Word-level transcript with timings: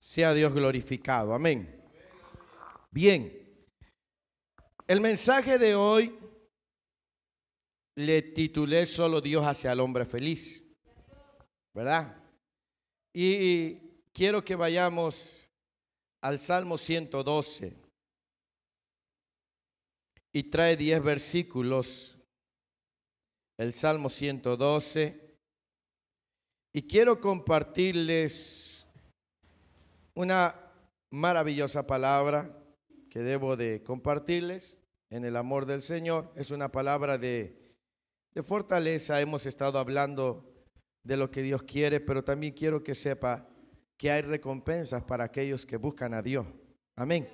Sea 0.00 0.32
Dios 0.32 0.54
glorificado. 0.54 1.34
Amén. 1.34 1.78
Bien. 2.90 3.36
El 4.86 5.00
mensaje 5.02 5.58
de 5.58 5.74
hoy 5.74 6.18
le 7.96 8.22
titulé 8.22 8.86
Solo 8.86 9.20
Dios 9.20 9.44
hacia 9.44 9.72
el 9.72 9.80
hombre 9.80 10.06
feliz. 10.06 10.64
¿Verdad? 11.74 12.16
Y 13.12 13.76
quiero 14.12 14.42
que 14.42 14.56
vayamos 14.56 15.46
al 16.22 16.40
Salmo 16.40 16.78
112. 16.78 17.76
Y 20.32 20.44
trae 20.44 20.76
10 20.78 21.02
versículos. 21.02 22.18
El 23.58 23.74
Salmo 23.74 24.08
112. 24.08 25.36
Y 26.72 26.86
quiero 26.88 27.20
compartirles 27.20 28.69
una 30.20 30.54
maravillosa 31.10 31.86
palabra 31.86 32.54
que 33.08 33.20
debo 33.20 33.56
de 33.56 33.82
compartirles 33.82 34.76
en 35.08 35.24
el 35.24 35.34
amor 35.36 35.64
del 35.64 35.80
Señor. 35.80 36.30
Es 36.36 36.50
una 36.50 36.70
palabra 36.70 37.16
de, 37.16 37.74
de 38.34 38.42
fortaleza. 38.42 39.20
Hemos 39.20 39.46
estado 39.46 39.78
hablando 39.78 40.44
de 41.02 41.16
lo 41.16 41.30
que 41.30 41.42
Dios 41.42 41.62
quiere, 41.62 42.00
pero 42.00 42.22
también 42.22 42.52
quiero 42.52 42.84
que 42.84 42.94
sepa 42.94 43.48
que 43.96 44.10
hay 44.10 44.20
recompensas 44.20 45.02
para 45.04 45.24
aquellos 45.24 45.64
que 45.64 45.78
buscan 45.78 46.12
a 46.12 46.20
Dios. 46.20 46.46
Amén. 46.96 47.26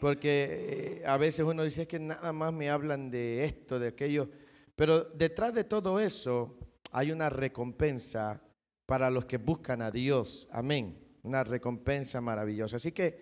Porque 0.00 1.00
eh, 1.00 1.06
a 1.06 1.16
veces 1.18 1.46
uno 1.46 1.62
dice 1.62 1.86
que 1.86 2.00
nada 2.00 2.32
más 2.32 2.52
me 2.52 2.70
hablan 2.70 3.08
de 3.08 3.44
esto, 3.44 3.78
de 3.78 3.88
aquello, 3.88 4.28
pero 4.74 5.04
detrás 5.04 5.54
de 5.54 5.62
todo 5.62 6.00
eso 6.00 6.58
hay 6.90 7.12
una 7.12 7.30
recompensa 7.30 8.42
para 8.84 9.10
los 9.10 9.26
que 9.26 9.38
buscan 9.38 9.80
a 9.80 9.92
Dios. 9.92 10.48
Amén. 10.50 11.05
Una 11.26 11.42
recompensa 11.42 12.20
maravillosa. 12.20 12.76
Así 12.76 12.92
que 12.92 13.18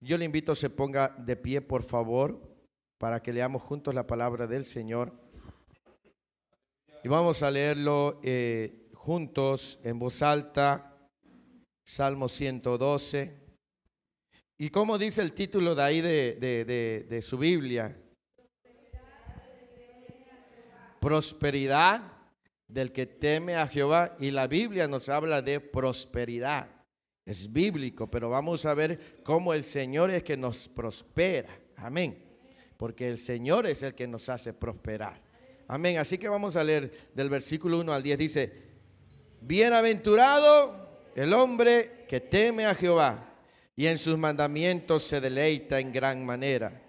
yo 0.00 0.18
le 0.18 0.24
invito 0.24 0.50
a 0.50 0.56
se 0.56 0.70
ponga 0.70 1.14
de 1.16 1.36
pie, 1.36 1.60
por 1.60 1.84
favor, 1.84 2.40
para 2.98 3.22
que 3.22 3.32
leamos 3.32 3.62
juntos 3.62 3.94
la 3.94 4.08
palabra 4.08 4.48
del 4.48 4.64
Señor. 4.64 5.12
Y 7.04 7.08
vamos 7.08 7.44
a 7.44 7.50
leerlo 7.52 8.18
eh, 8.24 8.90
juntos 8.94 9.78
en 9.84 10.00
voz 10.00 10.20
alta, 10.20 10.98
Salmo 11.84 12.28
112. 12.28 13.38
¿Y 14.58 14.70
cómo 14.70 14.98
dice 14.98 15.22
el 15.22 15.32
título 15.32 15.76
de 15.76 15.82
ahí 15.82 16.00
de, 16.00 17.06
de 17.08 17.22
su 17.22 17.38
Biblia? 17.38 17.96
Prosperidad 21.00 22.02
del 22.66 22.90
que 22.90 23.06
teme 23.06 23.54
a 23.54 23.68
Jehová. 23.68 24.16
Y 24.18 24.32
la 24.32 24.48
Biblia 24.48 24.88
nos 24.88 25.08
habla 25.08 25.40
de 25.40 25.60
prosperidad. 25.60 26.77
Es 27.28 27.52
bíblico, 27.52 28.10
pero 28.10 28.30
vamos 28.30 28.64
a 28.64 28.72
ver 28.72 29.20
cómo 29.22 29.52
el 29.52 29.62
Señor 29.62 30.10
es 30.10 30.22
que 30.22 30.34
nos 30.34 30.66
prospera. 30.66 31.60
Amén. 31.76 32.24
Porque 32.78 33.06
el 33.06 33.18
Señor 33.18 33.66
es 33.66 33.82
el 33.82 33.94
que 33.94 34.08
nos 34.08 34.30
hace 34.30 34.54
prosperar. 34.54 35.20
Amén. 35.66 35.98
Así 35.98 36.16
que 36.16 36.26
vamos 36.26 36.56
a 36.56 36.64
leer 36.64 37.10
del 37.12 37.28
versículo 37.28 37.80
1 37.80 37.92
al 37.92 38.02
10. 38.02 38.18
Dice, 38.18 38.52
bienaventurado 39.42 41.02
el 41.14 41.34
hombre 41.34 42.06
que 42.08 42.20
teme 42.20 42.64
a 42.64 42.74
Jehová 42.74 43.34
y 43.76 43.88
en 43.88 43.98
sus 43.98 44.16
mandamientos 44.16 45.02
se 45.02 45.20
deleita 45.20 45.80
en 45.80 45.92
gran 45.92 46.24
manera. 46.24 46.80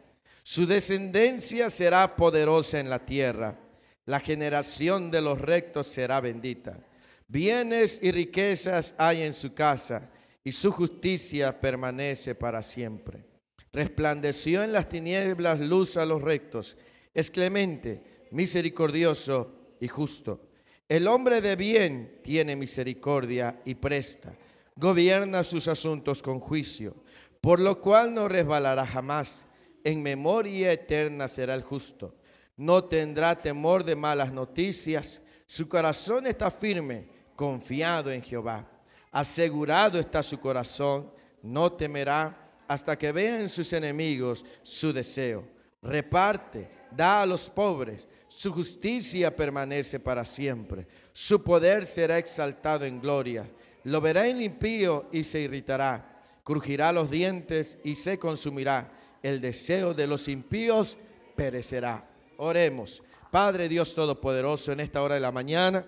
Su 0.43 0.65
descendencia 0.65 1.69
será 1.69 2.15
poderosa 2.15 2.79
en 2.79 2.89
la 2.89 3.05
tierra. 3.05 3.59
La 4.05 4.21
generación 4.21 5.11
de 5.11 5.19
los 5.19 5.37
rectos 5.41 5.87
será 5.87 6.21
bendita. 6.21 6.79
Bienes 7.27 7.99
y 8.01 8.13
riquezas 8.13 8.95
hay 8.97 9.23
en 9.23 9.33
su 9.33 9.53
casa 9.53 10.09
y 10.49 10.51
su 10.51 10.71
justicia 10.71 11.59
permanece 11.59 12.33
para 12.33 12.63
siempre. 12.63 13.23
Resplandeció 13.71 14.63
en 14.63 14.73
las 14.73 14.89
tinieblas 14.89 15.59
luz 15.59 15.95
a 15.95 16.07
los 16.07 16.23
rectos, 16.23 16.75
es 17.13 17.29
clemente, 17.29 18.25
misericordioso 18.31 19.75
y 19.79 19.87
justo. 19.87 20.49
El 20.87 21.07
hombre 21.07 21.39
de 21.39 21.55
bien 21.55 22.19
tiene 22.23 22.55
misericordia 22.55 23.61
y 23.63 23.75
presta, 23.75 24.33
gobierna 24.75 25.43
sus 25.43 25.67
asuntos 25.67 26.23
con 26.23 26.39
juicio, 26.39 26.95
por 27.41 27.59
lo 27.59 27.79
cual 27.79 28.15
no 28.15 28.27
resbalará 28.27 28.87
jamás. 28.87 29.45
En 29.83 30.01
memoria 30.01 30.71
eterna 30.71 31.27
será 31.27 31.53
el 31.53 31.61
justo. 31.61 32.15
No 32.57 32.85
tendrá 32.85 33.39
temor 33.39 33.83
de 33.83 33.95
malas 33.95 34.33
noticias. 34.33 35.21
Su 35.45 35.69
corazón 35.69 36.25
está 36.25 36.49
firme, 36.49 37.07
confiado 37.35 38.11
en 38.11 38.23
Jehová. 38.23 38.67
Asegurado 39.11 39.99
está 39.99 40.21
su 40.21 40.39
corazón, 40.39 41.11
no 41.41 41.71
temerá 41.71 42.49
hasta 42.67 42.97
que 42.97 43.11
vean 43.11 43.49
sus 43.49 43.73
enemigos 43.73 44.45
su 44.61 44.93
deseo. 44.93 45.47
Reparte, 45.81 46.69
da 46.91 47.21
a 47.21 47.25
los 47.25 47.49
pobres, 47.49 48.07
su 48.27 48.53
justicia 48.53 49.35
permanece 49.35 49.99
para 49.99 50.23
siempre. 50.23 50.87
Su 51.11 51.43
poder 51.43 51.87
será 51.87 52.17
exaltado 52.19 52.85
en 52.85 53.01
gloria. 53.01 53.49
Lo 53.83 54.01
verá 54.01 54.27
el 54.27 54.41
impío 54.41 55.07
y 55.11 55.23
se 55.23 55.39
irritará. 55.41 56.21
Crujirá 56.43 56.91
los 56.91 57.09
dientes 57.09 57.79
y 57.83 57.95
se 57.95 58.19
consumirá. 58.19 58.91
El 59.23 59.41
deseo 59.41 59.93
de 59.93 60.05
los 60.05 60.27
impíos 60.27 60.97
perecerá. 61.35 62.07
Oremos. 62.37 63.01
Padre 63.31 63.67
Dios 63.67 63.95
Todopoderoso, 63.95 64.71
en 64.71 64.79
esta 64.79 65.01
hora 65.01 65.15
de 65.15 65.21
la 65.21 65.31
mañana 65.31 65.85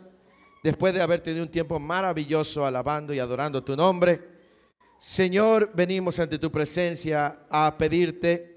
después 0.64 0.94
de 0.94 1.02
haber 1.02 1.22
tenido 1.22 1.44
un 1.44 1.52
tiempo 1.52 1.80
maravilloso 1.80 2.66
alabando 2.66 3.14
y 3.14 3.20
adorando 3.20 3.64
tu 3.64 3.76
nombre. 3.76 4.22
Señor, 4.98 5.72
venimos 5.74 6.20
ante 6.20 6.38
tu 6.38 6.52
presencia 6.52 7.46
a 7.50 7.78
pedirte 7.78 8.51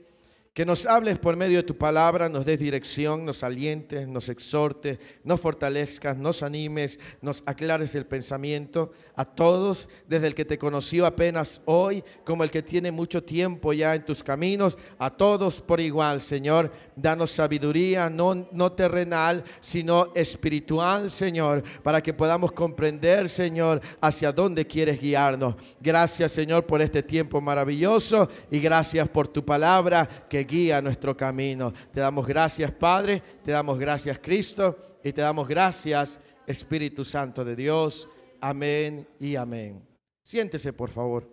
que 0.55 0.65
nos 0.65 0.87
hables 0.87 1.19
por 1.19 1.37
medio 1.37 1.57
de 1.57 1.63
tu 1.65 1.77
palabra, 1.77 2.29
nos 2.29 2.47
des 2.47 2.61
dirección, 2.61 3.25
nos 3.25 3.43
alientes, 3.43 4.07
nos 4.07 4.29
exhortes, 4.29 5.01
nos 5.25 5.41
fortalezcas, 5.41 6.17
nos 6.17 6.45
animes, 6.45 7.01
nos 7.21 7.43
aclares 7.45 7.97
el 7.97 8.07
pensamiento 8.07 8.93
a 9.17 9.25
todos, 9.25 9.89
desde 10.07 10.29
el 10.29 10.35
que 10.37 10.45
te 10.45 10.57
conoció 10.57 11.07
apenas 11.07 11.61
hoy, 11.65 12.05
como 12.25 12.45
el 12.45 12.53
que 12.53 12.63
tiene 12.63 12.93
mucho 12.93 13.25
tiempo 13.25 13.73
ya 13.73 13.97
en 13.97 14.05
tus 14.05 14.23
caminos, 14.23 14.79
a 14.97 15.11
todos 15.11 15.61
por 15.61 15.81
igual, 15.81 16.21
Señor. 16.21 16.71
Danos 16.95 17.33
sabiduría, 17.33 18.09
no, 18.09 18.49
no 18.53 18.71
terrenal, 18.71 19.43
sino 19.61 20.13
espiritual, 20.15 21.11
Señor, 21.11 21.65
para 21.83 22.01
que 22.01 22.15
podamos 22.15 22.53
comprender, 22.53 23.29
Señor, 23.29 23.81
hacia 24.01 24.31
dónde 24.31 24.65
quieres 24.65 25.01
guiarnos. 25.01 25.57
Gracias, 25.81 26.31
Señor, 26.31 26.65
por 26.65 26.81
este 26.81 27.03
tiempo 27.03 27.41
maravilloso 27.41 28.29
y 28.53 28.61
gracias 28.61 29.09
por 29.09 29.27
tu 29.27 29.45
palabra 29.45 30.09
que 30.29 30.44
guía 30.45 30.81
nuestro 30.81 31.17
camino. 31.17 31.73
Te 31.93 32.01
damos 32.01 32.27
gracias, 32.27 32.71
Padre, 32.73 33.23
te 33.43 33.53
damos 33.53 33.79
gracias, 33.79 34.19
Cristo, 34.19 34.99
y 35.03 35.13
te 35.13 35.21
damos 35.21 35.49
gracias, 35.49 36.21
Espíritu 36.47 37.05
Santo 37.05 37.45
de 37.45 37.57
Dios. 37.57 38.09
Amén 38.41 39.09
y 39.19 39.37
amén. 39.37 39.87
Siéntese, 40.23 40.73
por 40.73 40.91
favor. 40.91 41.29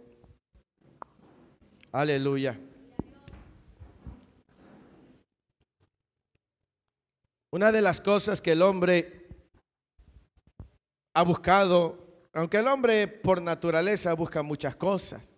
Aleluya. 1.92 2.58
Una 7.52 7.72
de 7.72 7.82
las 7.82 8.00
cosas 8.00 8.40
que 8.40 8.54
el 8.54 8.62
hombre 8.62 9.28
ha 11.14 11.24
buscado, 11.24 12.30
aunque 12.34 12.58
el 12.58 12.68
hombre 12.68 13.08
por 13.08 13.42
naturaleza 13.42 14.14
busca 14.14 14.42
muchas 14.42 14.76
cosas, 14.78 15.34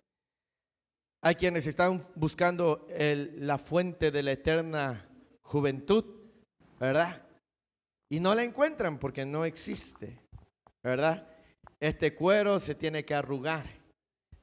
hay 1.24 1.36
quienes 1.36 1.66
están 1.66 2.06
buscando 2.14 2.86
la 2.96 3.56
fuente 3.56 4.10
de 4.10 4.22
la 4.22 4.32
eterna 4.32 5.08
juventud, 5.40 6.04
¿verdad? 6.78 7.22
Y 8.10 8.20
no 8.20 8.34
la 8.34 8.44
encuentran 8.44 8.98
porque 8.98 9.24
no 9.24 9.46
existe, 9.46 10.20
¿verdad? 10.82 11.26
Este 11.80 12.14
cuero 12.14 12.60
se 12.60 12.74
tiene 12.74 13.06
que 13.06 13.14
arrugar, 13.14 13.64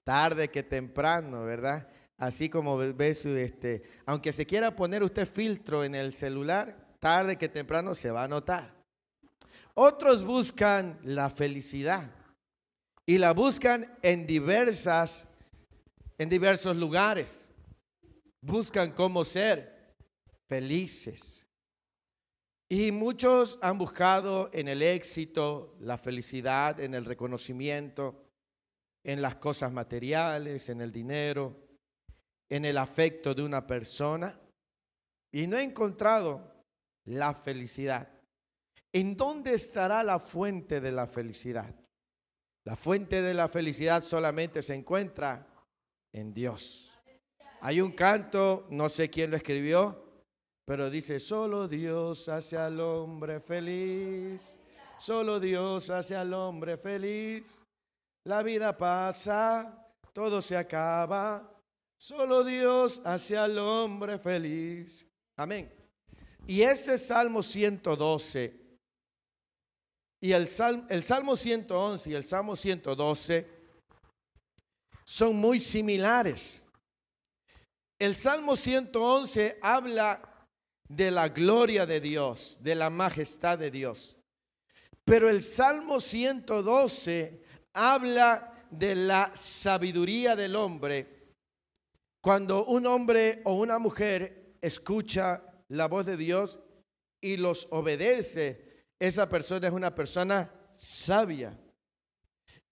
tarde 0.03 0.47
que 0.47 0.63
temprano, 0.63 1.45
¿verdad? 1.45 1.88
Así 2.18 2.50
como 2.50 2.75
ves, 2.78 3.27
este, 3.27 3.84
aunque 4.07 4.31
se 4.31 4.48
quiera 4.48 4.75
poner 4.75 5.04
usted 5.04 5.27
filtro 5.27 5.84
en 5.84 5.94
el 5.94 6.16
celular, 6.16 6.95
tarde 7.00 7.38
que 7.38 7.48
temprano 7.48 7.94
se 7.94 8.10
va 8.10 8.24
a 8.24 8.27
notar. 8.27 8.74
Otros 9.75 10.25
buscan 10.25 11.00
la 11.04 11.30
felicidad 11.30 12.10
y 13.06 13.19
la 13.19 13.34
buscan 13.34 14.00
en 14.01 14.25
diversas 14.25 15.27
en 16.21 16.29
diversos 16.29 16.77
lugares. 16.77 17.50
Buscan 18.41 18.91
cómo 18.91 19.25
ser 19.25 19.95
felices. 20.47 21.47
Y 22.69 22.91
muchos 22.91 23.57
han 23.59 23.79
buscado 23.79 24.51
en 24.53 24.68
el 24.68 24.83
éxito, 24.83 25.75
la 25.79 25.97
felicidad, 25.97 26.79
en 26.79 26.94
el 26.94 27.06
reconocimiento, 27.06 28.23
en 29.03 29.19
las 29.19 29.38
cosas 29.38 29.71
materiales, 29.71 30.69
en 30.69 30.81
el 30.81 30.91
dinero, 30.91 31.57
en 32.51 32.65
el 32.65 32.77
afecto 32.77 33.33
de 33.33 33.41
una 33.41 33.65
persona. 33.65 34.39
Y 35.31 35.47
no 35.47 35.57
he 35.57 35.63
encontrado 35.63 36.53
la 37.06 37.33
felicidad. 37.33 38.07
¿En 38.94 39.17
dónde 39.17 39.56
estará 39.56 40.03
la 40.03 40.19
fuente 40.19 40.81
de 40.81 40.91
la 40.91 41.07
felicidad? 41.07 41.74
La 42.63 42.75
fuente 42.75 43.24
de 43.24 43.33
la 43.33 43.50
felicidad 43.50 44.03
solamente 44.03 44.62
se 44.62 44.75
encuentra 44.75 45.47
en 46.13 46.34
Dios. 46.34 46.92
Hay 47.62 47.80
un 47.80 47.92
canto, 47.92 48.66
no 48.69 48.90
sé 48.90 49.10
quién 49.10 49.31
lo 49.31 49.38
escribió, 49.38 50.04
pero 50.66 50.90
dice, 50.90 51.19
solo 51.19 51.68
Dios 51.68 52.28
hace 52.28 52.58
al 52.58 52.80
hombre 52.80 53.40
feliz, 53.40 54.56
solo 54.98 55.40
Dios 55.40 55.90
hace 55.90 56.16
al 56.16 56.34
hombre 56.34 56.78
feliz. 56.78 57.63
La 58.24 58.44
vida 58.44 58.78
pasa, 58.78 59.88
todo 60.13 60.42
se 60.42 60.58
acaba, 60.58 61.52
solo 61.98 62.44
Dios 62.44 63.02
hace 63.04 63.38
al 63.38 63.58
hombre 63.58 64.18
feliz. 64.18 65.06
Amén. 65.38 65.72
Y 66.48 66.62
este 66.62 66.98
Salmo 66.98 67.44
112 67.44 68.62
y 70.19 70.31
el, 70.34 70.48
el 70.90 71.04
Salmo 71.04 71.36
111 71.36 72.10
y 72.10 72.13
el 72.13 72.24
Salmo 72.24 72.56
112 72.56 73.61
son 75.12 75.36
muy 75.36 75.60
similares. 75.60 76.63
El 78.00 78.16
Salmo 78.16 78.56
111 78.56 79.60
habla 79.62 80.48
de 80.88 81.12
la 81.12 81.28
gloria 81.28 81.86
de 81.86 82.00
Dios, 82.00 82.58
de 82.62 82.75
la 82.75 82.90
majestad 82.90 83.60
de 83.60 83.72
Dios. 83.72 84.16
Pero 85.04 85.30
el 85.30 85.44
Salmo 85.44 86.00
112 86.00 87.44
habla 87.74 88.66
de 88.69 88.96
la 88.96 89.31
sabiduría 89.36 90.38
del 90.38 90.56
hombre. 90.56 91.34
Cuando 92.22 92.63
un 92.68 92.86
hombre 92.86 93.42
o 93.44 93.56
una 93.56 93.80
mujer 93.80 94.56
escucha 94.62 95.44
la 95.68 95.90
voz 95.90 96.06
de 96.06 96.16
Dios 96.16 96.62
y 97.19 97.36
los 97.36 97.68
obedece, 97.72 98.86
esa 98.98 99.28
persona 99.28 99.68
es 99.68 99.74
una 99.74 99.94
persona 99.94 100.50
sabia. 100.72 101.61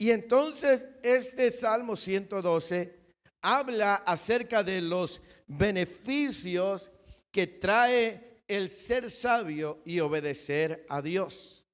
Y 0.01 0.11
entonces 0.11 0.87
este 1.03 1.51
Salmo 1.51 1.97
112 1.97 2.97
habla 3.41 3.95
acerca 3.95 4.63
de 4.63 4.79
los 4.79 5.21
beneficios 5.45 6.89
que 7.31 7.47
trae 7.47 8.41
el 8.47 8.69
ser 8.69 9.11
sabio 9.11 9.81
y 9.85 9.99
obedecer 9.99 10.85
a 10.87 11.01
Dios. 11.01 11.65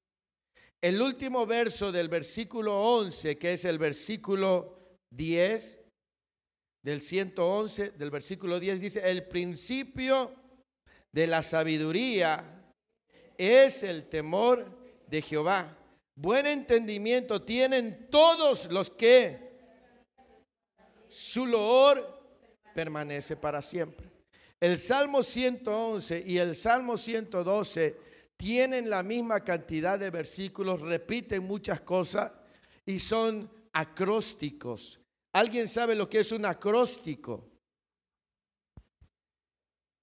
El 0.82 1.02
último 1.02 1.46
verso 1.46 1.92
del 1.92 2.10
versículo 2.10 2.82
11, 2.98 3.38
que 3.38 3.54
es 3.54 3.64
el 3.64 3.78
versículo 3.78 4.98
10 5.12 5.80
del 6.84 7.02
111, 7.02 7.92
del 7.92 8.12
versículo 8.12 8.60
10, 8.60 8.82
dice, 8.82 9.10
el 9.10 9.28
principio 9.28 10.34
de 11.12 11.28
la 11.28 11.44
sabiduría 11.44 12.74
es 13.38 13.84
el 13.84 14.10
temor 14.10 14.68
de 15.08 15.22
Jehová. 15.22 15.78
Buen 16.16 16.46
entendimiento 16.46 17.42
tienen 17.42 18.08
todos 18.10 18.72
los 18.72 18.90
que 18.90 19.54
su 21.10 21.46
loor 21.46 22.24
permanece 22.74 23.36
para 23.36 23.62
siempre. 23.62 24.10
El 24.60 24.78
Salmo 24.78 25.22
111 25.22 26.24
y 26.26 26.38
el 26.38 26.56
Salmo 26.56 26.98
112 26.98 27.98
tienen 28.38 28.90
la 28.90 29.04
misma 29.04 29.42
cantidad 29.44 30.00
de 30.00 30.10
versículos, 30.10 30.80
repiten 30.82 31.44
muchas 31.44 31.82
cosas 31.82 32.32
y 32.86 33.00
son 33.00 33.52
acrósticos. 33.74 35.00
¿Alguien 35.34 35.68
sabe 35.68 35.96
lo 35.96 36.10
que 36.10 36.20
es 36.20 36.32
un 36.32 36.46
acróstico? 36.46 37.46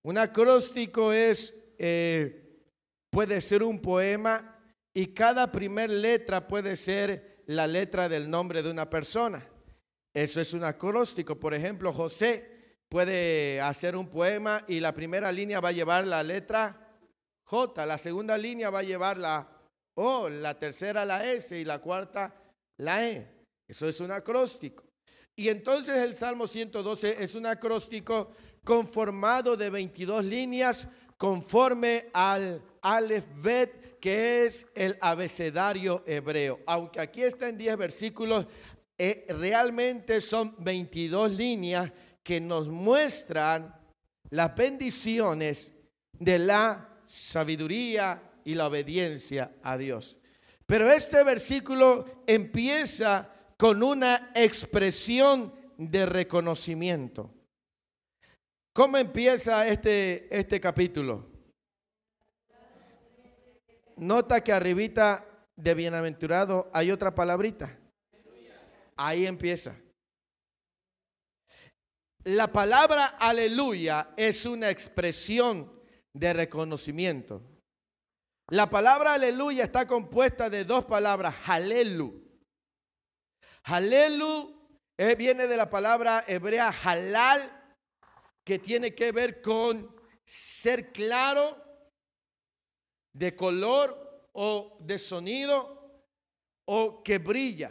Un 0.02 0.18
acróstico 0.18 1.10
es, 1.10 1.54
eh, 1.78 2.60
puede 3.08 3.40
ser 3.40 3.62
un 3.62 3.80
poema 3.80 4.51
y 4.94 5.08
cada 5.08 5.50
primer 5.50 5.90
letra 5.90 6.46
puede 6.46 6.76
ser 6.76 7.42
la 7.46 7.66
letra 7.66 8.08
del 8.08 8.30
nombre 8.30 8.62
de 8.62 8.70
una 8.70 8.88
persona. 8.88 9.46
Eso 10.14 10.40
es 10.40 10.52
un 10.52 10.64
acróstico. 10.64 11.38
Por 11.38 11.54
ejemplo, 11.54 11.92
José 11.92 12.76
puede 12.88 13.60
hacer 13.60 13.96
un 13.96 14.08
poema 14.08 14.64
y 14.68 14.80
la 14.80 14.92
primera 14.92 15.32
línea 15.32 15.60
va 15.60 15.70
a 15.70 15.72
llevar 15.72 16.06
la 16.06 16.22
letra 16.22 16.82
J, 17.44 17.86
la 17.86 17.98
segunda 17.98 18.36
línea 18.36 18.70
va 18.70 18.80
a 18.80 18.84
llevar 18.84 19.18
la 19.18 19.48
O, 19.94 20.28
la 20.28 20.58
tercera 20.58 21.04
la 21.04 21.30
S 21.32 21.58
y 21.58 21.64
la 21.64 21.78
cuarta 21.80 22.34
la 22.78 23.08
E. 23.08 23.46
Eso 23.66 23.86
es 23.86 24.00
un 24.00 24.10
acróstico. 24.10 24.84
Y 25.34 25.48
entonces 25.48 25.96
el 25.96 26.14
Salmo 26.14 26.46
112 26.46 27.22
es 27.22 27.34
un 27.34 27.46
acróstico 27.46 28.32
conformado 28.64 29.56
de 29.56 29.70
22 29.70 30.24
líneas 30.24 30.86
conforme 31.16 32.10
al 32.12 32.62
Aleph 32.82 33.24
Bet, 33.36 33.81
que 34.02 34.46
es 34.46 34.66
el 34.74 34.98
abecedario 35.00 36.02
hebreo. 36.08 36.58
Aunque 36.66 36.98
aquí 36.98 37.22
está 37.22 37.48
en 37.48 37.56
10 37.56 37.76
versículos, 37.76 38.46
eh, 38.98 39.26
realmente 39.28 40.20
son 40.20 40.56
22 40.58 41.30
líneas 41.30 41.92
que 42.20 42.40
nos 42.40 42.68
muestran 42.68 43.72
las 44.30 44.56
bendiciones 44.56 45.72
de 46.18 46.36
la 46.40 46.98
sabiduría 47.06 48.20
y 48.44 48.56
la 48.56 48.66
obediencia 48.66 49.52
a 49.62 49.78
Dios. 49.78 50.16
Pero 50.66 50.90
este 50.90 51.22
versículo 51.22 52.24
empieza 52.26 53.30
con 53.56 53.84
una 53.84 54.32
expresión 54.34 55.54
de 55.78 56.06
reconocimiento. 56.06 57.32
¿Cómo 58.72 58.96
empieza 58.96 59.68
este, 59.68 60.26
este 60.36 60.60
capítulo? 60.60 61.31
Nota 64.02 64.42
que 64.42 64.52
arribita 64.52 65.24
de 65.54 65.74
bienaventurado 65.74 66.68
hay 66.74 66.90
otra 66.90 67.14
palabrita. 67.14 67.78
Ahí 68.96 69.26
empieza. 69.26 69.76
La 72.24 72.50
palabra 72.50 73.06
aleluya 73.06 74.10
es 74.16 74.44
una 74.44 74.70
expresión 74.70 75.72
de 76.12 76.32
reconocimiento. 76.32 77.42
La 78.48 78.68
palabra 78.68 79.14
aleluya 79.14 79.62
está 79.62 79.86
compuesta 79.86 80.50
de 80.50 80.64
dos 80.64 80.84
palabras, 80.84 81.36
halelu. 81.46 82.28
Halelu 83.62 84.68
eh, 84.98 85.14
viene 85.14 85.46
de 85.46 85.56
la 85.56 85.70
palabra 85.70 86.24
hebrea 86.26 86.70
halal, 86.70 87.76
que 88.44 88.58
tiene 88.58 88.96
que 88.96 89.12
ver 89.12 89.40
con 89.40 89.94
ser 90.24 90.90
claro, 90.90 91.71
de 93.12 93.36
color 93.36 94.28
o 94.32 94.78
de 94.80 94.98
sonido 94.98 96.02
o 96.66 97.02
que 97.02 97.18
brilla. 97.18 97.70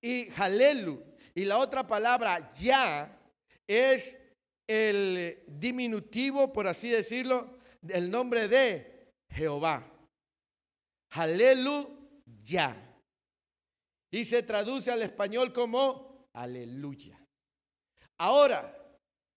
Y 0.00 0.28
halelu. 0.36 1.02
Y 1.34 1.44
la 1.44 1.58
otra 1.58 1.86
palabra 1.86 2.52
ya 2.54 3.18
es 3.66 4.16
el 4.66 5.42
diminutivo, 5.46 6.52
por 6.52 6.66
así 6.66 6.88
decirlo, 6.88 7.58
del 7.80 8.10
nombre 8.10 8.48
de 8.48 9.12
Jehová. 9.30 9.92
Aleluya. 11.10 12.76
Y 14.10 14.24
se 14.24 14.42
traduce 14.42 14.90
al 14.90 15.02
español 15.02 15.52
como 15.52 16.28
aleluya. 16.32 17.18
Ahora, 18.18 18.72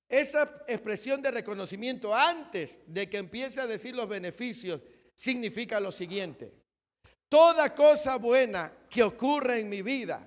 esta 0.07 0.63
expresión 0.67 1.21
de 1.21 1.31
reconocimiento 1.31 2.15
antes 2.15 2.81
de 2.87 3.09
que 3.09 3.17
empiece 3.17 3.61
a 3.61 3.67
decir 3.67 3.95
los 3.95 4.07
beneficios 4.07 4.81
significa 5.19 5.79
lo 5.79 5.91
siguiente. 5.91 6.53
Toda 7.27 7.75
cosa 7.75 8.15
buena 8.15 8.71
que 8.89 9.03
ocurre 9.03 9.59
en 9.59 9.69
mi 9.69 9.81
vida 9.81 10.25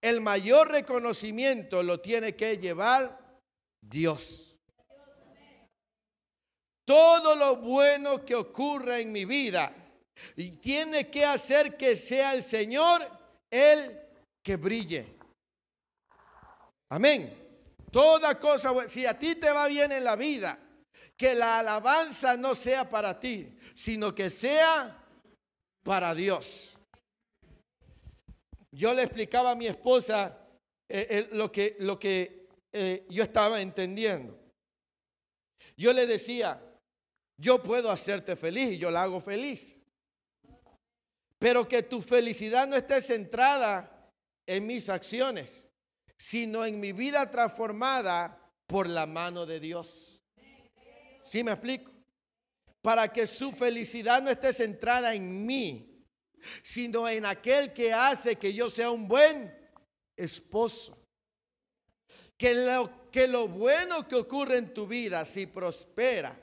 el 0.00 0.20
mayor 0.20 0.70
reconocimiento 0.70 1.82
lo 1.82 1.98
tiene 1.98 2.36
que 2.36 2.58
llevar 2.58 3.18
Dios. 3.80 4.54
Todo 6.86 7.34
lo 7.34 7.56
bueno 7.56 8.22
que 8.22 8.34
ocurra 8.34 8.98
en 8.98 9.10
mi 9.10 9.24
vida 9.24 9.74
y 10.36 10.50
tiene 10.58 11.08
que 11.08 11.24
hacer 11.24 11.78
que 11.78 11.96
sea 11.96 12.34
el 12.34 12.42
Señor 12.42 13.10
el 13.50 13.98
que 14.44 14.56
brille. 14.56 15.16
Amén. 16.90 17.34
Toda 17.90 18.38
cosa, 18.38 18.86
si 18.88 19.06
a 19.06 19.18
ti 19.18 19.36
te 19.36 19.50
va 19.50 19.66
bien 19.68 19.90
en 19.90 20.04
la 20.04 20.16
vida, 20.16 20.58
que 21.16 21.34
la 21.34 21.60
alabanza 21.60 22.36
no 22.36 22.54
sea 22.54 22.88
para 22.88 23.18
ti, 23.18 23.56
sino 23.74 24.14
que 24.14 24.30
sea 24.30 25.04
para 25.82 26.14
Dios. 26.14 26.76
Yo 28.72 28.92
le 28.92 29.04
explicaba 29.04 29.52
a 29.52 29.54
mi 29.54 29.66
esposa 29.66 30.36
eh, 30.88 31.28
lo 31.32 31.52
que, 31.52 31.76
lo 31.80 31.98
que 31.98 32.48
eh, 32.72 33.06
yo 33.08 33.22
estaba 33.22 33.60
entendiendo. 33.60 34.38
Yo 35.76 35.92
le 35.92 36.06
decía, 36.06 36.60
yo 37.36 37.62
puedo 37.62 37.90
hacerte 37.90 38.36
feliz 38.36 38.72
y 38.72 38.78
yo 38.78 38.90
la 38.90 39.04
hago 39.04 39.20
feliz. 39.20 39.80
Pero 41.38 41.68
que 41.68 41.82
tu 41.82 42.00
felicidad 42.02 42.66
no 42.66 42.76
esté 42.76 43.00
centrada 43.00 44.10
en 44.46 44.66
mis 44.66 44.88
acciones, 44.88 45.68
sino 46.16 46.64
en 46.64 46.80
mi 46.80 46.92
vida 46.92 47.30
transformada 47.30 48.52
por 48.66 48.88
la 48.88 49.06
mano 49.06 49.46
de 49.46 49.60
Dios. 49.60 50.13
¿Sí 51.24 51.42
me 51.42 51.52
explico? 51.52 51.90
Para 52.82 53.12
que 53.12 53.26
su 53.26 53.52
felicidad 53.52 54.22
no 54.22 54.30
esté 54.30 54.52
centrada 54.52 55.14
en 55.14 55.44
mí, 55.44 56.04
sino 56.62 57.08
en 57.08 57.24
aquel 57.24 57.72
que 57.72 57.92
hace 57.92 58.36
que 58.36 58.52
yo 58.52 58.68
sea 58.68 58.90
un 58.90 59.08
buen 59.08 59.52
esposo. 60.16 60.98
que 62.36 62.52
lo, 62.54 63.10
que 63.10 63.26
lo 63.28 63.48
bueno 63.48 64.06
que 64.06 64.16
ocurre 64.16 64.58
en 64.58 64.74
tu 64.74 64.86
vida, 64.86 65.24
si 65.24 65.46
prospera, 65.46 66.38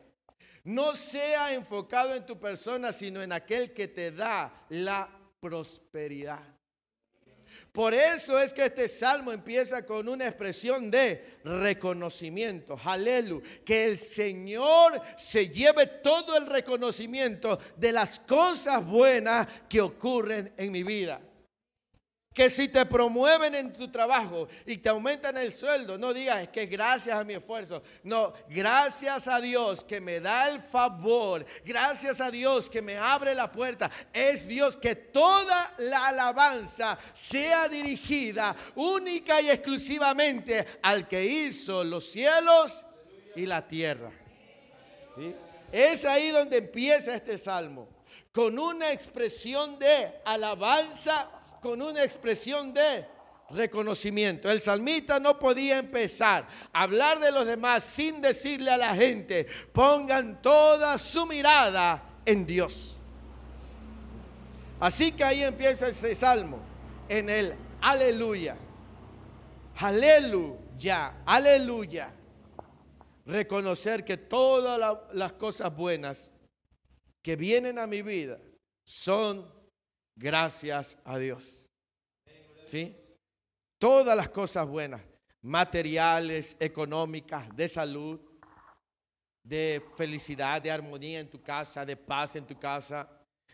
no 0.63 0.95
sea 0.95 1.53
enfocado 1.53 2.15
en 2.15 2.25
tu 2.25 2.39
persona, 2.39 2.91
sino 2.91 3.21
en 3.21 3.31
aquel 3.33 3.73
que 3.73 3.87
te 3.87 4.11
da 4.11 4.65
la 4.69 5.09
prosperidad. 5.39 6.50
Por 7.71 7.93
eso 7.93 8.39
es 8.39 8.53
que 8.53 8.65
este 8.65 8.87
salmo 8.87 9.31
empieza 9.31 9.85
con 9.85 10.09
una 10.09 10.27
expresión 10.27 10.91
de 10.91 11.39
reconocimiento. 11.43 12.77
Aleluya. 12.83 13.47
Que 13.63 13.85
el 13.85 13.99
Señor 13.99 15.01
se 15.15 15.49
lleve 15.49 15.87
todo 15.87 16.37
el 16.37 16.47
reconocimiento 16.47 17.59
de 17.77 17.91
las 17.91 18.19
cosas 18.19 18.85
buenas 18.85 19.47
que 19.69 19.81
ocurren 19.81 20.53
en 20.57 20.71
mi 20.71 20.83
vida. 20.83 21.21
Que 22.33 22.49
si 22.49 22.69
te 22.69 22.85
promueven 22.85 23.53
en 23.55 23.73
tu 23.73 23.91
trabajo 23.91 24.47
y 24.65 24.77
te 24.77 24.87
aumentan 24.87 25.35
el 25.37 25.53
sueldo, 25.53 25.97
no 25.97 26.13
digas 26.13 26.47
que 26.47 26.65
gracias 26.65 27.19
a 27.19 27.25
mi 27.25 27.33
esfuerzo. 27.33 27.83
No, 28.03 28.31
gracias 28.47 29.27
a 29.27 29.41
Dios 29.41 29.83
que 29.83 29.99
me 29.99 30.21
da 30.21 30.49
el 30.49 30.61
favor. 30.61 31.45
Gracias 31.65 32.21
a 32.21 32.31
Dios 32.31 32.69
que 32.69 32.81
me 32.81 32.97
abre 32.97 33.35
la 33.35 33.51
puerta. 33.51 33.91
Es 34.13 34.47
Dios 34.47 34.77
que 34.77 34.95
toda 34.95 35.73
la 35.79 36.07
alabanza 36.07 36.97
sea 37.13 37.67
dirigida 37.67 38.55
única 38.75 39.41
y 39.41 39.49
exclusivamente 39.49 40.65
al 40.83 41.09
que 41.09 41.25
hizo 41.25 41.83
los 41.83 42.05
cielos 42.05 42.85
y 43.35 43.45
la 43.45 43.67
tierra. 43.67 44.09
Es 45.69 46.05
ahí 46.05 46.29
donde 46.29 46.59
empieza 46.59 47.13
este 47.13 47.37
salmo. 47.37 47.89
Con 48.31 48.57
una 48.57 48.93
expresión 48.93 49.77
de 49.77 50.21
alabanza 50.23 51.29
con 51.61 51.81
una 51.81 52.03
expresión 52.03 52.73
de 52.73 53.05
reconocimiento. 53.51 54.49
El 54.49 54.61
salmista 54.61 55.19
no 55.19 55.37
podía 55.37 55.77
empezar 55.77 56.47
a 56.73 56.83
hablar 56.83 57.19
de 57.19 57.31
los 57.31 57.45
demás 57.45 57.83
sin 57.83 58.21
decirle 58.21 58.71
a 58.71 58.77
la 58.77 58.95
gente, 58.95 59.45
pongan 59.71 60.41
toda 60.41 60.97
su 60.97 61.25
mirada 61.25 62.03
en 62.25 62.45
Dios. 62.45 62.97
Así 64.79 65.11
que 65.11 65.23
ahí 65.23 65.43
empieza 65.43 65.87
ese 65.87 66.15
salmo, 66.15 66.59
en 67.07 67.29
el 67.29 67.53
aleluya. 67.81 68.57
Aleluya, 69.77 71.21
aleluya. 71.25 72.13
Reconocer 73.25 74.03
que 74.03 74.17
todas 74.17 74.97
las 75.13 75.33
cosas 75.33 75.75
buenas 75.75 76.31
que 77.21 77.35
vienen 77.35 77.77
a 77.77 77.85
mi 77.85 78.01
vida 78.01 78.39
son 78.83 79.60
Gracias 80.15 80.97
a 81.03 81.17
Dios. 81.17 81.65
¿Sí? 82.67 82.95
Todas 83.77 84.15
las 84.15 84.29
cosas 84.29 84.67
buenas, 84.67 85.01
materiales, 85.41 86.55
económicas, 86.59 87.53
de 87.55 87.67
salud, 87.67 88.19
de 89.43 89.83
felicidad, 89.95 90.61
de 90.61 90.71
armonía 90.71 91.19
en 91.19 91.29
tu 91.29 91.41
casa, 91.41 91.85
de 91.85 91.97
paz 91.97 92.35
en 92.35 92.45
tu 92.45 92.59
casa, 92.59 93.09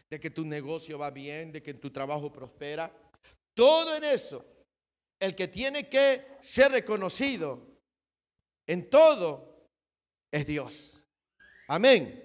de 0.10 0.20
que 0.20 0.30
tu 0.30 0.46
negocio 0.46 1.00
va 1.00 1.10
bien, 1.10 1.52
de 1.52 1.64
que 1.64 1.74
tu 1.74 1.92
trabajo 1.92 2.32
prospera. 2.32 2.92
Todo 3.54 3.96
en 3.96 4.04
eso, 4.04 4.46
el 5.20 5.36
que 5.36 5.48
tiene 5.48 5.90
que 5.90 6.38
ser 6.42 6.72
reconocido 6.72 7.66
en 8.68 8.90
todo 8.90 9.68
es 10.32 10.46
Dios. 10.46 11.04
Amén. 11.68 12.24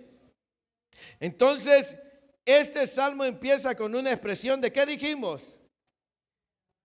Entonces, 1.19 1.97
este 2.45 2.87
salmo 2.87 3.25
empieza 3.25 3.75
con 3.75 3.95
una 3.95 4.11
expresión 4.11 4.61
de 4.61 4.73
qué 4.73 4.85
dijimos? 4.85 5.61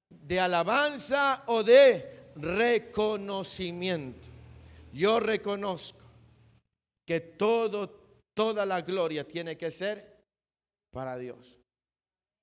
De 0.09 0.39
alabanza 0.39 1.43
o 1.47 1.63
de 1.63 2.31
reconocimiento. 2.35 4.27
Yo 4.93 5.19
reconozco 5.19 5.99
que 7.05 7.19
todo, 7.19 7.89
toda 8.33 8.65
la 8.65 8.81
gloria 8.81 9.27
tiene 9.27 9.57
que 9.57 9.71
ser 9.71 10.23
para 10.91 11.17
Dios. 11.17 11.59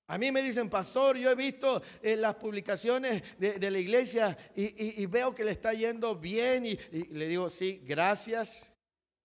A 0.07 0.19
mí 0.19 0.31
me 0.31 0.43
dicen, 0.43 0.69
pastor, 0.69 1.17
yo 1.17 1.31
he 1.31 1.35
visto 1.35 1.83
en 2.03 2.21
las 2.21 2.35
publicaciones 2.35 3.23
de, 3.39 3.71
la 3.71 3.79
iglesia 3.79 4.37
y, 4.55 5.07
veo 5.07 5.35
que 5.35 5.45
le 5.45 5.53
está 5.53 5.73
yendo 5.73 6.15
bien 6.17 6.67
y 6.67 6.77
le 7.11 7.27
digo, 7.27 7.49
sí, 7.49 7.81
gracias 7.85 8.71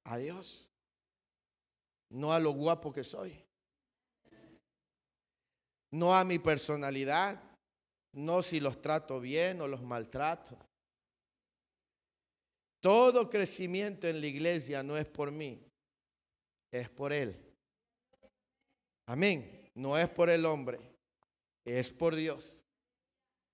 a 0.05 0.17
Dios, 0.17 0.69
no 2.09 2.31
a 2.31 2.39
lo 2.39 2.51
guapo 2.51 2.93
que 2.93 3.03
soy 3.03 3.48
no 5.91 6.15
a 6.15 6.23
mi 6.23 6.39
personalidad, 6.39 7.41
no 8.13 8.41
si 8.41 8.59
los 8.59 8.81
trato 8.81 9.19
bien 9.19 9.61
o 9.61 9.67
los 9.67 9.81
maltrato. 9.81 10.57
Todo 12.81 13.29
crecimiento 13.29 14.07
en 14.07 14.21
la 14.21 14.27
iglesia 14.27 14.83
no 14.83 14.97
es 14.97 15.05
por 15.05 15.31
mí, 15.31 15.61
es 16.71 16.89
por 16.89 17.11
Él. 17.11 17.35
Amén. 19.07 19.59
No 19.75 19.97
es 19.97 20.09
por 20.09 20.29
el 20.29 20.45
hombre, 20.45 20.79
es 21.65 21.91
por 21.91 22.15
Dios. 22.15 22.59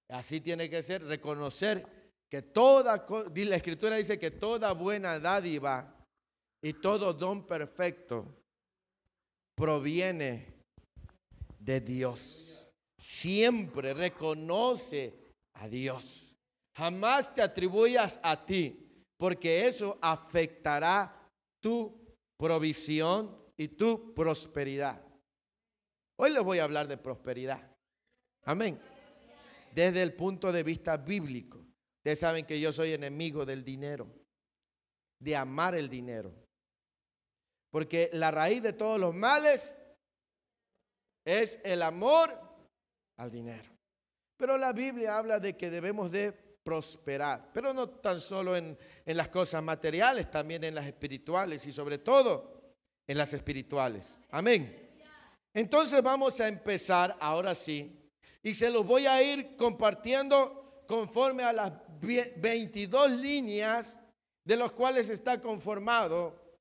Así 0.10 0.42
tiene 0.42 0.70
que 0.70 0.82
ser, 0.82 1.04
reconocer 1.04 1.86
que 2.30 2.42
toda, 2.42 3.06
la 3.08 3.56
escritura 3.56 3.96
dice 3.96 4.18
que 4.18 4.32
toda 4.32 4.74
buena 4.74 5.20
dádiva 5.20 5.96
y 6.64 6.74
todo 6.74 7.14
don 7.14 7.46
perfecto 7.46 8.44
proviene 9.54 10.55
de 11.66 11.82
Dios. 11.82 12.64
Siempre 12.98 13.94
reconoce 13.94 15.14
a 15.56 15.68
Dios. 15.68 16.38
Jamás 16.78 17.34
te 17.34 17.42
atribuyas 17.42 18.20
a 18.22 18.46
ti, 18.46 19.04
porque 19.18 19.68
eso 19.68 19.98
afectará 20.02 21.30
tu 21.60 22.16
provisión 22.38 23.36
y 23.58 23.70
tu 23.70 24.14
prosperidad. 24.14 25.02
Hoy 26.18 26.32
les 26.32 26.44
voy 26.44 26.60
a 26.60 26.66
hablar 26.66 26.88
de 26.88 26.98
prosperidad. 26.98 27.76
Amén. 28.44 28.80
Desde 29.74 30.02
el 30.02 30.14
punto 30.14 30.52
de 30.52 30.64
vista 30.64 30.96
bíblico. 30.98 31.66
Ustedes 31.98 32.20
saben 32.20 32.46
que 32.46 32.60
yo 32.60 32.72
soy 32.72 32.94
enemigo 32.94 33.46
del 33.46 33.64
dinero, 33.64 34.08
de 35.20 35.36
amar 35.36 35.76
el 35.76 35.90
dinero. 35.90 36.32
Porque 37.72 38.10
la 38.14 38.30
raíz 38.32 38.62
de 38.62 38.74
todos 38.74 39.00
los 39.00 39.14
males 39.14 39.76
es 41.26 41.60
el 41.64 41.82
amor 41.82 42.40
al 43.18 43.32
dinero. 43.32 43.70
Pero 44.38 44.58
la 44.58 44.72
Biblia 44.72 45.18
habla 45.18 45.40
de 45.40 45.58
que 45.58 45.70
debemos 45.70 46.12
de 46.12 46.32
prosperar, 46.32 47.50
pero 47.54 47.74
no 47.74 47.90
tan 47.90 48.20
solo 48.20 48.56
en, 48.56 48.78
en 49.06 49.18
las 49.18 49.30
cosas 49.30 49.62
materiales, 49.64 50.30
también 50.30 50.64
en 50.64 50.76
las 50.76 50.86
espirituales 50.86 51.66
y 51.66 51.74
sobre 51.74 51.98
todo 51.98 52.76
en 53.08 53.18
las 53.18 53.34
espirituales. 53.34 54.20
Amén. 54.32 54.86
Entonces 55.54 56.02
vamos 56.02 56.40
a 56.42 56.48
empezar 56.48 57.16
ahora 57.20 57.56
sí 57.56 58.12
y 58.44 58.54
se 58.56 58.70
los 58.70 58.86
voy 58.86 59.08
a 59.08 59.22
ir 59.24 59.56
compartiendo 59.56 60.84
conforme 60.88 61.44
a 61.44 61.54
las 61.54 61.72
22 62.00 63.12
líneas 63.12 63.98
de 64.44 64.58
los 64.58 64.72
cuales 64.74 65.10
está 65.10 65.42
conformado 65.42 66.60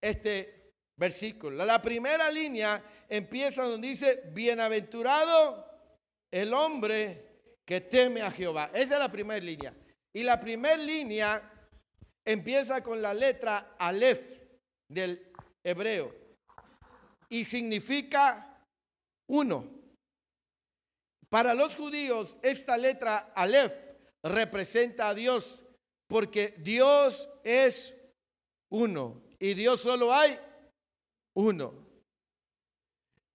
este 0.00 0.57
versículo. 0.98 1.64
La 1.64 1.80
primera 1.80 2.30
línea 2.30 2.82
empieza 3.08 3.62
donde 3.62 3.88
dice, 3.88 4.24
bienaventurado 4.32 5.64
el 6.30 6.52
hombre 6.52 7.28
que 7.64 7.80
teme 7.80 8.20
a 8.20 8.30
Jehová. 8.30 8.70
Esa 8.74 8.94
es 8.94 9.00
la 9.00 9.10
primera 9.10 9.42
línea. 9.42 9.74
Y 10.12 10.24
la 10.24 10.38
primera 10.40 10.76
línea 10.76 11.52
empieza 12.24 12.82
con 12.82 13.00
la 13.00 13.14
letra 13.14 13.76
Aleph 13.78 14.42
del 14.88 15.32
hebreo 15.64 16.14
y 17.28 17.44
significa 17.44 18.58
uno. 19.30 19.78
Para 21.28 21.54
los 21.54 21.76
judíos, 21.76 22.38
esta 22.42 22.76
letra 22.76 23.32
Aleph 23.34 23.72
representa 24.22 25.10
a 25.10 25.14
Dios 25.14 25.62
porque 26.08 26.54
Dios 26.58 27.28
es 27.44 27.94
uno 28.70 29.22
y 29.38 29.54
Dios 29.54 29.82
solo 29.82 30.12
hay 30.12 30.38
uno. 31.38 31.86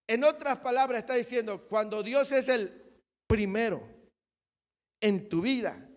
En 0.06 0.24
otras 0.24 0.58
palabras 0.58 1.00
está 1.00 1.14
diciendo, 1.14 1.66
cuando 1.66 2.02
Dios 2.02 2.30
es 2.32 2.48
el 2.50 2.82
primero 3.26 3.88
en 5.00 5.28
tu 5.28 5.40
vida, 5.40 5.88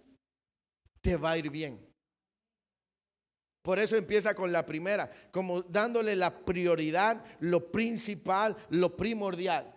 te 1.01 1.17
va 1.17 1.31
a 1.31 1.37
ir 1.37 1.49
bien. 1.49 1.85
Por 3.61 3.79
eso 3.79 3.97
empieza 3.97 4.33
con 4.33 4.53
la 4.53 4.65
primera, 4.65 5.11
como 5.31 5.61
dándole 5.61 6.15
la 6.15 6.45
prioridad, 6.45 7.25
lo 7.41 7.69
principal, 7.69 8.55
lo 8.69 8.95
primordial. 8.95 9.75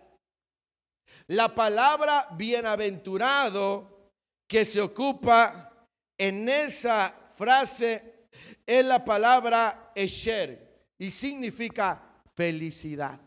La 1.27 1.53
palabra 1.53 2.29
bienaventurado 2.37 4.13
que 4.47 4.63
se 4.63 4.79
ocupa 4.79 5.85
en 6.17 6.47
esa 6.47 7.33
frase 7.35 8.27
es 8.65 8.85
la 8.85 9.03
palabra 9.03 9.91
esher 9.93 10.87
y 10.97 11.11
significa 11.11 12.10
felicidad. 12.35 13.19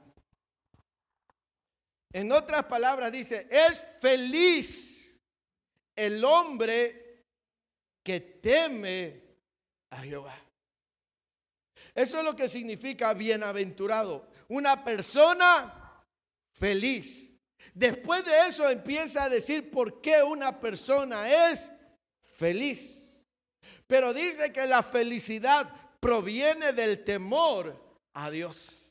En 2.13 2.31
otras 2.31 2.65
palabras 2.65 3.11
dice, 3.11 3.49
es 3.51 3.85
feliz 4.01 5.19
el 5.97 6.25
hombre 6.25 7.25
que 8.05 8.21
teme 8.21 9.23
a 9.91 9.99
Jehová. 9.99 10.39
Eso 11.95 12.19
es 12.19 12.25
lo 12.25 12.37
que 12.37 12.49
significa 12.49 13.15
bienaventurado. 13.15 14.29
Una 14.49 14.85
persona 14.85 16.03
feliz. 16.53 17.31
Después 17.73 18.25
de 18.25 18.47
eso 18.49 18.69
empieza 18.69 19.25
a 19.25 19.29
decir 19.29 19.71
por 19.71 20.01
qué 20.01 20.23
una 20.23 20.61
persona 20.61 21.51
es 21.51 21.71
feliz. 22.21 23.19
Pero 23.87 24.13
dice 24.13 24.53
que 24.53 24.67
la 24.67 24.83
felicidad 24.83 25.69
proviene 26.01 26.73
del 26.73 27.03
temor 27.05 27.99
a 28.13 28.31
Dios. 28.31 28.84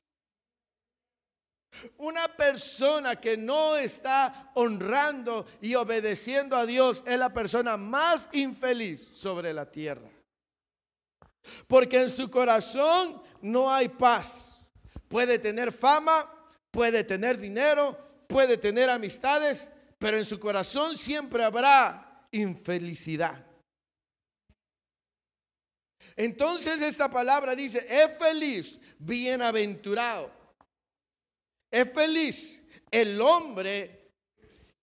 Una 1.98 2.28
persona 2.28 3.20
que 3.20 3.38
no 3.38 3.76
está 3.76 4.52
honrando 4.56 5.46
y 5.62 5.76
obedeciendo 5.76 6.56
a 6.56 6.66
Dios 6.66 7.04
es 7.06 7.18
la 7.18 7.34
persona 7.34 7.78
más 7.78 8.28
infeliz 8.32 9.10
sobre 9.14 9.54
la 9.54 9.70
tierra. 9.70 10.10
Porque 11.68 12.02
en 12.02 12.10
su 12.10 12.30
corazón 12.30 13.22
no 13.42 13.72
hay 13.72 13.90
paz. 13.90 14.66
Puede 15.08 15.40
tener 15.40 15.72
fama, 15.72 16.30
puede 16.72 17.04
tener 17.04 17.38
dinero, 17.38 17.98
puede 18.28 18.58
tener 18.58 18.90
amistades, 18.90 19.70
pero 20.00 20.18
en 20.18 20.26
su 20.26 20.40
corazón 20.40 20.98
siempre 20.98 21.44
habrá 21.44 22.28
infelicidad. 22.32 23.46
Entonces 26.16 26.82
esta 26.82 27.10
palabra 27.10 27.56
dice, 27.56 27.86
es 27.90 28.18
feliz, 28.18 28.80
bienaventurado. 29.00 30.43
Es 31.74 31.92
feliz 31.92 32.62
el 32.92 33.20
hombre 33.20 34.12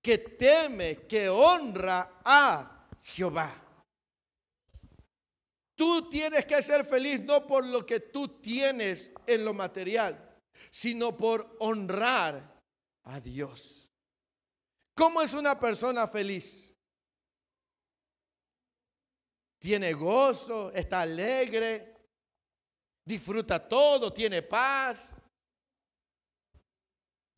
que 0.03 0.19
teme, 0.19 1.07
que 1.07 1.29
honra 1.29 2.21
a 2.25 2.89
Jehová. 3.05 3.55
Tú 5.77 6.11
tienes 6.11 6.45
que 6.47 6.61
ser 6.61 6.85
feliz 6.85 7.21
no 7.21 7.47
por 7.47 7.65
lo 7.65 7.87
que 7.87 8.01
tú 8.01 8.41
tienes 8.41 9.13
en 9.25 9.45
lo 9.45 9.55
material, 9.55 10.37
sino 10.69 11.17
por 11.17 11.57
honrar 11.61 12.61
a 13.05 13.21
Dios. 13.21 13.89
¿Cómo 14.97 15.23
es 15.23 15.33
una 15.33 15.61
persona 15.61 16.09
feliz? 16.09 16.75
Tiene 19.61 19.93
gozo, 19.93 20.73
está 20.73 21.03
alegre, 21.03 21.95
disfruta 23.05 23.69
todo, 23.69 24.13
tiene 24.13 24.43
paz, 24.43 25.20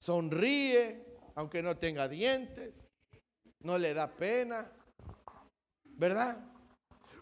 sonríe, 0.03 1.05
aunque 1.37 1.63
no 1.63 1.77
tenga 1.77 2.09
dientes, 2.09 2.75
no 3.61 3.79
le 3.79 3.95
da 3.95 4.11
pena, 4.11 4.69
¿verdad? 5.85 6.45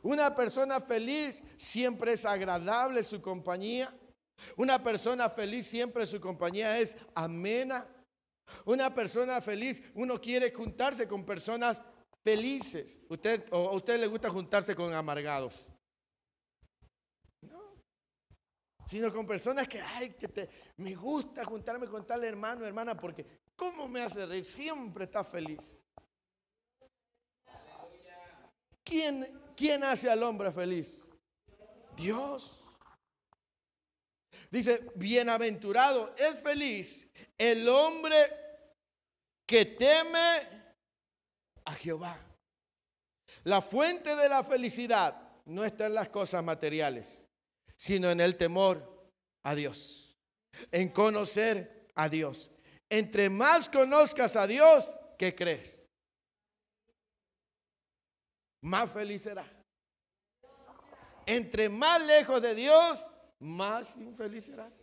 Una 0.02 0.34
persona 0.34 0.80
feliz 0.80 1.42
siempre 1.58 2.12
es 2.12 2.24
agradable 2.24 3.02
su 3.02 3.20
compañía. 3.20 3.94
Una 4.56 4.82
persona 4.82 5.28
feliz 5.28 5.66
siempre 5.66 6.06
su 6.06 6.18
compañía 6.18 6.78
es 6.78 6.96
amena. 7.14 7.86
Una 8.64 8.94
persona 8.94 9.42
feliz, 9.42 9.82
uno 9.94 10.18
quiere 10.18 10.50
juntarse 10.50 11.06
con 11.06 11.26
personas 11.26 11.82
felices. 12.24 12.98
Usted 13.10 13.44
o 13.52 13.68
a 13.68 13.72
usted 13.72 14.00
le 14.00 14.06
gusta 14.06 14.30
juntarse 14.30 14.74
con 14.74 14.94
amargados. 14.94 15.68
No. 17.42 17.60
Sino 18.90 19.12
con 19.12 19.26
personas 19.26 19.68
que, 19.68 19.80
ay, 19.80 20.10
que 20.10 20.28
te, 20.28 20.48
me 20.78 20.94
gusta 20.94 21.44
juntarme 21.44 21.86
con 21.86 22.06
tal 22.06 22.24
hermano, 22.24 22.66
hermana, 22.66 22.96
porque 22.96 23.24
¿cómo 23.54 23.86
me 23.86 24.02
hace 24.02 24.26
reír? 24.26 24.44
Siempre 24.44 25.04
está 25.04 25.22
feliz. 25.24 25.82
¿Quién 28.82 29.40
¿Quién 29.60 29.84
hace 29.84 30.08
al 30.08 30.22
hombre 30.22 30.50
feliz? 30.52 31.06
Dios. 31.94 32.64
Dice, 34.50 34.90
bienaventurado 34.94 36.14
es 36.16 36.40
feliz 36.40 37.06
el 37.36 37.68
hombre 37.68 38.16
que 39.44 39.66
teme 39.66 40.48
a 41.62 41.74
Jehová. 41.74 42.18
La 43.44 43.60
fuente 43.60 44.16
de 44.16 44.30
la 44.30 44.42
felicidad 44.42 45.30
no 45.44 45.62
está 45.62 45.84
en 45.84 45.92
las 45.92 46.08
cosas 46.08 46.42
materiales, 46.42 47.22
sino 47.80 48.10
en 48.10 48.20
el 48.20 48.36
temor 48.36 49.10
a 49.42 49.54
Dios, 49.54 50.14
en 50.70 50.90
conocer 50.90 51.88
a 51.94 52.10
Dios. 52.10 52.50
Entre 52.90 53.30
más 53.30 53.70
conozcas 53.70 54.36
a 54.36 54.46
Dios, 54.46 54.86
¿qué 55.16 55.34
crees? 55.34 55.80
más 58.62 58.90
feliz 58.92 59.22
será. 59.22 59.50
Entre 61.24 61.70
más 61.70 62.02
lejos 62.02 62.42
de 62.42 62.54
Dios, 62.54 63.06
más 63.38 63.96
infeliz 63.96 64.44
serás. 64.44 64.74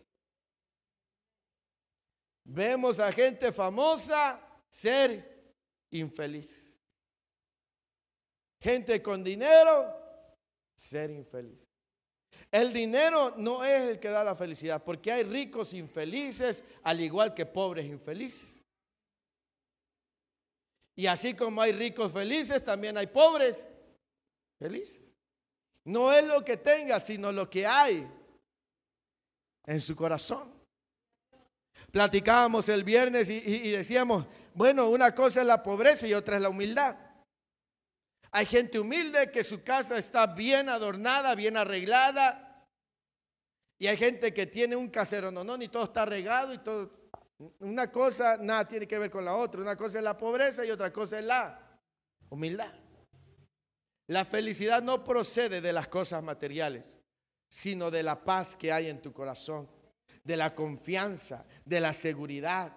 Vemos 2.44 3.00
a 3.00 3.12
gente 3.12 3.52
famosa 3.52 4.42
ser 4.70 5.54
infeliz. 5.92 6.80
Gente 8.60 9.04
con 9.04 9.24
dinero 9.24 9.94
ser 10.76 11.12
infeliz. 11.12 11.67
El 12.52 12.72
dinero 12.72 13.34
no 13.38 13.64
es 13.64 13.82
el 13.84 14.00
que 14.00 14.10
da 14.10 14.24
la 14.24 14.36
felicidad, 14.36 14.84
porque 14.84 15.12
hay 15.12 15.24
ricos 15.24 15.74
infelices, 15.74 16.64
al 16.84 17.02
igual 17.02 17.34
que 17.34 17.46
pobres 17.46 17.86
infelices. 17.86 18.62
Y 20.96 21.06
así 21.06 21.34
como 21.36 21.62
hay 21.62 21.74
ricos 21.74 22.12
felices, 22.12 22.64
también 22.64 22.98
hay 22.98 23.08
pobres 23.08 23.66
felices. 24.58 25.02
No 25.86 26.12
es 26.12 26.26
lo 26.26 26.44
que 26.44 26.58
tenga, 26.58 27.00
sino 27.00 27.32
lo 27.32 27.50
que 27.50 27.68
hay 27.68 28.10
en 29.66 29.80
su 29.80 29.96
corazón. 29.96 30.52
Platicábamos 31.92 32.68
el 32.70 32.84
viernes 32.84 33.30
y, 33.30 33.72
decíamos, 33.72 34.26
bueno, 34.54 34.90
una 34.90 35.14
cosa 35.14 35.42
es 35.42 35.48
la 35.48 35.62
pobreza 35.62 36.08
y 36.08 36.14
otra 36.14 36.38
es 36.38 36.42
la 36.42 36.50
humildad. 36.50 36.98
Hay 38.32 38.46
gente 38.46 38.80
humilde 38.80 39.32
que 39.32 39.44
su 39.44 39.64
casa 39.64 39.98
está 39.98 40.28
bien 40.28 40.70
adornada, 40.70 41.36
bien 41.36 41.58
arreglada. 41.58 42.66
Y 43.80 43.88
hay 43.88 43.98
gente 43.98 44.34
que 44.34 44.48
tiene 44.48 44.76
un 44.76 44.90
casero 44.90 45.32
no, 45.32 45.44
no, 45.44 45.62
y 45.62 45.68
todo 45.68 45.84
está 45.84 46.04
regado 46.04 46.54
y 46.54 46.58
todo, 46.58 46.92
una 47.60 47.92
cosa 47.92 48.38
nada 48.38 48.68
tiene 48.68 48.88
que 48.88 48.98
ver 48.98 49.12
con 49.12 49.24
la 49.24 49.36
otra. 49.36 49.62
Una 49.62 49.76
cosa 49.76 50.00
es 50.00 50.04
la 50.04 50.18
pobreza 50.18 50.66
y 50.66 50.72
otra 50.72 50.92
cosa 50.92 51.20
es 51.20 51.26
la 51.26 51.80
humildad. 52.30 52.74
La 54.08 54.26
felicidad 54.26 54.82
no 54.82 55.04
procede 55.04 55.62
de 55.62 55.74
las 55.74 55.88
cosas 55.88 56.24
materiales, 56.24 57.00
sino 57.50 57.92
de 57.92 58.04
la 58.04 58.24
paz 58.24 58.56
que 58.56 58.72
hay 58.72 58.88
en 58.88 59.02
tu 59.02 59.12
corazón, 59.12 59.70
de 60.24 60.38
la 60.38 60.56
confianza, 60.56 61.46
de 61.66 61.80
la 61.80 61.94
seguridad, 61.94 62.74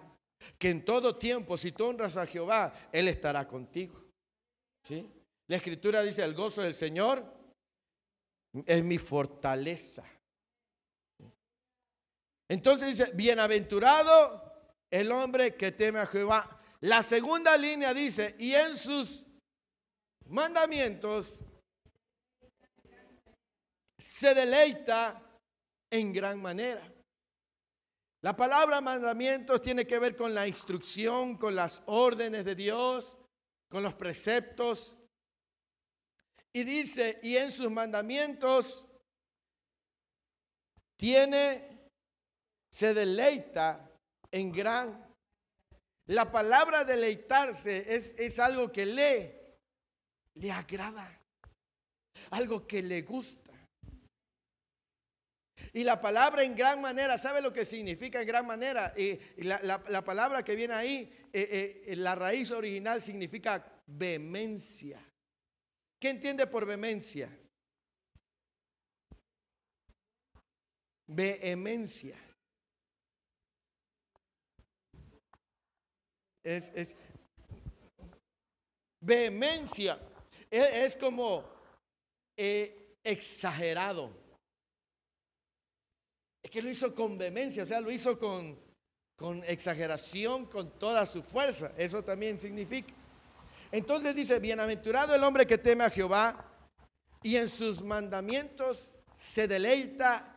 que 0.57 0.69
en 0.69 0.83
todo 0.83 1.17
tiempo, 1.17 1.57
si 1.57 1.71
tú 1.71 1.85
honras 1.85 2.17
a 2.17 2.27
Jehová, 2.27 2.73
Él 2.91 3.07
estará 3.07 3.47
contigo. 3.47 4.03
¿Sí? 4.83 5.09
La 5.51 5.57
escritura 5.57 6.01
dice, 6.01 6.23
el 6.23 6.33
gozo 6.33 6.61
del 6.61 6.73
Señor 6.73 7.25
es 8.65 8.81
mi 8.85 8.97
fortaleza. 8.97 10.01
Entonces 12.49 12.97
dice, 12.97 13.11
bienaventurado 13.13 14.49
el 14.89 15.11
hombre 15.11 15.57
que 15.57 15.73
teme 15.73 15.99
a 15.99 16.05
Jehová. 16.05 16.57
La 16.79 17.03
segunda 17.03 17.57
línea 17.57 17.93
dice, 17.93 18.33
y 18.39 18.53
en 18.55 18.77
sus 18.77 19.25
mandamientos 20.27 21.43
se 23.99 24.33
deleita 24.33 25.21
en 25.91 26.13
gran 26.13 26.41
manera. 26.41 26.89
La 28.21 28.37
palabra 28.37 28.79
mandamientos 28.79 29.61
tiene 29.61 29.85
que 29.85 29.99
ver 29.99 30.15
con 30.15 30.33
la 30.33 30.47
instrucción, 30.47 31.35
con 31.35 31.55
las 31.55 31.83
órdenes 31.87 32.45
de 32.45 32.55
Dios, 32.55 33.17
con 33.69 33.83
los 33.83 33.93
preceptos. 33.95 34.95
Y 36.53 36.63
dice, 36.63 37.19
y 37.23 37.37
en 37.37 37.51
sus 37.51 37.71
mandamientos 37.71 38.85
tiene, 40.97 41.89
se 42.71 42.93
deleita 42.93 43.89
en 44.31 44.51
gran. 44.51 45.11
La 46.07 46.29
palabra 46.31 46.83
deleitarse 46.83 47.95
es, 47.95 48.13
es 48.17 48.37
algo 48.39 48.71
que 48.71 48.85
le, 48.85 49.57
le 50.35 50.51
agrada, 50.51 51.21
algo 52.31 52.67
que 52.67 52.81
le 52.81 53.01
gusta. 53.03 53.41
Y 55.73 55.83
la 55.83 56.01
palabra 56.01 56.43
en 56.43 56.55
gran 56.55 56.81
manera, 56.81 57.17
¿sabe 57.17 57.41
lo 57.41 57.53
que 57.53 57.63
significa 57.63 58.21
en 58.21 58.27
gran 58.27 58.45
manera? 58.45 58.93
Y 58.97 59.19
la, 59.43 60.03
palabra 60.03 60.43
que 60.43 60.55
viene 60.55 60.73
ahí, 60.73 61.13
eh, 61.31 61.83
eh, 61.87 61.95
la 61.95 62.15
raíz 62.15 62.51
original 62.51 63.01
significa 63.01 63.65
vehemencia. 63.87 64.99
¿Qué 66.01 66.09
entiende 66.09 66.47
por 66.47 66.65
vehemencia? 66.65 67.29
Vehemencia. 71.05 72.17
Es, 76.43 76.95
vehemencia. 78.99 79.99
Es, 80.49 80.95
como 80.95 81.47
eh, 82.35 82.97
exagerado. 83.03 84.11
Es 86.41 86.49
que 86.49 86.63
lo 86.63 86.69
hizo 86.71 86.95
con 86.95 87.15
vehemencia, 87.15 87.61
o 87.61 87.65
sea, 87.67 87.79
lo 87.79 87.91
hizo 87.91 88.17
con, 88.17 88.59
con 89.15 89.43
exageración, 89.43 90.47
con 90.47 90.79
toda 90.79 91.05
su 91.05 91.21
fuerza. 91.21 91.71
Eso 91.77 92.03
también 92.03 92.39
significa. 92.39 93.00
Entonces 93.71 94.13
dice, 94.13 94.39
bienaventurado 94.39 95.15
el 95.15 95.23
hombre 95.23 95.47
que 95.47 95.57
teme 95.57 95.83
a 95.83 95.89
Jehová 95.89 96.45
y 97.23 97.37
en 97.37 97.49
sus 97.49 97.81
mandamientos 97.81 98.93
se 99.13 99.47
deleita. 99.47 100.35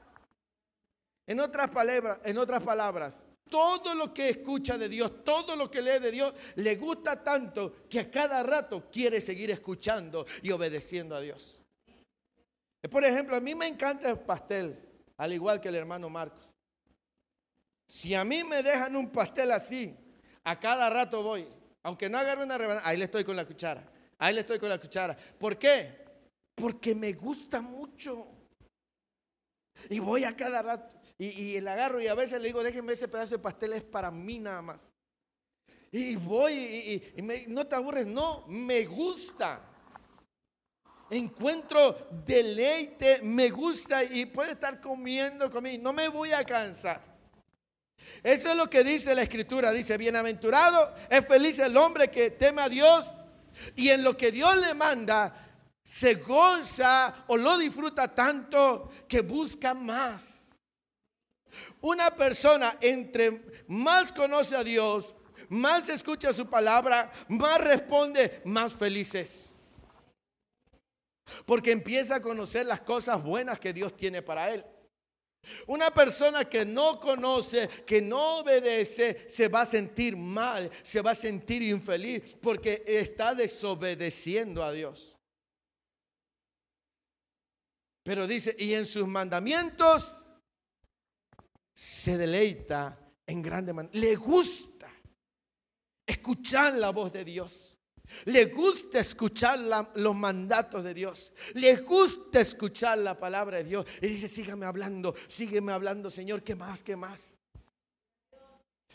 En 1.27 1.41
otras 1.41 1.71
palabras, 1.71 2.19
en 2.25 2.39
otras 2.39 2.63
palabras, 2.63 3.25
todo 3.49 3.95
lo 3.95 4.13
que 4.13 4.29
escucha 4.29 4.77
de 4.79 4.89
Dios, 4.89 5.25
todo 5.25 5.57
lo 5.57 5.71
que 5.71 5.83
lee 5.83 5.99
de 5.99 6.11
Dios, 6.11 6.35
le 6.57 6.77
gusta 6.77 7.23
tanto 7.23 7.89
que 7.89 8.01
a 8.01 8.11
cada 8.11 8.43
rato 8.43 8.91
quiere 8.91 9.21
seguir 9.21 9.51
escuchando 9.51 10.27
y 10.43 10.51
obedeciendo 10.51 11.17
a 11.17 11.21
Dios. 11.21 11.61
Por 12.91 13.05
ejemplo, 13.05 13.37
a 13.37 13.41
mí 13.41 13.55
me 13.55 13.67
encanta 13.67 14.11
el 14.11 14.19
pastel, 14.19 14.79
al 15.17 15.33
igual 15.33 15.61
que 15.61 15.69
el 15.69 15.77
hermano 15.77 16.11
Marcos. 16.11 16.47
Si 17.89 18.15
a 18.15 18.25
mí 18.25 18.45
me 18.45 18.63
dejan 18.63 18.97
un 18.97 19.11
pastel 19.11 19.53
así, 19.53 19.97
a 20.43 20.59
cada 20.59 20.91
rato 20.91 21.23
voy, 21.23 21.49
aunque 21.85 22.09
no 22.09 22.19
agarre 22.19 22.43
una 22.43 22.59
rebanada, 22.59 22.89
ahí 22.89 22.97
le 22.97 23.05
estoy 23.05 23.25
con 23.25 23.37
la 23.37 23.47
cuchara, 23.47 23.87
ahí 24.19 24.35
le 24.35 24.41
estoy 24.41 24.59
con 24.59 24.71
la 24.71 24.81
cuchara. 24.81 25.17
¿Por 25.39 25.59
qué? 25.59 26.05
Porque 26.55 26.95
me 26.95 27.13
gusta 27.13 27.61
mucho. 27.61 28.27
Y 29.91 29.99
voy 30.01 30.25
a 30.25 30.35
cada 30.35 30.63
rato. 30.63 30.97
Y, 31.19 31.57
el 31.57 31.69
agarro 31.69 32.01
y 32.01 32.09
a 32.09 32.15
veces 32.15 32.41
le 32.41 32.49
digo, 32.49 32.63
déjenme 32.63 32.95
ese 32.95 33.07
pedazo 33.07 33.37
de 33.37 33.43
pastel, 33.43 33.75
es 33.75 33.85
para 33.85 34.11
mí 34.11 34.39
nada 34.39 34.63
más. 34.63 34.81
Y 35.93 36.17
voy 36.17 36.53
y, 36.53 37.23
no 37.49 37.67
te 37.67 37.77
aburres, 37.77 38.07
no, 38.07 38.47
me 38.49 38.85
gusta. 38.85 39.71
Encuentro 41.11 42.09
deleite, 42.25 43.21
me 43.23 43.51
gusta 43.51 44.03
y 44.03 44.25
puede 44.25 44.53
estar 44.53 44.81
comiendo 44.81 45.51
conmigo, 45.51 45.83
no 45.83 45.93
me 45.93 46.09
voy 46.09 46.33
a 46.33 46.45
cansar. 46.45 47.14
Eso 48.23 48.51
es 48.51 48.57
lo 48.57 48.71
que 48.71 48.85
dice 48.85 49.15
la 49.15 49.23
escritura, 49.23 49.73
dice, 49.73 49.97
bienaventurado 49.97 50.95
es 51.11 51.27
feliz 51.27 51.59
el 51.59 51.77
hombre 51.77 52.11
que 52.11 52.31
teme 52.31 52.63
a 52.63 52.69
Dios 52.69 53.13
y 53.77 53.91
en 53.91 54.03
lo 54.03 54.17
que 54.17 54.33
Dios 54.33 54.57
le 54.57 54.75
manda 54.75 55.35
se 55.83 56.15
goza 56.15 57.25
o 57.29 57.37
lo 57.37 57.59
disfruta 57.59 58.15
tanto 58.15 58.91
que 59.07 59.21
busca 59.21 59.75
más. 59.75 60.45
Una 61.81 62.11
persona 62.11 62.77
entre 62.81 63.65
más 63.69 64.11
conoce 64.11 64.57
a 64.57 64.65
Dios, 64.65 65.15
más 65.49 65.89
escucha 65.89 66.33
su 66.33 66.49
palabra, 66.49 67.13
más 67.29 67.61
responde, 67.61 68.41
más 68.45 68.73
feliz 68.73 69.15
es. 69.15 69.51
Porque 71.47 71.71
empieza 71.71 72.17
a 72.17 72.21
conocer 72.21 72.67
las 72.67 72.81
cosas 72.81 73.23
buenas 73.23 73.59
que 73.59 73.73
Dios 73.73 73.97
tiene 73.97 74.23
para 74.23 74.51
él. 74.51 74.65
Una 75.67 75.91
persona 75.91 76.45
que 76.45 76.65
no 76.65 77.01
conoce, 77.01 77.69
que 77.87 78.01
no 78.01 78.39
obedece, 78.39 79.29
se 79.29 79.49
va 79.49 79.63
a 79.63 79.67
sentir 79.67 80.17
mal, 80.17 80.71
se 80.83 81.01
va 81.01 81.13
a 81.13 81.15
sentir 81.15 81.63
infeliz 81.63 82.37
porque 82.41 82.83
está 82.87 83.35
desobedeciendo 83.35 84.63
a 84.63 84.73
Dios. 84.73 85.17
Pero 88.03 88.27
dice, 88.27 88.55
y 88.59 88.75
en 88.75 88.85
sus 88.85 89.07
mandamientos 89.07 90.25
se 91.75 92.17
deleita 92.19 92.99
en 93.27 93.43
grande 93.43 93.73
manera. 93.73 93.99
Le 93.99 94.15
gusta 94.15 94.91
escuchar 96.07 96.75
la 96.75 96.91
voz 96.91 97.13
de 97.13 97.25
Dios. 97.25 97.74
Le 98.25 98.47
gusta 98.47 99.01
escuchar 99.01 99.59
los 99.95 100.15
mandatos 100.15 100.83
de 100.85 100.95
Dios. 100.95 101.33
Le 101.55 101.77
gusta 101.77 102.41
escuchar 102.41 102.99
la 102.99 103.19
palabra 103.19 103.59
de 103.59 103.65
Dios. 103.65 103.87
Y 104.01 104.09
dice, 104.09 104.29
sígame 104.29 104.67
hablando, 104.67 105.15
sígueme 105.29 105.73
hablando, 105.73 106.11
Señor. 106.11 106.43
¿Qué 106.43 106.55
más? 106.55 106.83
¿Qué 106.83 106.97
más? 106.97 107.34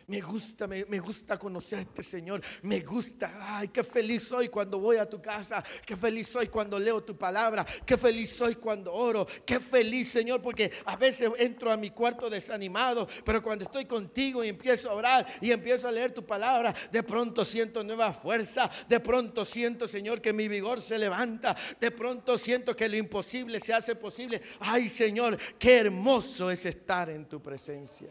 Me 0.09 0.21
gusta, 0.21 0.65
me, 0.65 0.97
gusta 0.97 1.37
conocerte, 1.37 2.01
Señor. 2.01 2.41
Me 2.63 2.79
gusta. 2.79 3.31
Ay, 3.59 3.67
qué 3.67 3.83
feliz 3.83 4.23
soy 4.23 4.49
cuando 4.49 4.79
voy 4.79 4.97
a 4.97 5.07
tu 5.07 5.21
casa. 5.21 5.63
Qué 5.85 5.95
feliz 5.95 6.27
soy 6.27 6.47
cuando 6.47 6.79
leo 6.79 7.03
tu 7.03 7.15
palabra. 7.15 7.63
Qué 7.85 7.95
feliz 7.95 8.31
soy 8.31 8.55
cuando 8.55 8.91
oro. 8.91 9.27
Qué 9.45 9.59
feliz, 9.59 10.11
Señor, 10.11 10.41
porque 10.41 10.71
a 10.85 10.95
veces 10.95 11.29
entro 11.37 11.71
a 11.71 11.77
mi 11.77 11.91
cuarto 11.91 12.27
desanimado, 12.27 13.07
pero 13.23 13.43
cuando 13.43 13.65
estoy 13.65 13.85
contigo 13.85 14.43
y 14.43 14.47
empiezo 14.47 14.89
a 14.89 14.95
orar 14.95 15.27
y 15.41 15.51
empiezo 15.51 15.87
a 15.87 15.91
leer 15.91 16.11
tu 16.11 16.25
palabra, 16.25 16.73
de 16.91 17.03
pronto 17.03 17.45
siento 17.45 17.83
nueva 17.83 18.11
fuerza. 18.11 18.67
De 18.87 18.99
pronto 18.99 19.45
siento, 19.45 19.87
Señor, 19.87 20.21
que 20.21 20.33
mi 20.33 20.47
vigor 20.47 20.81
se 20.81 20.97
levanta. 20.97 21.55
De 21.79 21.91
pronto 21.91 22.35
siento 22.39 22.75
que 22.75 22.89
lo 22.89 22.97
imposible 22.97 23.59
se 23.59 23.75
hace 23.75 23.95
posible. 23.95 24.41
Ay, 24.59 24.89
Señor, 24.89 25.37
qué 25.59 25.77
hermoso 25.77 26.49
es 26.49 26.65
estar 26.65 27.11
en 27.11 27.25
tu 27.29 27.39
presencia. 27.39 28.09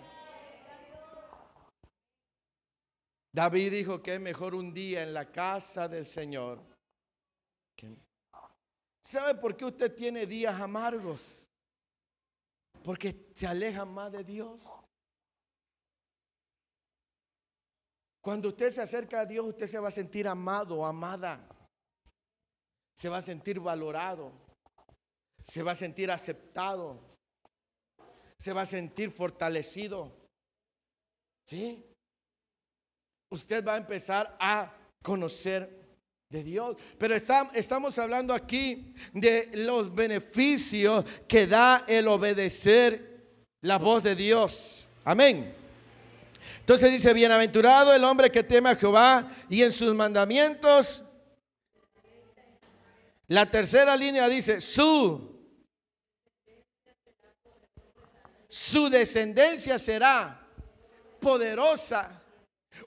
David 3.32 3.72
dijo 3.72 4.02
que 4.02 4.14
es 4.14 4.20
mejor 4.20 4.54
un 4.54 4.72
día 4.72 5.02
en 5.02 5.12
la 5.12 5.30
casa 5.30 5.88
del 5.88 6.06
Señor. 6.06 6.62
¿Sabe 9.02 9.34
por 9.40 9.56
qué 9.56 9.64
usted 9.64 9.94
tiene 9.94 10.26
días 10.26 10.60
amargos? 10.60 11.22
Porque 12.82 13.30
se 13.34 13.46
aleja 13.46 13.84
más 13.84 14.12
de 14.12 14.24
Dios. 14.24 14.60
Cuando 18.20 18.48
usted 18.48 18.70
se 18.72 18.82
acerca 18.82 19.20
a 19.20 19.26
Dios, 19.26 19.46
usted 19.46 19.66
se 19.66 19.78
va 19.78 19.88
a 19.88 19.92
sentir 19.92 20.28
amado, 20.28 20.84
amada. 20.84 21.48
Se 22.94 23.08
va 23.08 23.18
a 23.18 23.22
sentir 23.22 23.60
valorado. 23.60 24.32
Se 25.44 25.62
va 25.62 25.72
a 25.72 25.74
sentir 25.74 26.10
aceptado. 26.10 27.00
Se 28.38 28.52
va 28.52 28.62
a 28.62 28.66
sentir 28.66 29.10
fortalecido. 29.10 30.12
¿Sí? 31.46 31.87
Usted 33.30 33.64
va 33.64 33.74
a 33.74 33.78
empezar 33.78 34.36
a 34.38 34.72
conocer 35.02 35.78
de 36.28 36.42
Dios. 36.42 36.76
Pero 36.98 37.14
estamos 37.14 37.98
hablando 37.98 38.34
aquí 38.34 38.94
de 39.12 39.50
los 39.54 39.94
beneficios 39.94 41.04
que 41.26 41.46
da 41.46 41.84
el 41.86 42.08
obedecer 42.08 43.26
la 43.62 43.78
voz 43.78 44.02
de 44.02 44.14
Dios. 44.14 44.88
Amén. 45.04 45.54
Entonces 46.60 46.90
dice, 46.90 47.12
bienaventurado 47.14 47.94
el 47.94 48.04
hombre 48.04 48.30
que 48.30 48.42
teme 48.42 48.70
a 48.70 48.76
Jehová 48.76 49.30
y 49.48 49.62
en 49.62 49.72
sus 49.72 49.94
mandamientos. 49.94 51.02
La 53.26 53.50
tercera 53.50 53.96
línea 53.96 54.28
dice, 54.28 54.60
su, 54.60 55.38
su 58.48 58.88
descendencia 58.88 59.78
será 59.78 60.46
poderosa 61.20 62.17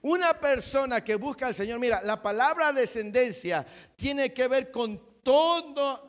una 0.01 0.39
persona 0.39 1.03
que 1.03 1.15
busca 1.15 1.47
al 1.47 1.55
Señor, 1.55 1.79
mira, 1.79 2.01
la 2.01 2.21
palabra 2.21 2.71
descendencia 2.73 3.65
tiene 3.95 4.33
que 4.33 4.47
ver 4.47 4.71
con 4.71 5.21
toda 5.21 6.03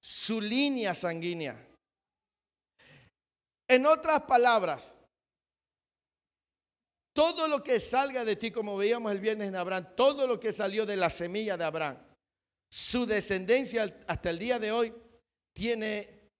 su 0.00 0.40
línea 0.40 0.94
sanguínea. 0.94 1.56
En 3.68 3.86
otras 3.86 4.22
palabras, 4.22 4.96
todo 7.12 7.46
lo 7.46 7.62
que 7.62 7.78
salga 7.78 8.24
de 8.24 8.36
ti, 8.36 8.50
como 8.50 8.76
veíamos 8.76 9.12
el 9.12 9.20
viernes 9.20 9.48
en 9.48 9.56
Abraham, 9.56 9.88
todo 9.96 10.26
lo 10.26 10.40
que 10.40 10.52
salió 10.52 10.86
de 10.86 10.96
la 10.96 11.10
semilla 11.10 11.56
de 11.56 11.64
Abraham, 11.64 11.98
su 12.70 13.06
descendencia 13.06 14.02
hasta 14.06 14.30
el 14.30 14.38
día 14.38 14.58
de 14.58 14.72
hoy 14.72 14.94
tiene 15.52 16.30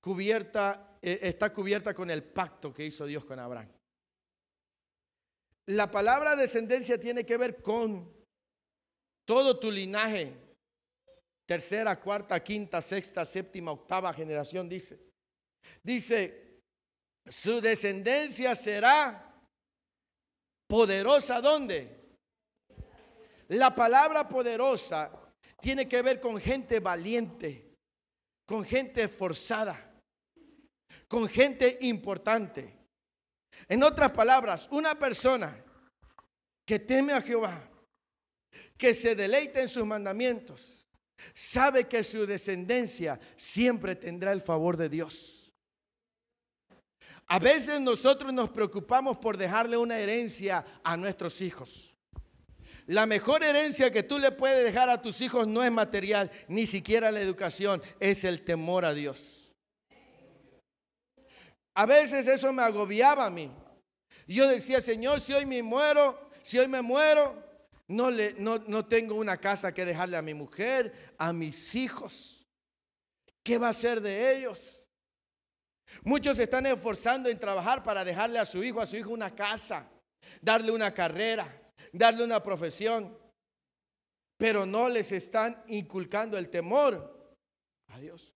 cubierta, 0.00 0.98
eh, 1.00 1.18
está 1.22 1.52
cubierta 1.52 1.94
con 1.94 2.10
el 2.10 2.22
pacto 2.22 2.72
que 2.72 2.84
hizo 2.84 3.06
Dios 3.06 3.24
con 3.24 3.38
Abraham. 3.38 3.77
La 5.68 5.90
palabra 5.90 6.34
descendencia 6.34 6.98
tiene 6.98 7.26
que 7.26 7.36
ver 7.36 7.60
con 7.60 8.10
todo 9.26 9.58
tu 9.58 9.70
linaje. 9.70 10.32
Tercera, 11.44 12.00
cuarta, 12.00 12.42
quinta, 12.42 12.80
sexta, 12.80 13.22
séptima, 13.26 13.72
octava 13.72 14.14
generación 14.14 14.66
dice. 14.66 14.98
Dice, 15.82 16.62
su 17.26 17.60
descendencia 17.60 18.56
será 18.56 19.30
poderosa. 20.66 21.42
¿Dónde? 21.42 22.16
La 23.48 23.74
palabra 23.74 24.26
poderosa 24.26 25.34
tiene 25.60 25.86
que 25.86 26.00
ver 26.00 26.18
con 26.18 26.40
gente 26.40 26.80
valiente, 26.80 27.74
con 28.46 28.64
gente 28.64 29.02
esforzada, 29.02 30.00
con 31.08 31.28
gente 31.28 31.76
importante. 31.82 32.77
En 33.66 33.82
otras 33.82 34.12
palabras, 34.12 34.68
una 34.70 34.98
persona 34.98 35.64
que 36.64 36.78
teme 36.78 37.12
a 37.12 37.20
Jehová, 37.20 37.68
que 38.76 38.94
se 38.94 39.14
deleita 39.14 39.60
en 39.60 39.68
sus 39.68 39.84
mandamientos, 39.84 40.86
sabe 41.34 41.88
que 41.88 42.04
su 42.04 42.26
descendencia 42.26 43.18
siempre 43.36 43.96
tendrá 43.96 44.32
el 44.32 44.42
favor 44.42 44.76
de 44.76 44.88
Dios. 44.88 45.52
A 47.26 47.38
veces 47.38 47.80
nosotros 47.80 48.32
nos 48.32 48.50
preocupamos 48.50 49.18
por 49.18 49.36
dejarle 49.36 49.76
una 49.76 49.98
herencia 49.98 50.64
a 50.82 50.96
nuestros 50.96 51.42
hijos. 51.42 51.94
La 52.86 53.04
mejor 53.04 53.44
herencia 53.44 53.90
que 53.90 54.02
tú 54.02 54.18
le 54.18 54.32
puedes 54.32 54.64
dejar 54.64 54.88
a 54.88 55.02
tus 55.02 55.20
hijos 55.20 55.46
no 55.46 55.62
es 55.62 55.70
material, 55.70 56.30
ni 56.48 56.66
siquiera 56.66 57.12
la 57.12 57.20
educación, 57.20 57.82
es 58.00 58.24
el 58.24 58.42
temor 58.44 58.86
a 58.86 58.94
Dios. 58.94 59.47
A 61.78 61.86
veces 61.86 62.26
eso 62.26 62.52
me 62.52 62.64
agobiaba 62.64 63.26
a 63.26 63.30
mí. 63.30 63.48
Yo 64.26 64.48
decía, 64.48 64.80
Señor, 64.80 65.20
si 65.20 65.32
hoy 65.32 65.46
me 65.46 65.62
muero, 65.62 66.28
si 66.42 66.58
hoy 66.58 66.66
me 66.66 66.82
muero, 66.82 67.40
no, 67.86 68.10
le, 68.10 68.34
no, 68.34 68.58
no 68.66 68.84
tengo 68.84 69.14
una 69.14 69.36
casa 69.36 69.72
que 69.72 69.84
dejarle 69.84 70.16
a 70.16 70.22
mi 70.22 70.34
mujer, 70.34 71.14
a 71.16 71.32
mis 71.32 71.76
hijos. 71.76 72.44
¿Qué 73.44 73.58
va 73.58 73.68
a 73.68 73.72
ser 73.72 74.00
de 74.00 74.36
ellos? 74.36 74.84
Muchos 76.02 76.36
se 76.36 76.42
están 76.42 76.66
esforzando 76.66 77.28
en 77.28 77.38
trabajar 77.38 77.84
para 77.84 78.04
dejarle 78.04 78.40
a 78.40 78.44
su 78.44 78.64
hijo, 78.64 78.80
a 78.80 78.86
su 78.86 78.96
hijo 78.96 79.10
una 79.10 79.32
casa, 79.36 79.88
darle 80.40 80.72
una 80.72 80.92
carrera, 80.92 81.62
darle 81.92 82.24
una 82.24 82.42
profesión, 82.42 83.16
pero 84.36 84.66
no 84.66 84.88
les 84.88 85.12
están 85.12 85.62
inculcando 85.68 86.36
el 86.36 86.50
temor 86.50 87.36
a 87.86 88.00
Dios. 88.00 88.34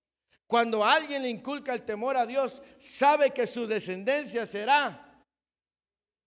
Cuando 0.53 0.85
alguien 0.85 1.23
le 1.23 1.31
inculca 1.31 1.73
el 1.73 1.81
temor 1.81 2.15
a 2.15 2.27
Dios, 2.27 2.61
sabe 2.79 3.31
que 3.31 3.47
su 3.47 3.67
descendencia 3.67 4.45
será 4.45 5.19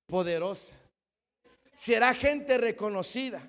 poderosa, 0.08 0.76
será 1.76 2.12
gente 2.16 2.58
reconocida. 2.58 3.48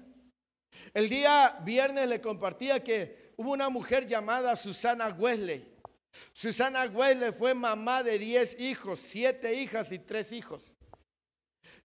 El 0.93 1.09
día 1.09 1.61
viernes 1.63 2.07
le 2.07 2.21
compartía 2.21 2.85
que 2.85 3.33
hubo 3.39 3.53
una 3.53 3.71
mujer 3.71 4.07
llamada 4.07 4.55
Susana 4.55 5.09
Wesley 5.09 5.67
Susana 6.35 6.85
Wesley 6.85 7.33
fue 7.33 7.55
mamá 7.55 8.03
de 8.03 8.19
10 8.19 8.61
hijos, 8.61 9.01
7 9.01 9.55
hijas 9.55 9.91
y 9.93 9.99
3 9.99 10.33
hijos. 10.33 10.75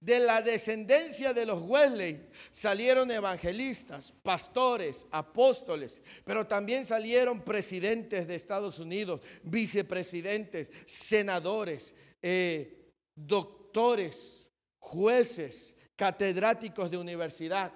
De 0.02 0.18
la 0.18 0.42
descendencia 0.42 1.32
de 1.32 1.46
los 1.46 1.62
Wesley 1.62 2.28
salieron 2.52 3.12
evangelistas, 3.12 4.12
pastores, 4.24 5.06
apóstoles, 5.12 6.02
pero 6.26 6.48
también 6.48 6.86
salieron 6.86 7.42
presidentes 7.42 8.28
de 8.28 8.34
Estados 8.34 8.80
Unidos, 8.80 9.22
vicepresidentes, 9.44 10.72
senadores, 10.88 11.94
eh, 12.20 12.94
doctores, 13.16 14.48
jueces, 14.80 15.76
catedráticos 15.96 16.90
de 16.90 16.98
universidad. 16.98 17.72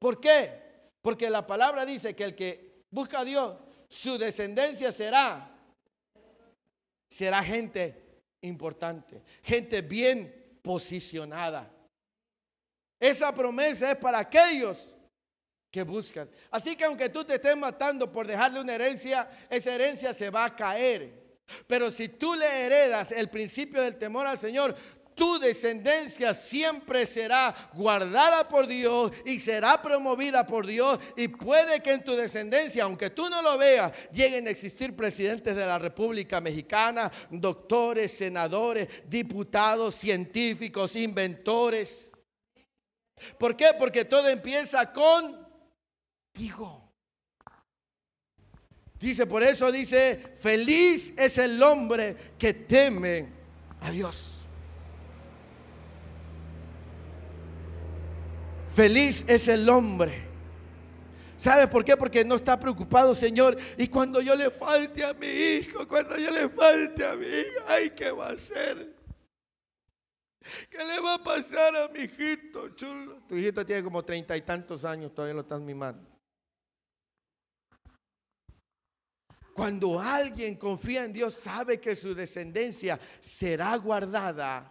¿Por 0.00 0.20
qué? 0.20 0.60
Porque 1.00 1.30
la 1.30 1.46
palabra 1.46 1.86
dice 1.86 2.16
que 2.16 2.24
el 2.24 2.34
que 2.34 2.82
busca 2.90 3.20
a 3.20 3.24
Dios 3.24 3.56
su 3.88 4.18
descendencia 4.18 4.90
será, 4.90 5.56
será 7.08 7.44
gente 7.44 8.22
importante, 8.40 9.22
gente 9.44 9.82
bien 9.82 10.37
posicionada. 10.68 11.66
Esa 13.00 13.32
promesa 13.32 13.90
es 13.90 13.96
para 13.96 14.18
aquellos 14.18 14.94
que 15.72 15.82
buscan. 15.82 16.28
Así 16.50 16.76
que 16.76 16.84
aunque 16.84 17.08
tú 17.08 17.24
te 17.24 17.36
estés 17.36 17.56
matando 17.56 18.12
por 18.12 18.26
dejarle 18.26 18.60
una 18.60 18.74
herencia, 18.74 19.30
esa 19.48 19.74
herencia 19.74 20.12
se 20.12 20.28
va 20.28 20.44
a 20.44 20.54
caer. 20.54 21.38
Pero 21.66 21.90
si 21.90 22.10
tú 22.10 22.34
le 22.34 22.66
heredas 22.66 23.12
el 23.12 23.30
principio 23.30 23.80
del 23.80 23.96
temor 23.96 24.26
al 24.26 24.36
Señor, 24.36 24.76
tu 25.18 25.38
descendencia 25.38 26.32
siempre 26.32 27.04
será 27.04 27.54
guardada 27.74 28.48
por 28.48 28.66
Dios 28.66 29.12
y 29.26 29.40
será 29.40 29.82
promovida 29.82 30.46
por 30.46 30.66
Dios. 30.66 30.98
Y 31.16 31.28
puede 31.28 31.80
que 31.80 31.92
en 31.92 32.04
tu 32.04 32.14
descendencia, 32.14 32.84
aunque 32.84 33.10
tú 33.10 33.28
no 33.28 33.42
lo 33.42 33.58
veas, 33.58 33.92
lleguen 34.10 34.46
a 34.46 34.50
existir 34.50 34.96
presidentes 34.96 35.54
de 35.54 35.66
la 35.66 35.78
República 35.78 36.40
Mexicana, 36.40 37.12
doctores, 37.30 38.12
senadores, 38.12 38.88
diputados, 39.06 39.96
científicos, 39.96 40.96
inventores. 40.96 42.10
¿Por 43.36 43.56
qué? 43.56 43.72
Porque 43.76 44.04
todo 44.04 44.28
empieza 44.28 44.90
con 44.92 45.46
digo. 46.32 46.88
Dice, 49.00 49.26
por 49.26 49.42
eso 49.42 49.70
dice, 49.70 50.16
feliz 50.38 51.12
es 51.16 51.38
el 51.38 51.62
hombre 51.62 52.16
que 52.38 52.52
teme 52.54 53.28
a 53.80 53.90
Dios. 53.90 54.37
Feliz 58.78 59.24
es 59.26 59.48
el 59.48 59.68
hombre. 59.68 60.22
¿Sabe 61.36 61.66
por 61.66 61.84
qué? 61.84 61.96
Porque 61.96 62.24
no 62.24 62.36
está 62.36 62.60
preocupado, 62.60 63.12
Señor. 63.12 63.56
Y 63.76 63.88
cuando 63.88 64.20
yo 64.20 64.36
le 64.36 64.52
falte 64.52 65.04
a 65.04 65.12
mi 65.14 65.26
hijo, 65.26 65.88
cuando 65.88 66.16
yo 66.16 66.30
le 66.30 66.48
falte 66.48 67.04
a 67.04 67.16
mi 67.16 67.26
hija, 67.26 67.64
ay, 67.66 67.90
¿qué 67.90 68.12
va 68.12 68.28
a 68.28 68.32
hacer? 68.34 68.94
¿Qué 70.70 70.78
le 70.78 71.00
va 71.00 71.14
a 71.14 71.24
pasar 71.24 71.74
a 71.74 71.88
mi 71.88 72.02
hijito 72.02 72.68
chulo? 72.76 73.20
Tu 73.26 73.38
hijito 73.38 73.66
tiene 73.66 73.82
como 73.82 74.04
treinta 74.04 74.36
y 74.36 74.42
tantos 74.42 74.84
años, 74.84 75.12
todavía 75.12 75.34
lo 75.34 75.40
están 75.40 75.64
mimando. 75.64 76.08
Cuando 79.54 79.98
alguien 79.98 80.54
confía 80.54 81.02
en 81.02 81.12
Dios, 81.12 81.34
sabe 81.34 81.80
que 81.80 81.96
su 81.96 82.14
descendencia 82.14 83.00
será 83.18 83.74
guardada 83.74 84.70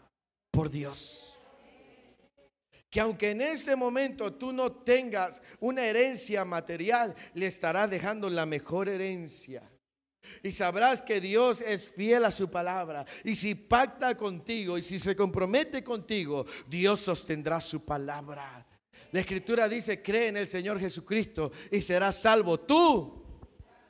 por 0.49 0.69
Dios 0.69 1.36
que 2.97 3.01
aunque 3.01 3.29
en 3.29 3.41
este 3.41 3.75
momento 3.75 4.33
tú 4.33 4.51
no 4.51 4.71
tengas 4.71 5.39
una 5.59 5.85
herencia 5.85 6.43
material, 6.43 7.13
le 7.35 7.45
estarás 7.45 7.91
dejando 7.91 8.27
la 8.27 8.47
mejor 8.47 8.89
herencia. 8.89 9.61
Y 10.41 10.51
sabrás 10.51 11.03
que 11.03 11.21
Dios 11.21 11.61
es 11.61 11.91
fiel 11.91 12.25
a 12.25 12.31
su 12.31 12.49
palabra. 12.49 13.05
Y 13.23 13.35
si 13.35 13.53
pacta 13.53 14.17
contigo 14.17 14.79
y 14.79 14.81
si 14.81 14.97
se 14.97 15.15
compromete 15.15 15.83
contigo, 15.83 16.47
Dios 16.67 17.01
sostendrá 17.01 17.61
su 17.61 17.85
palabra. 17.85 18.65
La 19.11 19.19
escritura 19.19 19.69
dice, 19.69 20.01
cree 20.01 20.29
en 20.29 20.37
el 20.37 20.47
Señor 20.47 20.79
Jesucristo 20.79 21.51
y 21.69 21.81
serás 21.81 22.15
salvo 22.15 22.61
tú 22.61 23.23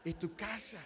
y 0.03 0.15
tu 0.15 0.35
casa. 0.35 0.79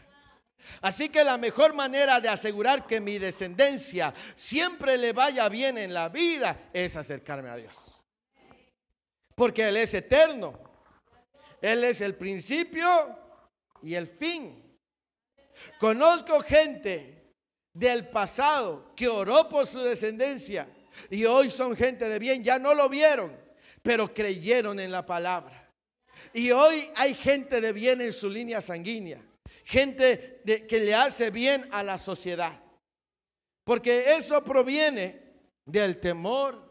Así 0.80 1.10
que 1.10 1.24
la 1.24 1.40
mejor 1.40 1.74
manera 1.74 2.22
de 2.22 2.30
asegurar 2.30 2.86
que 2.86 3.02
mi 3.02 3.18
descendencia 3.18 4.14
siempre 4.36 4.96
le 4.96 5.12
vaya 5.12 5.50
bien 5.50 5.80
en 5.80 5.92
la 5.92 6.10
vida 6.10 6.70
es 6.72 6.96
acercarme 6.96 7.50
a 7.50 7.56
Dios. 7.56 7.98
Porque 9.42 9.68
Él 9.68 9.78
es 9.78 9.92
eterno. 9.96 10.54
Él 11.60 11.84
es 11.84 12.00
el 12.02 12.14
principio 12.14 12.86
y 13.82 13.96
el 13.96 14.06
fin. 14.06 14.78
Conozco 15.80 16.42
gente 16.42 17.34
del 17.74 18.08
pasado 18.10 18.94
que 18.96 19.08
oró 19.08 19.50
por 19.50 19.66
su 19.66 19.80
descendencia 19.80 20.72
y 21.10 21.26
hoy 21.26 21.50
son 21.50 21.76
gente 21.76 22.08
de 22.08 22.20
bien. 22.20 22.44
Ya 22.44 22.60
no 22.60 22.76
lo 22.76 22.88
vieron, 22.88 23.36
pero 23.82 24.14
creyeron 24.14 24.80
en 24.80 24.92
la 24.92 25.08
palabra. 25.08 25.74
Y 26.34 26.52
hoy 26.52 26.92
hay 26.96 27.16
gente 27.16 27.60
de 27.62 27.74
bien 27.74 28.00
en 28.00 28.14
su 28.14 28.30
línea 28.30 28.62
sanguínea. 28.62 29.26
Gente 29.66 30.44
que 30.46 30.80
le 30.80 30.94
hace 30.94 31.32
bien 31.32 31.68
a 31.72 31.82
la 31.82 31.98
sociedad. 31.98 32.62
Porque 33.64 34.14
eso 34.14 34.44
proviene 34.44 35.34
del 35.66 36.00
temor 36.00 36.64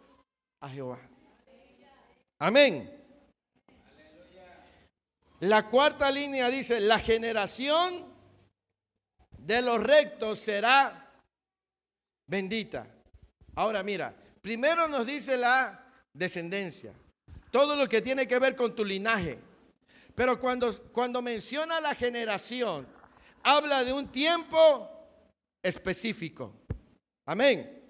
a 0.61 0.69
Jehová. 0.69 1.10
Amén. 2.41 2.91
La 5.41 5.69
cuarta 5.69 6.11
línea 6.11 6.49
dice, 6.51 6.81
la 6.81 6.99
generación 6.99 8.07
de 9.39 9.63
los 9.63 9.83
rectos 9.83 10.39
será 10.39 11.13
bendita. 12.27 12.87
Ahora 13.55 13.83
mira, 13.83 14.15
primero 14.41 14.89
nos 14.89 15.07
dice 15.07 15.37
la 15.37 15.87
descendencia, 16.15 16.95
todo 17.51 17.77
lo 17.77 17.89
que 17.89 18.01
tiene 18.01 18.27
que 18.27 18.39
ver 18.39 18.57
con 18.57 18.75
tu 18.75 18.85
linaje. 18.85 19.39
Pero 20.15 20.41
cuando, 20.41 20.73
cuando 20.93 21.21
menciona 21.21 21.81
la 21.81 21.95
generación, 21.95 22.87
habla 23.43 23.85
de 23.85 23.93
un 23.93 24.09
tiempo 24.09 24.89
específico. 25.63 26.55
Amén. 27.27 27.83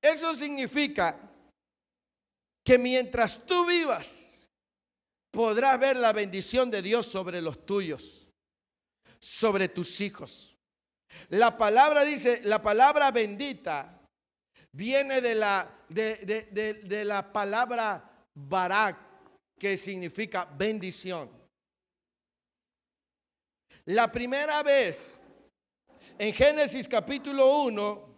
Eso 0.00 0.34
significa 0.34 1.18
que 2.64 2.78
mientras 2.78 3.44
tú 3.44 3.66
vivas, 3.66 4.48
podrás 5.30 5.78
ver 5.78 5.96
la 5.96 6.12
bendición 6.12 6.70
de 6.70 6.80
Dios 6.80 7.06
sobre 7.06 7.42
los 7.42 7.66
tuyos, 7.66 8.26
sobre 9.20 9.68
tus 9.68 10.00
hijos. 10.00 10.56
La 11.28 11.56
palabra 11.56 12.04
dice, 12.04 12.40
la 12.44 12.62
palabra 12.62 13.10
bendita 13.10 14.00
viene 14.72 15.20
de 15.20 15.34
la, 15.34 15.84
de, 15.88 17.02
la 17.04 17.32
palabra 17.32 18.26
barak, 18.34 18.98
que 19.58 19.76
significa 19.76 20.46
bendición. 20.46 21.30
La 23.86 24.10
primera 24.10 24.62
vez 24.62 25.20
en 26.18 26.32
Génesis 26.32 26.88
capítulo 26.88 27.64
1, 27.64 28.14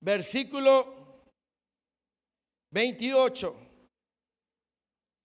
versículo 0.00 0.97
28. 2.70 3.56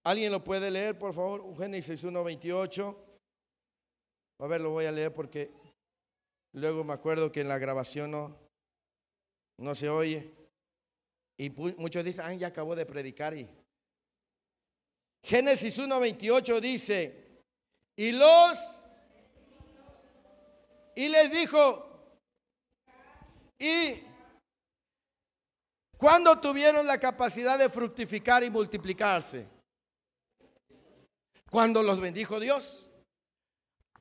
¿Alguien 0.05 0.31
lo 0.31 0.43
puede 0.43 0.69
leer, 0.69 0.97
por 0.97 1.13
favor? 1.13 1.55
Génesis 1.57 2.03
1, 2.03 2.23
28. 2.23 3.05
A 4.39 4.47
ver, 4.47 4.61
lo 4.61 4.71
voy 4.71 4.85
a 4.85 4.91
leer 4.91 5.13
porque 5.13 5.51
luego 6.53 6.83
me 6.83 6.93
acuerdo 6.93 7.31
que 7.31 7.41
en 7.41 7.47
la 7.47 7.57
grabación 7.57 8.11
no, 8.11 8.37
no 9.57 9.75
se 9.75 9.89
oye. 9.89 10.31
Y 11.37 11.49
muchos 11.49 12.03
dicen, 12.03 12.25
ah, 12.25 12.33
ya 12.33 12.47
acabó 12.47 12.75
de 12.75 12.85
predicar. 12.85 13.35
Y... 13.35 13.49
Génesis 15.23 15.79
1.28 15.79 16.59
dice, 16.59 17.41
y 17.95 18.11
los... 18.11 18.81
Y 20.95 21.09
les 21.09 21.31
dijo, 21.31 21.93
y 23.57 24.03
cuando 26.03 26.37
tuvieron 26.37 26.85
la 26.85 26.99
capacidad 26.99 27.57
de 27.57 27.69
fructificar 27.69 28.43
y 28.43 28.49
multiplicarse, 28.49 29.47
cuando 31.49 31.81
los 31.81 32.01
bendijo 32.01 32.41
Dios. 32.41 32.85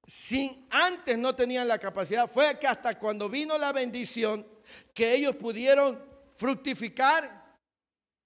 Si 0.04 0.66
antes 0.70 1.16
no 1.16 1.32
tenían 1.36 1.68
la 1.68 1.78
capacidad, 1.78 2.28
fue 2.28 2.58
que 2.58 2.66
hasta 2.66 2.98
cuando 2.98 3.28
vino 3.28 3.56
la 3.56 3.70
bendición, 3.72 4.44
que 4.92 5.14
ellos 5.14 5.36
pudieron 5.36 6.04
fructificar 6.34 7.56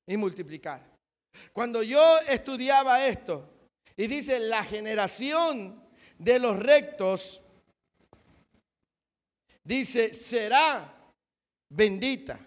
y 0.07 0.17
multiplicar. 0.17 0.81
Cuando 1.53 1.83
yo 1.83 2.19
estudiaba 2.21 3.07
esto, 3.07 3.47
y 3.95 4.07
dice, 4.07 4.41
la 4.41 4.65
generación 4.65 5.85
de 6.17 6.39
los 6.39 6.59
rectos, 6.59 7.43
dice, 9.63 10.15
será 10.15 11.13
bendita. 11.69 12.46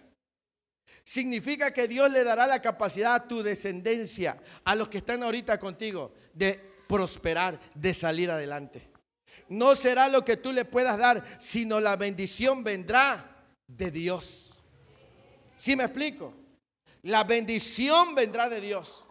Significa 1.10 1.72
que 1.72 1.88
Dios 1.88 2.08
le 2.12 2.22
dará 2.22 2.46
la 2.46 2.62
capacidad 2.62 3.16
a 3.16 3.26
tu 3.26 3.42
descendencia, 3.42 4.40
a 4.64 4.76
los 4.76 4.88
que 4.88 4.98
están 4.98 5.24
ahorita 5.24 5.58
contigo, 5.58 6.14
de 6.32 6.60
prosperar, 6.86 7.58
de 7.74 7.92
salir 7.94 8.30
adelante. 8.30 8.88
No 9.48 9.74
será 9.74 10.08
lo 10.08 10.24
que 10.24 10.36
tú 10.36 10.52
le 10.52 10.64
puedas 10.64 10.96
dar, 10.98 11.24
sino 11.40 11.80
la 11.80 11.96
bendición 11.96 12.62
vendrá 12.62 13.44
de 13.66 13.90
Dios. 13.90 14.54
¿Sí 15.56 15.74
me 15.74 15.82
explico? 15.82 16.32
La 17.02 17.24
bendición 17.24 18.14
vendrá 18.14 18.48
de 18.48 18.60
Dios. 18.60 19.04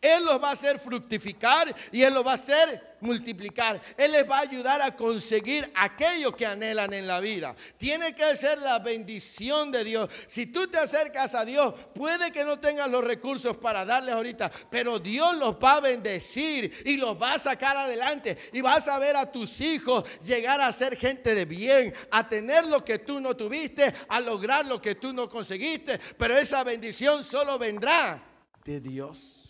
Él 0.00 0.24
los 0.24 0.42
va 0.42 0.50
a 0.50 0.52
hacer 0.52 0.78
fructificar 0.78 1.74
y 1.90 2.02
Él 2.02 2.14
los 2.14 2.26
va 2.26 2.32
a 2.32 2.34
hacer 2.34 2.92
multiplicar. 3.02 3.80
Él 3.96 4.12
les 4.12 4.28
va 4.28 4.38
a 4.38 4.42
ayudar 4.42 4.80
a 4.80 4.96
conseguir 4.96 5.70
aquello 5.74 6.34
que 6.34 6.46
anhelan 6.46 6.92
en 6.92 7.06
la 7.06 7.20
vida. 7.20 7.54
Tiene 7.76 8.14
que 8.14 8.34
ser 8.36 8.58
la 8.58 8.78
bendición 8.78 9.70
de 9.70 9.84
Dios. 9.84 10.08
Si 10.26 10.46
tú 10.46 10.68
te 10.68 10.78
acercas 10.78 11.34
a 11.34 11.44
Dios, 11.44 11.74
puede 11.94 12.30
que 12.30 12.44
no 12.44 12.58
tengas 12.58 12.90
los 12.90 13.04
recursos 13.04 13.56
para 13.56 13.84
darles 13.84 14.14
ahorita, 14.14 14.50
pero 14.70 14.98
Dios 14.98 15.36
los 15.36 15.54
va 15.56 15.74
a 15.74 15.80
bendecir 15.80 16.72
y 16.86 16.96
los 16.96 17.20
va 17.20 17.34
a 17.34 17.38
sacar 17.38 17.76
adelante. 17.76 18.38
Y 18.52 18.60
vas 18.60 18.88
a 18.88 18.98
ver 18.98 19.16
a 19.16 19.30
tus 19.30 19.60
hijos 19.60 20.04
llegar 20.24 20.60
a 20.60 20.72
ser 20.72 20.96
gente 20.96 21.34
de 21.34 21.44
bien, 21.44 21.92
a 22.10 22.28
tener 22.28 22.66
lo 22.66 22.84
que 22.84 23.00
tú 23.00 23.20
no 23.20 23.36
tuviste, 23.36 23.92
a 24.08 24.20
lograr 24.20 24.66
lo 24.66 24.80
que 24.80 24.94
tú 24.94 25.12
no 25.12 25.28
conseguiste. 25.28 25.98
Pero 26.16 26.36
esa 26.36 26.62
bendición 26.64 27.24
solo 27.24 27.58
vendrá 27.58 28.22
de 28.64 28.80
Dios. 28.80 29.41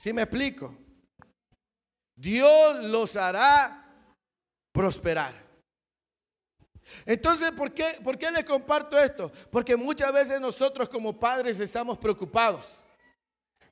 ¿Sí 0.00 0.14
me 0.14 0.22
explico? 0.22 0.74
Dios 2.16 2.84
los 2.86 3.16
hará 3.16 3.84
prosperar. 4.72 5.34
Entonces, 7.04 7.50
¿por 7.50 7.74
qué, 7.74 7.98
¿por 8.02 8.16
qué 8.16 8.30
les 8.30 8.44
comparto 8.44 8.98
esto? 8.98 9.30
Porque 9.50 9.76
muchas 9.76 10.10
veces 10.10 10.40
nosotros 10.40 10.88
como 10.88 11.20
padres 11.20 11.60
estamos 11.60 11.98
preocupados 11.98 12.82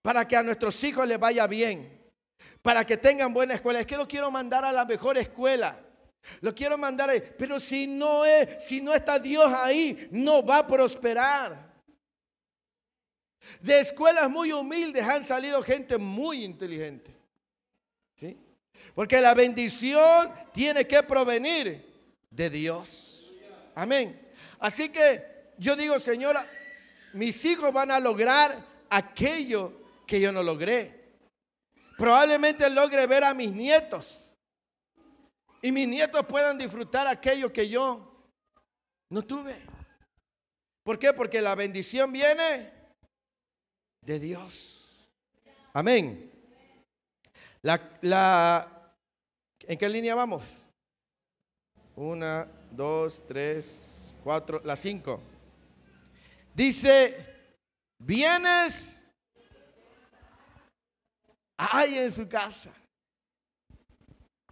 para 0.02 0.28
que 0.28 0.36
a 0.36 0.42
nuestros 0.42 0.84
hijos 0.84 1.08
les 1.08 1.18
vaya 1.18 1.46
bien, 1.46 1.98
para 2.60 2.84
que 2.84 2.98
tengan 2.98 3.32
buena 3.32 3.54
escuela. 3.54 3.80
Es 3.80 3.86
que 3.86 3.96
lo 3.96 4.06
quiero 4.06 4.30
mandar 4.30 4.66
a 4.66 4.72
la 4.72 4.84
mejor 4.84 5.16
escuela. 5.16 5.80
Lo 6.42 6.54
quiero 6.54 6.76
mandar 6.76 7.08
ahí. 7.08 7.22
Pero 7.38 7.58
si 7.58 7.86
no 7.86 8.26
es, 8.26 8.62
si 8.62 8.82
no 8.82 8.92
está 8.92 9.18
Dios 9.18 9.50
ahí, 9.50 10.10
no 10.10 10.44
va 10.44 10.58
a 10.58 10.66
prosperar. 10.66 11.67
De 13.60 13.80
escuelas 13.80 14.30
muy 14.30 14.52
humildes 14.52 15.04
han 15.04 15.24
salido 15.24 15.62
gente 15.62 15.98
muy 15.98 16.44
inteligente. 16.44 17.14
¿Sí? 18.16 18.36
Porque 18.94 19.20
la 19.20 19.34
bendición 19.34 20.32
tiene 20.52 20.86
que 20.86 21.02
provenir 21.02 21.84
de 22.30 22.50
Dios. 22.50 23.30
Amén. 23.74 24.20
Así 24.58 24.88
que 24.88 25.52
yo 25.58 25.76
digo, 25.76 25.98
Señora, 25.98 26.48
mis 27.12 27.44
hijos 27.44 27.72
van 27.72 27.90
a 27.90 28.00
lograr 28.00 28.64
aquello 28.90 29.72
que 30.06 30.20
yo 30.20 30.32
no 30.32 30.42
logré. 30.42 30.98
Probablemente 31.96 32.68
logre 32.70 33.06
ver 33.06 33.24
a 33.24 33.34
mis 33.34 33.52
nietos. 33.52 34.32
Y 35.60 35.72
mis 35.72 35.88
nietos 35.88 36.24
puedan 36.26 36.56
disfrutar 36.56 37.06
aquello 37.06 37.52
que 37.52 37.68
yo 37.68 38.08
no 39.10 39.22
tuve. 39.22 39.56
¿Por 40.84 40.98
qué? 40.98 41.12
Porque 41.12 41.40
la 41.40 41.54
bendición 41.54 42.12
viene 42.12 42.77
de 44.02 44.18
Dios. 44.18 45.08
Amén. 45.72 46.30
La, 47.62 48.90
¿En 49.60 49.78
qué 49.78 49.88
línea 49.88 50.14
vamos? 50.14 50.62
Una, 51.96 52.48
dos, 52.70 53.20
tres, 53.26 54.14
cuatro, 54.22 54.60
la 54.64 54.76
cinco. 54.76 55.20
Dice, 56.54 57.54
bienes 57.98 59.02
hay 61.56 61.98
en 61.98 62.10
su 62.10 62.28
casa. 62.28 62.72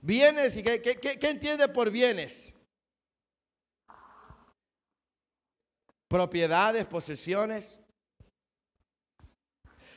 Bienes, 0.02 0.56
¿y 0.56 0.62
qué, 0.62 0.80
qué 0.80 1.28
entiende 1.28 1.68
por 1.68 1.90
bienes? 1.90 2.54
Propiedades, 6.08 6.84
posesiones 6.84 7.80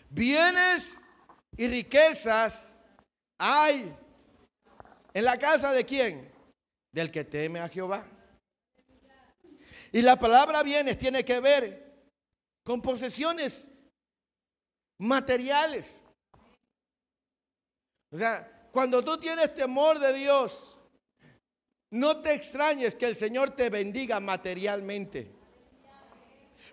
bienes 0.10 1.00
y 1.58 1.67
riquezas 1.67 2.76
hay 3.38 3.95
en 5.13 5.26
la 5.26 5.38
casa 5.38 5.72
de 5.72 5.86
quién? 5.86 6.32
Del 6.91 7.12
que 7.12 7.24
teme 7.24 7.60
a 7.60 7.69
Jehová. 7.69 8.06
Y 9.91 10.02
la 10.02 10.19
palabra 10.19 10.62
bienes 10.63 10.98
tiene 10.98 11.26
que 11.26 11.39
ver 11.39 11.89
con 12.63 12.82
posesiones 12.82 13.67
materiales. 15.00 16.04
O 18.12 18.17
sea, 18.17 18.67
cuando 18.72 19.04
tú 19.04 19.17
tienes 19.17 19.54
temor 19.54 20.00
de 20.00 20.13
Dios, 20.13 20.78
no 21.91 22.22
te 22.22 22.34
extrañes 22.34 22.95
que 22.95 23.06
el 23.06 23.15
Señor 23.15 23.56
te 23.56 23.69
bendiga 23.69 24.19
materialmente. 24.19 25.32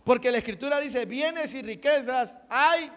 Porque 0.04 0.30
la 0.30 0.38
escritura 0.38 0.78
dice, 0.78 1.06
bienes 1.06 1.54
y 1.54 1.62
riquezas 1.62 2.40
hay 2.48 2.90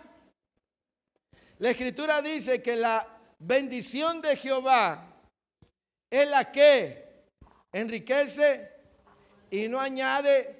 la 1.60 1.70
escritura 1.70 2.22
dice 2.22 2.62
que 2.62 2.76
la 2.76 3.08
bendición 3.38 4.22
de 4.22 4.36
Jehová 4.36 5.22
es 6.10 6.28
la 6.28 6.52
que 6.52 7.26
enriquece 7.72 8.70
y 9.52 9.68
no 9.68 9.80
añade 9.80 10.56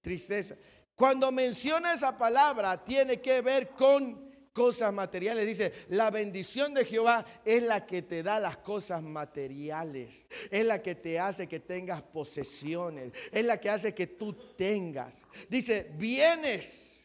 tristeza. 0.00 0.56
Cuando 0.94 1.30
menciona 1.32 1.92
esa 1.92 2.16
palabra 2.16 2.82
tiene 2.84 3.20
que 3.20 3.40
ver 3.40 3.70
con 3.70 4.24
cosas 4.52 4.92
materiales. 4.92 5.44
Dice, 5.46 5.72
la 5.88 6.10
bendición 6.10 6.72
de 6.72 6.84
Jehová 6.84 7.26
es 7.44 7.62
la 7.62 7.84
que 7.84 8.02
te 8.02 8.22
da 8.22 8.38
las 8.38 8.56
cosas 8.58 9.02
materiales. 9.02 10.24
Es 10.50 10.64
la 10.64 10.80
que 10.80 10.94
te 10.94 11.18
hace 11.18 11.48
que 11.48 11.60
tengas 11.60 12.00
posesiones. 12.00 13.12
Es 13.32 13.44
la 13.44 13.60
que 13.60 13.68
hace 13.68 13.94
que 13.94 14.06
tú 14.06 14.32
tengas. 14.56 15.20
Dice, 15.48 15.90
bienes 15.96 17.04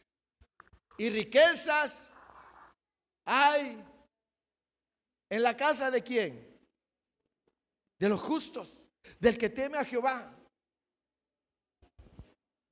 y 0.96 1.10
riquezas 1.10 2.09
hay 3.32 3.80
en 5.28 5.42
la 5.42 5.56
casa 5.56 5.88
de 5.88 6.02
quién? 6.02 6.58
De 7.96 8.08
los 8.08 8.20
justos, 8.20 8.88
del 9.20 9.38
que 9.38 9.48
teme 9.48 9.78
a 9.78 9.84
Jehová. 9.84 10.34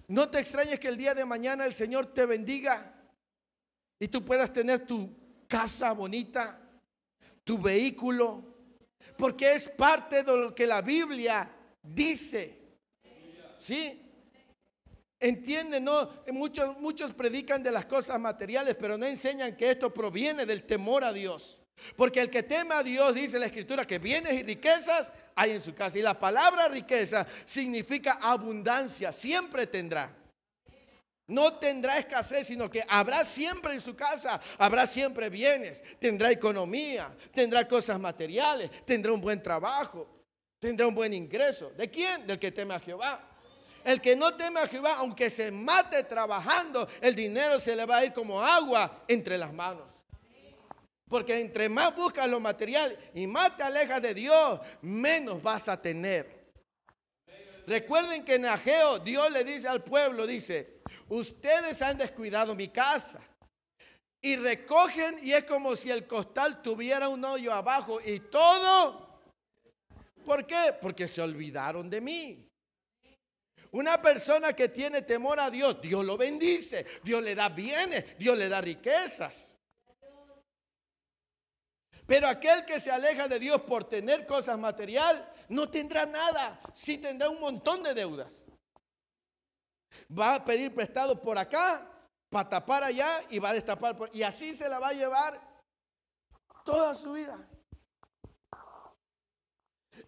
No 0.09 0.29
te 0.29 0.41
extrañes 0.41 0.81
que 0.81 0.89
el 0.89 0.97
día 0.97 1.15
de 1.15 1.25
mañana 1.25 1.65
el 1.65 1.75
Señor 1.75 2.13
te 2.13 2.27
bendiga 2.27 2.93
y 4.01 4.09
tú 4.09 4.25
puedas 4.25 4.53
tener 4.53 4.85
tu 4.85 5.45
casa 5.47 5.93
bonita, 5.93 6.61
tu 7.45 7.59
vehículo, 7.59 8.43
porque 9.17 9.53
es 9.53 9.69
parte 9.69 10.25
de 10.25 10.37
lo 10.37 10.55
que 10.55 10.67
la 10.67 10.83
Biblia 10.83 11.49
dice. 11.83 12.59
¿Sí? 13.59 14.08
Entienden, 15.21 15.85
no, 15.85 16.11
muchos, 16.33 16.79
muchos 16.79 17.13
predican 17.13 17.63
de 17.63 17.73
las 17.73 17.87
cosas 17.87 18.21
materiales, 18.21 18.77
pero 18.79 18.97
no 18.97 19.05
enseñan 19.05 19.57
que 19.57 19.73
esto 19.73 19.93
proviene 19.93 20.47
del 20.47 20.65
temor 20.65 21.03
a 21.03 21.13
Dios. 21.13 21.59
Porque 21.97 22.21
el 22.21 22.31
que 22.31 22.43
teme 22.43 22.75
a 22.75 22.83
Dios, 22.83 23.15
dice 23.15 23.39
la 23.39 23.47
escritura, 23.47 23.87
que 23.87 23.99
bienes 23.99 24.35
y 24.35 24.43
riquezas 24.43 25.13
hay 25.35 25.53
en 25.53 25.63
su 25.63 25.75
casa. 25.75 25.99
Y 25.99 26.03
la 26.03 26.19
palabra 26.19 26.69
riqueza 26.69 27.27
significa 27.45 28.19
abundancia, 28.21 29.13
siempre 29.13 29.67
tendrá. 29.67 30.15
No 31.27 31.59
tendrá 31.59 31.99
escasez, 31.99 32.47
sino 32.47 32.71
que 32.71 32.85
habrá 32.89 33.25
siempre 33.25 33.75
en 33.75 33.81
su 33.81 33.95
casa, 33.95 34.41
habrá 34.57 34.87
siempre 34.87 35.29
bienes, 35.29 35.83
tendrá 35.99 36.31
economía, 36.31 37.15
tendrá 37.33 37.69
cosas 37.69 38.01
materiales, 38.01 38.71
tendrá 38.87 39.13
un 39.13 39.21
buen 39.21 39.43
trabajo, 39.43 40.09
tendrá 40.59 40.87
un 40.87 40.95
buen 40.95 41.13
ingreso. 41.13 41.71
¿De 41.77 41.91
quién? 41.91 42.27
Del 42.27 42.39
que 42.39 42.51
teme 42.51 42.75
a 42.75 42.81
Jehová. 42.81 43.28
El 43.85 44.01
que 44.01 44.17
no 44.17 44.35
teme 44.35 44.61
a 44.61 44.67
Jehová, 44.67 44.97
aunque 44.99 45.31
se 45.31 45.51
mate 45.51 46.05
trabajando, 46.05 46.89
el 47.01 47.15
dinero 47.15 47.59
se 47.61 47.75
le 47.75 47.87
va 47.87 47.99
a 47.99 48.05
ir 48.05 48.13
como 48.13 48.43
agua 48.43 49.05
entre 49.09 49.39
las 49.39 49.53
manos. 49.53 49.87
Porque 51.09 51.41
entre 51.41 51.69
más 51.69 51.95
buscas 51.95 52.29
lo 52.29 52.39
material 52.39 52.97
y 53.15 53.27
más 53.27 53.57
te 53.57 53.63
alejas 53.63 54.03
de 54.03 54.15
Dios, 54.15 54.61
menos 54.83 55.43
vas 55.43 55.69
a 55.69 55.81
tener. 55.81 56.39
Recuerden 57.67 58.25
que 58.25 58.35
en 58.35 58.47
Ageo 58.47 58.99
Dios 58.99 59.31
le 59.31 59.45
dice 59.45 59.69
al 59.69 59.83
pueblo, 59.83 60.27
dice, 60.27 60.81
ustedes 61.09 61.81
han 61.83 61.99
descuidado 61.99 62.55
mi 62.55 62.69
casa. 62.69 63.21
Y 64.21 64.37
recogen 64.37 65.19
y 65.23 65.33
es 65.33 65.45
como 65.45 65.77
si 65.77 65.91
el 65.91 66.07
costal 66.07 66.61
tuviera 66.61 67.09
un 67.09 67.25
hoyo 67.25 67.53
abajo 67.53 68.01
y 68.05 68.21
todo. 68.21 69.21
¿Por 70.25 70.47
qué? 70.47 70.75
Porque 70.81 71.07
se 71.07 71.23
olvidaron 71.23 71.89
de 71.89 72.01
mí. 72.01 72.48
Una 73.73 74.01
persona 74.01 74.53
que 74.53 74.69
tiene 74.69 75.03
temor 75.03 75.39
a 75.39 75.51
Dios, 75.51 75.81
Dios 75.81 76.05
lo 76.05 76.17
bendice, 76.17 76.87
Dios 77.03 77.23
le 77.23 77.35
da 77.35 77.49
bienes, 77.49 78.17
Dios 78.19 78.37
le 78.37 78.49
da 78.49 78.61
riquezas. 78.61 79.57
Pero 82.07 82.27
aquel 82.27 82.65
que 82.65 82.81
se 82.81 82.91
aleja 82.91 83.29
de 83.29 83.39
Dios 83.39 83.61
por 83.63 83.85
tener 83.85 84.27
cosas 84.27 84.59
material, 84.59 85.31
no 85.51 85.71
tendrá 85.71 86.07
nada, 86.07 86.59
sí 86.73 86.97
tendrá 86.97 87.29
un 87.29 87.41
montón 87.41 87.83
de 87.83 87.93
deudas. 87.93 88.45
Va 90.19 90.37
a 90.37 90.45
pedir 90.45 90.75
prestado 90.75 91.21
por 91.21 91.37
acá, 91.37 91.87
para 92.31 92.49
tapar 92.49 92.85
allá 92.85 93.23
y 93.31 93.39
va 93.39 93.51
a 93.51 93.55
destapar 93.55 93.97
por... 93.97 94.15
Y 94.15 94.23
así 94.23 94.55
se 94.55 94.69
la 94.69 94.79
va 94.79 94.89
a 94.89 94.93
llevar 94.93 95.41
toda 96.65 96.95
su 96.95 97.13
vida. 97.13 97.47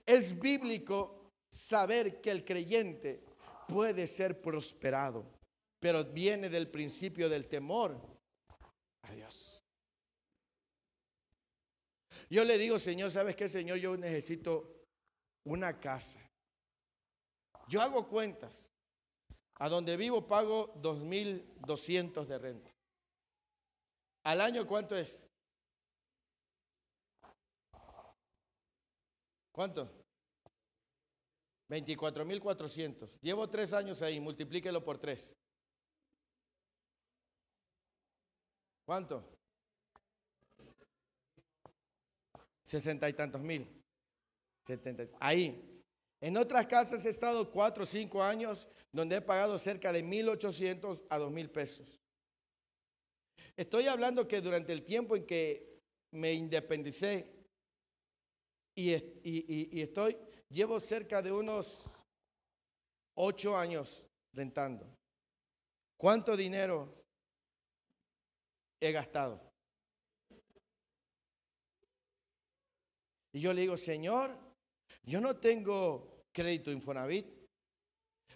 Es 0.07 0.39
bíblico 0.39 1.33
saber 1.51 2.21
que 2.21 2.31
el 2.31 2.45
creyente 2.45 3.25
puede 3.71 4.07
ser 4.07 4.41
prosperado, 4.41 5.25
pero 5.79 6.05
viene 6.05 6.49
del 6.49 6.68
principio 6.68 7.29
del 7.29 7.47
temor 7.47 7.97
a 9.03 9.12
Dios. 9.12 9.62
Yo 12.29 12.45
le 12.45 12.59
digo, 12.59 12.79
Señor, 12.79 13.11
¿sabes 13.11 13.35
qué, 13.37 13.49
Señor? 13.49 13.79
Yo 13.79 13.97
necesito 13.97 14.87
una 15.45 15.81
casa. 15.81 16.21
Yo 17.68 17.81
hago 17.81 18.09
cuentas. 18.09 18.68
A 19.57 19.68
donde 19.68 19.97
vivo 19.97 20.27
pago 20.27 20.73
2.200 20.81 22.25
de 22.25 22.39
renta. 22.39 22.71
¿Al 24.25 24.41
año 24.41 24.66
cuánto 24.66 24.97
es? 24.97 25.23
¿Cuánto? 29.53 29.99
24.400. 31.71 33.09
Llevo 33.23 33.49
tres 33.49 33.73
años 33.73 34.03
ahí, 34.03 34.18
multiplíquelo 34.18 34.85
por 34.85 34.99
tres. 34.99 35.33
¿Cuánto? 38.85 39.25
sesenta 42.64 43.09
y 43.09 43.12
tantos 43.14 43.41
mil. 43.41 43.66
ahí. 45.18 45.83
En 46.21 46.37
otras 46.37 46.66
casas 46.66 47.05
he 47.05 47.09
estado 47.09 47.51
cuatro 47.51 47.83
o 47.83 47.87
cinco 47.87 48.23
años 48.23 48.68
donde 48.93 49.16
he 49.16 49.21
pagado 49.21 49.59
cerca 49.59 49.93
de 49.93 50.03
mil 50.03 50.29
ochocientos 50.29 51.03
a 51.09 51.18
dos 51.18 51.33
mil 51.33 51.51
pesos. 51.51 52.01
Estoy 53.57 53.87
hablando 53.89 54.29
que 54.29 54.41
durante 54.41 54.73
el 54.73 54.85
tiempo 54.85 55.16
en 55.16 55.27
que 55.27 55.81
me 56.12 56.33
independicé 56.33 57.33
y, 58.77 58.93
y 59.25 59.81
estoy, 59.81 60.16
llevo 60.51 60.80
cerca 60.80 61.22
de 61.22 61.32
unos 61.32 61.90
ocho 63.14 63.57
años 63.57 64.07
rentando. 64.32 64.86
¿Cuánto 65.96 66.36
dinero 66.36 67.05
he 68.80 68.92
gastado? 68.92 69.40
Y 73.32 73.40
yo 73.40 73.53
le 73.53 73.62
digo, 73.62 73.76
Señor, 73.76 74.36
yo 75.05 75.20
no 75.20 75.36
tengo 75.36 76.24
crédito 76.32 76.72
Infonavit, 76.72 77.26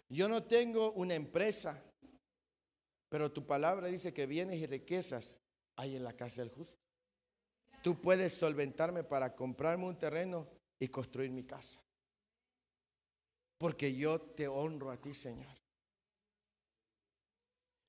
yo 0.09 0.29
no 0.29 0.45
tengo 0.45 0.93
una 0.93 1.15
empresa, 1.15 1.83
pero 3.09 3.33
tu 3.33 3.47
palabra 3.47 3.89
dice 3.89 4.15
que 4.15 4.27
bienes 4.27 4.61
y 4.61 4.67
riquezas 4.67 5.37
hay 5.77 5.97
en 5.97 6.05
la 6.05 6.13
casa 6.13 6.43
del 6.43 6.51
justo. 6.51 6.79
Tú 7.83 8.01
puedes 8.01 8.35
solventarme 8.35 9.03
para 9.03 9.35
comprarme 9.35 9.87
un 9.87 9.99
terreno 9.99 10.49
y 10.79 10.89
construir 10.89 11.31
mi 11.31 11.45
casa. 11.45 11.84
Porque 13.65 13.95
yo 13.95 14.21
te 14.21 14.47
honro 14.47 14.91
a 14.91 14.99
ti, 14.99 15.15
Señor. 15.15 15.57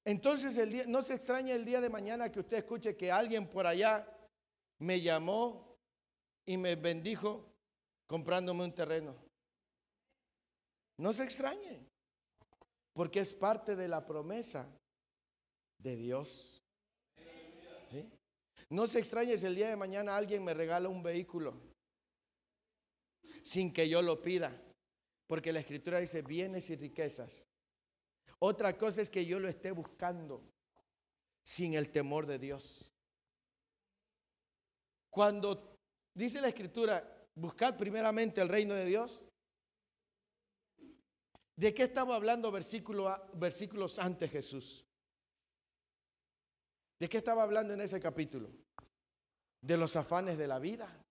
Entonces 0.06 0.58
el 0.58 0.72
día, 0.72 0.86
no 0.88 1.04
se 1.04 1.16
extraña 1.16 1.54
el 1.54 1.66
día 1.66 1.82
de 1.82 1.90
mañana 1.90 2.32
que 2.32 2.40
usted 2.40 2.60
escuche 2.60 2.96
que 2.96 3.12
alguien 3.12 3.50
por 3.50 3.68
allá 3.68 4.08
me 4.80 5.02
llamó 5.02 5.76
y 6.46 6.56
me 6.56 6.78
bendijo 6.78 7.52
comprándome 8.08 8.64
un 8.64 8.74
terreno. 8.74 9.18
No 10.98 11.12
se 11.12 11.26
extrañe, 11.26 11.86
porque 12.94 13.20
es 13.20 13.34
parte 13.34 13.76
de 13.76 13.90
la 13.90 14.06
promesa 14.06 14.66
de 15.78 15.98
Dios. 15.98 16.64
No 18.70 18.88
se 18.88 19.00
extrañe 19.00 19.36
si 19.36 19.46
el 19.46 19.56
día 19.56 19.68
de 19.68 19.76
mañana 19.76 20.16
alguien 20.16 20.42
me 20.42 20.54
regala 20.54 20.88
un 20.88 21.04
vehículo 21.04 21.54
sin 23.44 23.74
que 23.74 23.90
yo 23.90 24.02
lo 24.02 24.22
pida, 24.22 24.58
porque 25.28 25.54
la 25.54 25.60
escritura 25.60 26.00
dice 26.00 26.22
bienes 26.22 26.70
y 26.70 26.76
riquezas. 26.76 27.46
Otra 28.40 28.78
cosa 28.78 29.02
es 29.02 29.10
que 29.10 29.26
yo 29.26 29.40
lo 29.40 29.48
esté 29.48 29.72
buscando 29.72 30.44
sin 31.44 31.74
el 31.74 31.92
temor 31.92 32.26
de 32.26 32.40
Dios. 32.40 32.92
Cuando 35.10 35.76
Dice 36.16 36.40
la 36.40 36.48
escritura, 36.48 37.28
buscad 37.36 37.76
primeramente 37.78 38.40
el 38.40 38.48
reino 38.48 38.74
de 38.74 38.86
Dios. 38.86 39.22
¿De 41.58 41.74
qué 41.74 41.84
estaba 41.84 42.16
hablando 42.16 42.52
versículo, 42.52 43.30
versículos 43.34 44.00
antes 44.00 44.32
Jesús? 44.32 44.86
¿De 47.00 47.10
qué 47.10 47.18
estaba 47.18 47.44
hablando 47.44 47.74
en 47.74 47.82
ese 47.82 48.00
capítulo? 48.00 48.50
De 49.62 49.76
los 49.76 49.98
afanes 49.98 50.38
de 50.38 50.48
la 50.48 50.58
vida. 50.58 51.05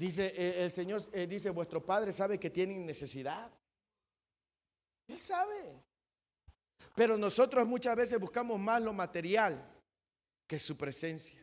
Dice 0.00 0.32
eh, 0.34 0.64
el 0.64 0.72
Señor, 0.72 1.02
eh, 1.12 1.26
dice, 1.26 1.50
vuestro 1.50 1.84
Padre 1.84 2.10
sabe 2.10 2.40
que 2.40 2.48
tienen 2.48 2.86
necesidad. 2.86 3.50
Él 5.06 5.20
sabe. 5.20 5.84
Pero 6.94 7.18
nosotros 7.18 7.66
muchas 7.66 7.94
veces 7.96 8.18
buscamos 8.18 8.58
más 8.58 8.80
lo 8.80 8.94
material 8.94 9.62
que 10.46 10.58
su 10.58 10.74
presencia 10.74 11.38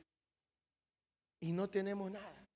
y 1.39 1.51
no 1.51 1.69
tenemos 1.69 2.09
nada. 2.09 2.47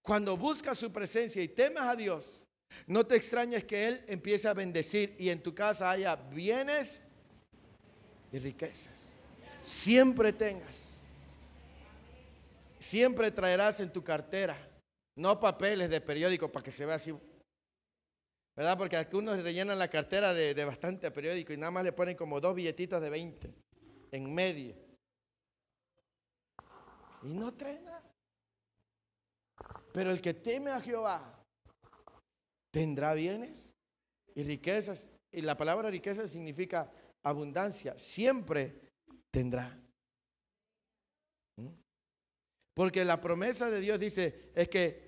Cuando 0.00 0.34
buscas 0.34 0.78
su 0.78 0.90
presencia 0.90 1.42
y 1.42 1.48
temas 1.48 1.88
a 1.88 1.94
Dios, 1.94 2.40
no 2.86 3.06
te 3.06 3.16
extrañes 3.16 3.64
que 3.64 3.86
Él 3.86 4.04
empiece 4.08 4.48
a 4.48 4.54
bendecir 4.54 5.14
y 5.18 5.28
en 5.28 5.42
tu 5.42 5.54
casa 5.54 5.90
haya 5.90 6.16
bienes 6.16 7.02
y 8.32 8.38
riquezas. 8.38 9.10
Siempre 9.60 10.32
tengas. 10.32 10.96
Siempre 12.80 13.30
traerás 13.30 13.78
en 13.80 13.92
tu 13.92 14.02
cartera, 14.02 14.56
no 15.16 15.40
papeles 15.40 15.90
de 15.90 16.00
periódico 16.00 16.50
para 16.50 16.64
que 16.64 16.72
se 16.72 16.86
vea 16.86 16.96
así. 16.96 17.14
¿Verdad? 18.54 18.78
Porque 18.78 18.96
algunos 18.96 19.42
rellenan 19.42 19.78
la 19.78 19.88
cartera 19.88 20.32
de, 20.32 20.54
de 20.54 20.64
bastante 20.64 21.10
periódico 21.10 21.52
y 21.52 21.58
nada 21.58 21.70
más 21.70 21.84
le 21.84 21.92
ponen 21.92 22.16
como 22.16 22.40
dos 22.40 22.54
billetitos 22.54 23.02
de 23.02 23.10
20 23.10 23.54
en 24.12 24.34
medio 24.34 24.86
y 27.26 27.34
no 27.34 27.52
trae 27.54 27.80
nada. 27.80 28.02
Pero 29.92 30.10
el 30.10 30.20
que 30.20 30.34
teme 30.34 30.70
a 30.70 30.80
Jehová 30.80 31.44
tendrá 32.70 33.14
bienes 33.14 33.72
y 34.34 34.44
riquezas. 34.44 35.08
Y 35.32 35.42
la 35.42 35.56
palabra 35.56 35.90
riqueza 35.90 36.28
significa 36.28 36.90
abundancia. 37.22 37.98
Siempre 37.98 38.80
tendrá. 39.30 39.78
¿Mm? 41.56 41.68
Porque 42.74 43.04
la 43.04 43.20
promesa 43.20 43.70
de 43.70 43.80
Dios 43.80 43.98
dice 43.98 44.50
es 44.54 44.68
que 44.68 45.05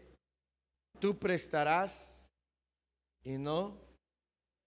tú 0.99 1.19
prestarás 1.19 2.29
y 3.23 3.33
no 3.39 3.81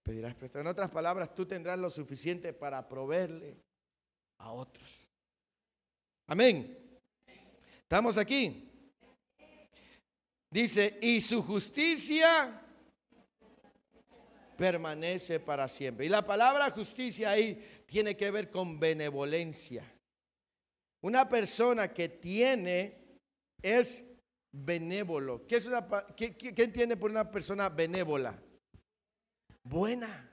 pedirás 0.02 0.34
prestado. 0.34 0.62
En 0.62 0.68
otras 0.68 0.90
palabras, 0.90 1.34
tú 1.34 1.46
tendrás 1.46 1.78
lo 1.78 1.90
suficiente 1.90 2.52
para 2.52 2.88
proveerle 2.88 3.56
a 4.38 4.52
otros. 4.52 5.08
Amén. 6.26 6.78
¿Estamos 7.82 8.16
aquí? 8.16 8.68
Dice, 10.50 10.98
y 11.00 11.20
su 11.20 11.42
justicia 11.42 12.60
permanece 14.56 15.40
para 15.40 15.66
siempre. 15.66 16.06
Y 16.06 16.08
la 16.08 16.24
palabra 16.24 16.70
justicia 16.70 17.30
ahí 17.30 17.84
tiene 17.86 18.16
que 18.16 18.30
ver 18.30 18.50
con 18.50 18.78
benevolencia. 18.78 19.84
Una 21.00 21.28
persona 21.28 21.92
que 21.92 22.08
tiene 22.08 23.18
es 23.60 24.04
benévolo. 24.52 25.46
¿Qué, 25.46 25.56
es 25.56 25.66
una, 25.66 25.86
qué, 26.16 26.36
entiende 26.56 26.96
por 26.96 27.10
una 27.10 27.30
persona 27.30 27.68
benévola? 27.68 28.40
buena. 29.64 30.28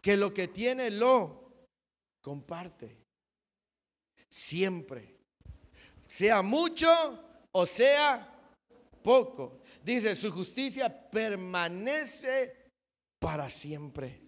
Que 0.00 0.16
lo 0.16 0.32
que 0.32 0.48
tiene 0.48 0.90
lo 0.90 1.68
comparte. 2.22 3.04
Siempre. 4.28 5.16
Sea 6.06 6.42
mucho 6.42 6.88
o 7.52 7.66
sea 7.66 8.32
poco. 9.02 9.60
Dice, 9.82 10.14
su 10.14 10.30
justicia 10.30 11.10
permanece 11.10 12.70
para 13.20 13.48
siempre. 13.48 14.20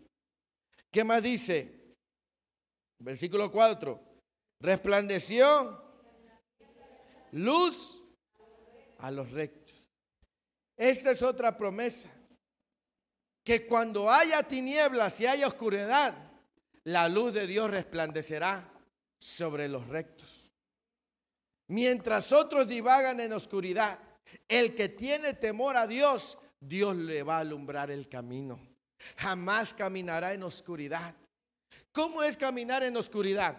¿Qué 0.91 1.05
más 1.05 1.23
dice? 1.23 1.95
Versículo 3.01 3.51
4. 3.51 4.01
Resplandeció 4.61 5.85
luz 7.33 7.98
a 8.99 9.11
los 9.11 9.31
rectos. 9.31 9.77
Esta 10.77 11.11
es 11.11 11.23
otra 11.23 11.57
promesa. 11.57 12.09
Que 13.45 13.67
cuando 13.67 14.11
haya 14.11 14.43
tinieblas 14.43 15.19
y 15.21 15.27
haya 15.27 15.47
oscuridad, 15.47 16.15
la 16.85 17.09
luz 17.09 17.33
de 17.33 17.47
Dios 17.47 17.71
resplandecerá 17.71 18.71
sobre 19.19 19.69
los 19.69 19.87
rectos. 19.89 20.51
Mientras 21.69 22.33
otros 22.33 22.69
divagan 22.69 23.21
en 23.21 23.33
oscuridad, 23.33 23.99
el 24.47 24.75
que 24.75 24.89
tiene 24.89 25.35
temor 25.35 25.77
a 25.77 25.87
Dios, 25.87 26.39
Dios 26.61 26.97
le 26.97 27.23
va 27.23 27.37
a 27.37 27.41
alumbrar 27.41 27.91
el 27.91 28.09
camino. 28.09 28.59
Jamás 29.17 29.75
caminará 29.75 30.33
en 30.33 30.43
oscuridad. 30.43 31.15
¿Cómo 31.93 32.23
es 32.23 32.37
caminar 32.37 32.83
en 32.83 32.97
oscuridad? 32.97 33.57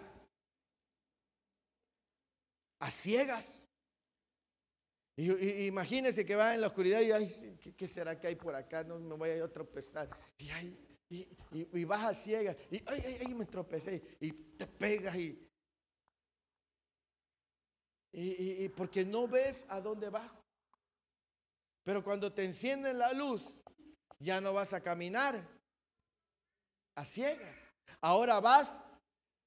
A 2.80 2.90
ciegas. 2.90 3.62
Y, 5.20 5.66
imagínense 5.66 6.24
que 6.24 6.34
va 6.34 6.54
en 6.54 6.62
la 6.62 6.68
oscuridad 6.68 7.02
y, 7.02 7.12
ay, 7.12 7.58
¿qué, 7.76 7.86
será 7.86 8.18
que 8.18 8.26
hay 8.26 8.36
por 8.36 8.54
acá? 8.54 8.82
No 8.82 8.98
me 8.98 9.16
voy 9.16 9.28
a, 9.28 9.52
tropezar. 9.52 10.08
Y, 11.10 11.28
y, 11.50 11.84
vas 11.84 12.04
a 12.04 12.14
ciegas. 12.14 12.56
Y, 12.70 12.82
ay, 12.86 13.18
ay, 13.20 13.34
me 13.34 13.44
tropecé. 13.44 14.16
Y 14.18 14.32
te 14.32 14.66
pegas 14.66 15.14
y, 15.16 15.46
y, 18.12 18.68
porque 18.70 19.04
no 19.04 19.28
ves 19.28 19.66
a 19.68 19.78
dónde 19.82 20.08
vas. 20.08 20.30
Pero 21.84 22.02
cuando 22.02 22.32
te 22.32 22.42
encienden 22.44 22.98
la 22.98 23.12
luz, 23.12 23.44
ya 24.20 24.40
no 24.40 24.54
vas 24.54 24.72
a 24.72 24.80
caminar 24.80 25.46
a 26.94 27.04
ciegas. 27.04 27.58
Ahora 28.00 28.40
vas 28.40 28.86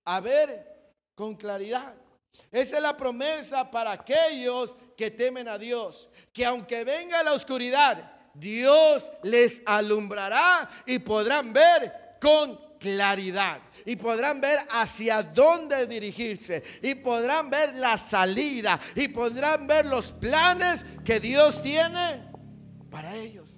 a 0.05 0.19
ver 0.19 0.93
con 1.15 1.36
claridad. 1.36 1.95
Esa 2.51 2.78
es 2.78 2.84
la 2.84 2.95
promesa 2.95 3.71
para 3.71 3.91
aquellos 3.91 4.76
que 4.98 5.12
temen 5.12 5.48
a 5.48 5.58
Dios, 5.58 6.10
que 6.32 6.46
aunque 6.46 6.84
venga 6.84 7.24
la 7.24 7.34
oscuridad, 7.34 8.12
Dios 8.34 9.12
les 9.24 9.62
alumbrará 9.66 10.70
y 10.86 11.00
podrán 11.00 11.54
ver 11.54 12.18
con 12.20 12.60
claridad 12.80 13.62
y 13.86 13.96
podrán 13.96 14.41
ver 14.41 14.60
hacia 14.70 15.24
dónde 15.24 15.88
dirigirse 15.88 16.64
y 16.82 16.96
podrán 16.96 17.50
ver 17.50 17.76
la 17.76 17.98
salida 17.98 18.80
y 18.96 19.08
podrán 19.08 19.68
ver 19.68 19.86
los 19.86 20.12
planes 20.12 20.86
que 21.06 21.20
Dios 21.20 21.62
tiene 21.62 22.24
para 22.89 23.16
ellos. 23.16 23.50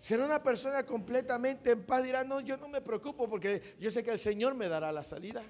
Será 0.00 0.24
una 0.24 0.42
persona 0.42 0.84
completamente 0.84 1.70
en 1.70 1.84
paz, 1.84 2.02
dirá, 2.02 2.24
no, 2.24 2.40
yo 2.40 2.56
no 2.56 2.68
me 2.68 2.80
preocupo 2.80 3.28
porque 3.28 3.76
yo 3.78 3.90
sé 3.90 4.02
que 4.02 4.12
el 4.12 4.18
Señor 4.18 4.54
me 4.54 4.68
dará 4.68 4.90
la 4.92 5.04
salida. 5.04 5.42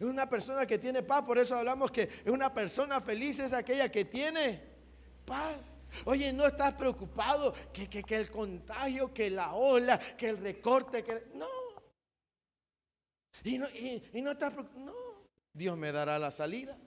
Es 0.00 0.06
una 0.06 0.26
persona 0.26 0.64
que 0.64 0.78
tiene 0.78 1.02
paz, 1.02 1.22
por 1.26 1.36
eso 1.36 1.54
hablamos 1.54 1.90
que 1.90 2.04
es 2.04 2.30
una 2.30 2.54
persona 2.54 3.02
feliz, 3.02 3.38
es 3.38 3.52
aquella 3.52 3.92
que 3.92 4.06
tiene 4.06 4.58
paz. 5.26 5.58
Oye, 6.06 6.32
no 6.32 6.46
estás 6.46 6.72
preocupado 6.72 7.52
que, 7.70 7.86
que, 7.86 8.16
el 8.16 8.30
contagio, 8.30 9.12
que 9.12 9.28
la 9.28 9.52
ola, 9.52 9.98
que 9.98 10.30
el 10.30 10.38
recorte, 10.38 11.04
que... 11.04 11.26
No. 11.34 11.46
Y 13.44 13.58
no, 13.58 13.68
y, 13.68 14.22
no 14.22 14.30
estás 14.30 14.54
preocupado. 14.54 14.86
No. 14.86 14.94
Dios 15.52 15.76
me 15.76 15.92
dará 15.92 16.18
la 16.18 16.30
salida. 16.30 16.78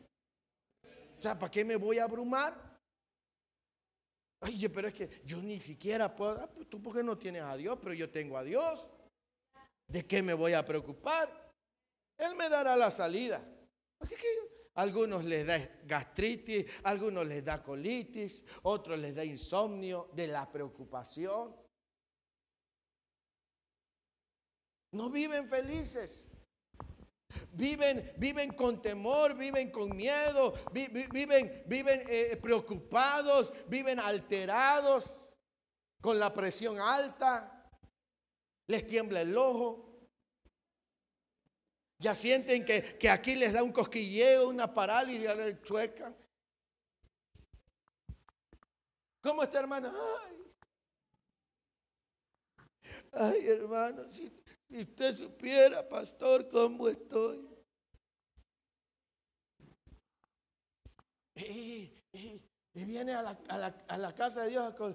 O 1.15 1.21
sea, 1.21 1.37
¿para 1.37 1.51
qué 1.51 1.63
me 1.63 1.75
voy 1.75 1.99
a 1.99 2.05
abrumar? 2.05 2.79
Oye, 4.39 4.69
pero 4.71 4.87
es 4.87 4.93
que 4.95 5.21
yo 5.23 5.39
ni 5.43 5.59
siquiera 5.61 6.15
puedo. 6.15 6.41
Ah, 6.41 6.49
pues 6.51 6.67
tú 6.67 6.81
porque 6.81 7.03
no 7.03 7.15
tienes 7.15 7.43
a 7.43 7.55
Dios, 7.55 7.77
pero 7.79 7.93
yo 7.93 8.09
tengo 8.09 8.39
a 8.39 8.43
Dios. 8.43 8.87
¿De 9.87 10.03
qué 10.03 10.23
me 10.23 10.33
voy 10.33 10.53
a 10.53 10.65
preocupar? 10.65 11.42
Él 12.17 12.35
me 12.35 12.49
dará 12.49 12.75
la 12.75 12.91
salida. 12.91 13.43
Así 13.99 14.15
que 14.15 14.27
algunos 14.75 15.23
les 15.23 15.45
da 15.45 15.57
gastritis, 15.85 16.65
algunos 16.83 17.27
les 17.27 17.43
da 17.43 17.61
colitis, 17.61 18.43
otros 18.63 18.99
les 18.99 19.13
da 19.13 19.23
insomnio 19.23 20.09
de 20.13 20.27
la 20.27 20.51
preocupación. 20.51 21.55
No 24.91 25.09
viven 25.09 25.47
felices. 25.49 26.27
Viven, 27.51 28.13
viven 28.17 28.53
con 28.53 28.79
temor, 28.79 29.35
viven 29.35 29.71
con 29.71 29.95
miedo, 29.95 30.53
viven, 30.71 31.63
viven 31.65 32.03
eh, 32.07 32.37
preocupados, 32.39 33.51
viven 33.67 33.99
alterados, 33.99 35.33
con 36.03 36.19
la 36.19 36.33
presión 36.33 36.79
alta, 36.79 37.71
les 38.67 38.85
tiembla 38.85 39.21
el 39.21 39.37
ojo. 39.37 39.92
Ya 42.03 42.13
sienten 42.13 42.65
que, 42.65 42.97
que 42.99 43.09
aquí 43.09 43.33
les 43.33 43.53
da 43.53 43.63
un 43.63 43.71
cosquilleo, 43.71 44.49
una 44.49 44.73
parálisis, 44.73 45.23
ya 45.23 45.33
les 45.35 45.61
chuecan. 45.61 46.13
¿Cómo 49.21 49.41
está, 49.41 49.59
hermano? 49.59 49.89
Ay, 53.13 53.47
hermano, 53.47 54.11
si, 54.11 54.29
usted 54.69 55.15
supiera, 55.15 55.87
pastor, 55.87 56.49
cómo 56.49 56.89
estoy. 56.89 57.47
Y, 61.35 61.89
viene 62.73 63.13
a 63.13 63.21
la, 63.21 63.39
a, 63.47 63.57
la, 63.57 63.85
a 63.87 63.97
la, 63.97 64.13
casa 64.13 64.43
de 64.43 64.49
Dios 64.49 64.75
con 64.75 64.93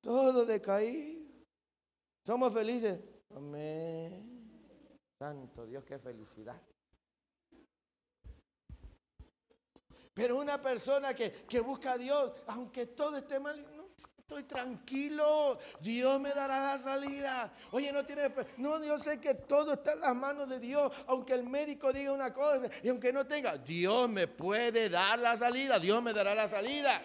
todo 0.00 0.46
decaído. 0.46 1.26
Somos 2.24 2.54
felices. 2.54 3.11
Amén. 3.34 4.32
Santo 5.18 5.66
Dios, 5.66 5.84
qué 5.84 5.98
felicidad. 5.98 6.60
Pero 10.14 10.36
una 10.36 10.60
persona 10.60 11.14
que, 11.14 11.32
que 11.32 11.60
busca 11.60 11.92
a 11.92 11.98
Dios, 11.98 12.32
aunque 12.46 12.86
todo 12.86 13.16
esté 13.16 13.40
mal, 13.40 13.64
no, 13.74 13.82
estoy 14.32 14.44
tranquilo. 14.44 15.58
Dios 15.80 16.20
me 16.20 16.30
dará 16.30 16.72
la 16.72 16.78
salida. 16.78 17.52
Oye, 17.70 17.92
no 17.92 18.04
tiene. 18.04 18.32
No, 18.56 18.82
yo 18.82 18.98
sé 18.98 19.20
que 19.20 19.34
todo 19.34 19.74
está 19.74 19.92
en 19.92 20.00
las 20.00 20.14
manos 20.14 20.48
de 20.48 20.58
Dios. 20.58 20.92
Aunque 21.06 21.34
el 21.34 21.44
médico 21.44 21.92
diga 21.92 22.12
una 22.12 22.32
cosa 22.32 22.68
y 22.82 22.88
aunque 22.88 23.12
no 23.12 23.26
tenga, 23.26 23.58
Dios 23.58 24.08
me 24.08 24.28
puede 24.28 24.88
dar 24.88 25.18
la 25.18 25.36
salida. 25.36 25.78
Dios 25.78 26.02
me 26.02 26.12
dará 26.12 26.34
la 26.34 26.48
salida. 26.48 27.00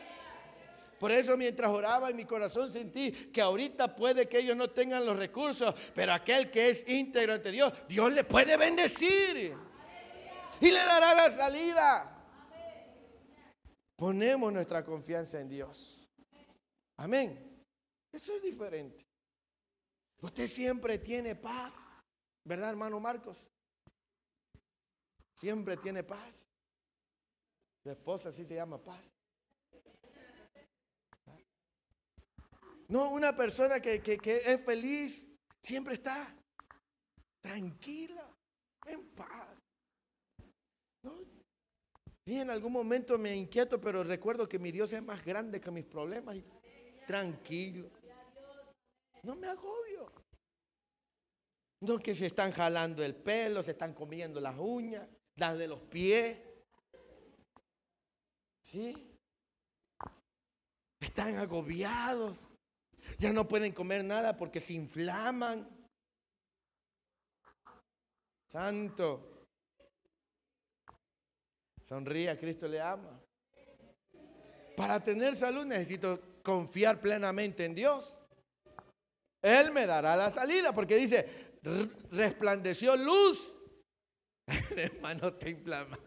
Por 0.99 1.11
eso 1.11 1.37
mientras 1.37 1.71
oraba 1.71 2.09
en 2.09 2.15
mi 2.15 2.25
corazón 2.25 2.71
sentí 2.71 3.11
que 3.11 3.41
ahorita 3.41 3.95
puede 3.95 4.27
que 4.27 4.39
ellos 4.39 4.55
no 4.55 4.69
tengan 4.69 5.05
los 5.05 5.17
recursos, 5.17 5.75
pero 5.93 6.13
aquel 6.13 6.49
que 6.49 6.69
es 6.69 6.87
íntegro 6.89 7.33
ante 7.33 7.51
Dios, 7.51 7.71
Dios 7.87 8.11
le 8.11 8.23
puede 8.23 8.57
bendecir 8.57 9.55
y 10.59 10.71
le 10.71 10.79
dará 10.79 11.13
la 11.13 11.31
salida. 11.31 12.13
Ponemos 13.95 14.51
nuestra 14.51 14.83
confianza 14.83 15.39
en 15.39 15.49
Dios. 15.49 16.07
Amén. 16.97 17.63
Eso 18.11 18.33
es 18.33 18.41
diferente. 18.41 19.05
Usted 20.21 20.47
siempre 20.47 20.97
tiene 20.97 21.35
paz, 21.35 21.75
¿verdad, 22.43 22.69
hermano 22.69 22.99
Marcos? 22.99 23.47
Siempre 25.35 25.77
tiene 25.77 26.03
paz. 26.03 26.47
Su 27.83 27.91
esposa 27.91 28.31
sí 28.31 28.43
se 28.45 28.55
llama 28.55 28.81
paz. 28.81 29.16
No, 32.89 33.09
una 33.09 33.35
persona 33.35 33.81
que, 33.81 34.01
es 34.03 34.61
feliz 34.63 35.27
siempre 35.61 35.95
está 35.95 36.33
tranquila, 37.41 38.33
en 38.85 39.09
paz. 39.09 39.57
Y 42.25 42.39
en 42.39 42.49
algún 42.49 42.71
momento 42.71 43.17
me 43.17 43.35
inquieto, 43.35 43.79
pero 43.79 44.03
recuerdo 44.03 44.47
que 44.47 44.59
mi 44.59 44.71
Dios 44.71 44.91
es 44.93 45.03
más 45.03 45.23
grande 45.23 45.59
que 45.59 45.71
mis 45.71 45.85
problemas. 45.85 46.37
tranquilo. 47.05 47.89
No 49.23 49.35
me 49.35 49.47
agobio. 49.47 50.11
No 51.81 51.99
que 51.99 52.15
se 52.15 52.25
están 52.25 52.51
jalando 52.51 53.03
el 53.03 53.15
pelo, 53.15 53.61
se 53.61 53.71
están 53.71 53.93
comiendo 53.93 54.39
las 54.39 54.57
uñas, 54.57 55.07
las 55.35 55.57
de 55.57 55.67
los 55.67 55.81
pies. 55.83 56.39
¿Sí? 58.61 59.17
Están 60.99 61.35
agobiados. 61.35 62.46
Ya 63.19 63.33
no 63.33 63.47
pueden 63.47 63.71
comer 63.71 64.03
nada 64.03 64.37
porque 64.37 64.59
se 64.59 64.73
inflaman. 64.73 65.67
Santo. 68.47 69.45
Sonría, 71.83 72.37
Cristo 72.37 72.67
le 72.67 72.81
ama. 72.81 73.19
Para 74.75 75.03
tener 75.03 75.35
salud 75.35 75.65
necesito 75.65 76.19
confiar 76.43 76.99
plenamente 76.99 77.65
en 77.65 77.73
Dios. 77.73 78.15
Él 79.41 79.71
me 79.71 79.85
dará 79.85 80.15
la 80.15 80.29
salida 80.29 80.73
porque 80.73 80.95
dice, 80.95 81.55
resplandeció 82.11 82.95
luz. 82.95 83.57
hermano 84.75 85.33
te 85.33 85.49
inflama. 85.49 85.97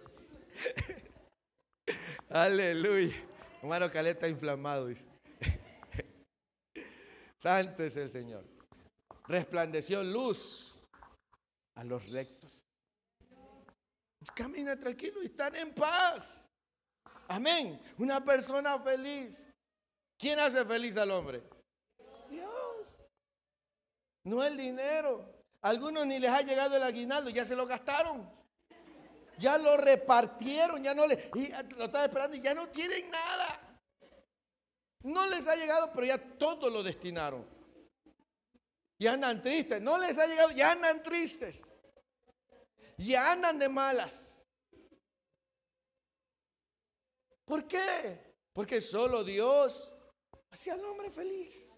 Aleluya. 2.29 3.17
Hermano 3.63 3.91
Caleta 3.91 4.29
inflamado. 4.29 4.87
Dice. 4.87 5.10
Santo 7.41 7.83
es 7.83 7.97
el 7.97 8.11
Señor. 8.11 8.45
Resplandeció 9.27 10.03
luz 10.03 10.75
a 11.77 11.85
los 11.85 12.07
rectos. 12.11 12.63
Camina 14.35 14.79
tranquilo 14.79 15.23
y 15.23 15.27
están 15.27 15.57
en 15.57 15.73
paz. 15.73 16.43
Amén. 17.29 17.81
Una 17.97 18.23
persona 18.23 18.79
feliz. 18.81 19.39
¿Quién 20.19 20.39
hace 20.39 20.65
feliz 20.67 20.97
al 20.99 21.11
hombre? 21.11 21.43
Dios. 22.29 22.87
No 24.25 24.45
el 24.45 24.57
dinero. 24.59 25.25
Algunos 25.63 26.07
ni 26.07 26.19
les 26.19 26.31
ha 26.31 26.43
llegado 26.43 26.77
el 26.77 26.83
aguinaldo, 26.83 27.31
ya 27.31 27.47
se 27.47 27.57
lo 27.57 27.67
gastaron. 27.67 28.31
Ya 29.39 29.57
lo 29.57 29.79
repartieron, 29.79 30.83
ya 30.83 30.95
no 30.95 31.07
le. 31.07 31.31
Y 31.35 31.49
lo 31.77 31.87
están 31.87 32.05
esperando 32.05 32.37
y 32.37 32.41
ya 32.43 32.53
no 32.53 32.69
tienen 32.69 33.11
nada. 33.11 33.50
No 35.03 35.27
les 35.29 35.47
ha 35.47 35.57
llegado, 35.57 35.91
pero 35.93 36.07
ya 36.07 36.19
todo 36.39 36.69
lo 36.69 36.83
destinaron. 36.83 37.47
Y 38.99 39.07
andan 39.07 39.41
tristes. 39.41 39.81
No 39.81 39.99
les 39.99 40.19
ha 40.19 40.27
llegado, 40.27 40.51
ya 40.51 40.73
andan 40.73 41.03
tristes. 41.03 41.61
Ya 42.99 43.33
andan 43.33 43.59
de 43.59 43.69
malas. 43.69 44.45
¿Por 47.47 47.67
qué? 47.67 48.37
Porque 48.53 48.81
solo 48.81 49.25
Dios 49.25 49.91
hace 50.51 50.71
al 50.71 50.85
hombre 50.85 51.11
feliz. 51.11 51.73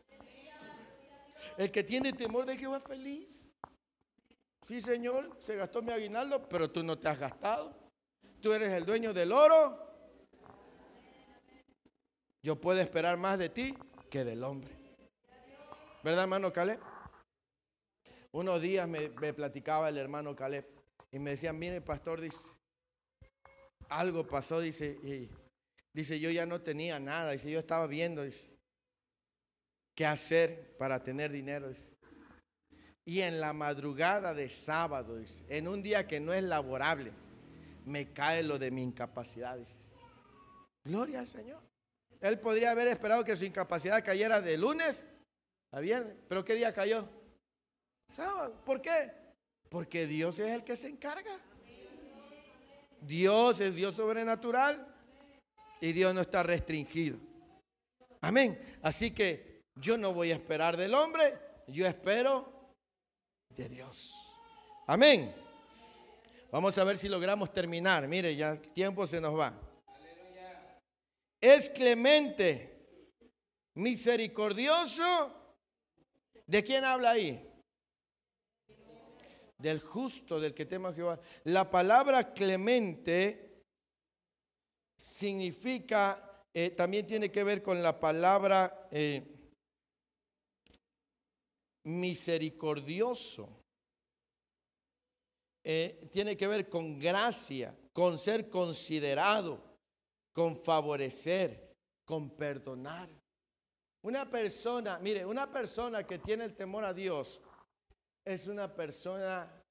El 1.57 1.71
que 1.71 1.85
tiene 1.85 2.13
temor 2.13 2.45
de 2.45 2.57
Jehová 2.57 2.79
es 2.79 2.85
feliz. 2.85 3.55
Sí, 4.67 4.81
Señor, 4.81 5.37
se 5.41 5.57
gastó 5.57 5.81
mi 5.83 5.93
aguinaldo, 5.93 6.49
pero 6.49 6.71
tú 6.71 6.83
no 6.83 6.99
te 6.99 7.09
has 7.09 7.19
gastado. 7.19 7.77
Tú 8.41 8.53
eres 8.53 8.73
el 8.73 8.85
dueño 8.85 9.13
del 9.13 9.33
oro 9.33 9.82
yo 12.43 12.61
puedo 12.61 12.81
esperar 12.81 13.17
más 13.17 13.39
de 13.39 13.49
ti 13.49 13.75
que 14.11 14.25
del 14.25 14.43
hombre. 14.43 14.75
¿Verdad, 16.03 16.25
hermano 16.25 16.53
Caleb? 16.53 16.81
Unos 18.33 18.61
días 18.61 18.89
me, 18.89 19.09
platicaba 19.33 19.89
el 19.89 19.99
hermano 19.99 20.35
Caleb 20.35 20.67
y 21.13 21.19
me 21.19 21.33
decía, 21.33 21.53
mire, 21.53 21.81
pastor, 21.81 22.21
dice, 22.21 22.51
algo 23.89 24.27
pasó, 24.27 24.61
dice, 24.61 24.99
y 25.03 25.31
dice, 25.93 26.19
yo 26.19 26.31
ya 26.31 26.47
no 26.47 26.61
tenía 26.63 26.99
nada, 26.99 27.33
dice, 27.33 27.51
yo 27.51 27.59
estaba 27.59 27.87
viendo, 27.87 28.23
dice, 28.23 28.51
qué 29.95 30.07
hacer 30.07 30.77
para 30.79 31.03
tener 31.03 31.31
dinero, 31.31 31.69
dice. 31.69 31.93
Y 33.05 33.21
en 33.21 33.41
la 33.41 33.53
madrugada 33.53 34.33
de 34.33 34.49
sábado, 34.49 35.19
dice, 35.19 35.45
en 35.49 35.69
un 35.69 35.83
día 35.83 36.09
que 36.09 36.19
no 36.19 36.33
es 36.33 36.43
laborable, 36.43 37.13
me 37.85 38.13
cae 38.13 38.43
lo 38.43 38.59
de 38.59 38.71
mi 38.71 38.83
incapacidad, 38.83 39.59
dice. 39.59 39.87
Gloria 40.85 41.21
al 41.21 41.29
Señor. 41.29 41.72
Él 42.23 42.39
podría 42.39 42.71
haber 42.71 42.87
esperado 42.87 43.25
que 43.25 43.35
su 43.35 43.45
incapacidad 43.45 44.03
cayera 44.05 44.41
de 44.41 44.57
lunes 44.57 45.09
a 45.73 45.81
viernes. 45.81 46.15
¿Pero 46.29 46.45
qué 46.45 46.55
día 46.55 46.73
cayó? 46.73 47.09
Sábado. 48.07 48.55
¿Por 48.65 48.81
qué? 48.81 49.13
Porque 49.69 50.07
Dios 50.07 50.39
es 50.39 50.51
el 50.51 50.63
que 50.63 50.77
se 50.77 50.87
encarga. 50.87 51.41
Dios 53.01 53.59
es 53.59 53.75
Dios 53.75 53.97
sobrenatural 53.97 54.87
y 55.81 55.93
Dios 55.93 56.15
no 56.15 56.21
está 56.21 56.45
restringido. 56.45 57.19
Amén. 58.21 58.57
Así 58.83 59.11
que 59.11 59.65
yo 59.75 59.99
no 59.99 60.15
voy 60.15 60.31
a 60.31 60.35
esperar 60.35 60.77
del 60.77 60.95
hombre, 60.95 61.37
yo 61.67 61.85
espero 61.89 62.71
de 63.49 63.69
Dios. 63.69 64.15
Amén. 64.87 65.35
Vamos 66.53 66.79
a 66.79 66.85
ver 66.85 66.97
si 66.97 67.09
logramos 67.09 67.53
terminar. 67.53 68.07
Mire, 68.07 68.37
ya 68.37 68.51
el 68.51 68.61
tiempo 68.61 69.09
se 69.09 69.21
nos 69.21 69.37
va 69.37 69.72
es 71.43 71.69
clemente, 71.71 72.87
misericordioso. 73.75 75.35
¿De 76.47 76.63
quién 76.63 76.85
habla 76.85 77.11
ahí? 77.11 77.49
Del 79.59 79.81
justo, 79.81 80.41
del 80.41 80.55
que 80.55 80.67
teme 80.67 80.89
a 80.89 80.93
Jehová. 80.93 81.21
La 81.45 81.69
palabra 81.69 82.33
clemente 82.33 83.65
significa, 84.97 86.45
eh, 86.55 86.71
también 86.71 87.07
tiene 87.07 87.33
que 87.33 87.43
ver 87.43 87.61
con 87.61 87.83
la 87.83 87.99
palabra 87.99 88.89
eh, 88.93 89.25
misericordioso. 91.85 93.65
Eh, 95.65 96.09
tiene 96.13 96.37
que 96.37 96.47
ver 96.47 96.69
con 96.69 96.99
gracia, 97.01 97.77
con 97.93 98.17
ser 98.17 98.49
considerado 98.49 99.72
con 100.33 100.57
favorecer, 100.57 101.77
con 102.05 102.31
perdonar. 102.31 103.09
Una 104.03 104.29
persona, 104.29 104.99
mire, 104.99 105.25
una 105.25 105.51
persona 105.51 106.05
que 106.05 106.19
tiene 106.19 106.45
el 106.45 106.55
temor 106.57 106.85
a 106.85 106.93
Dios 106.93 107.41
es 108.25 108.47
una 108.47 108.75
persona 108.75 109.63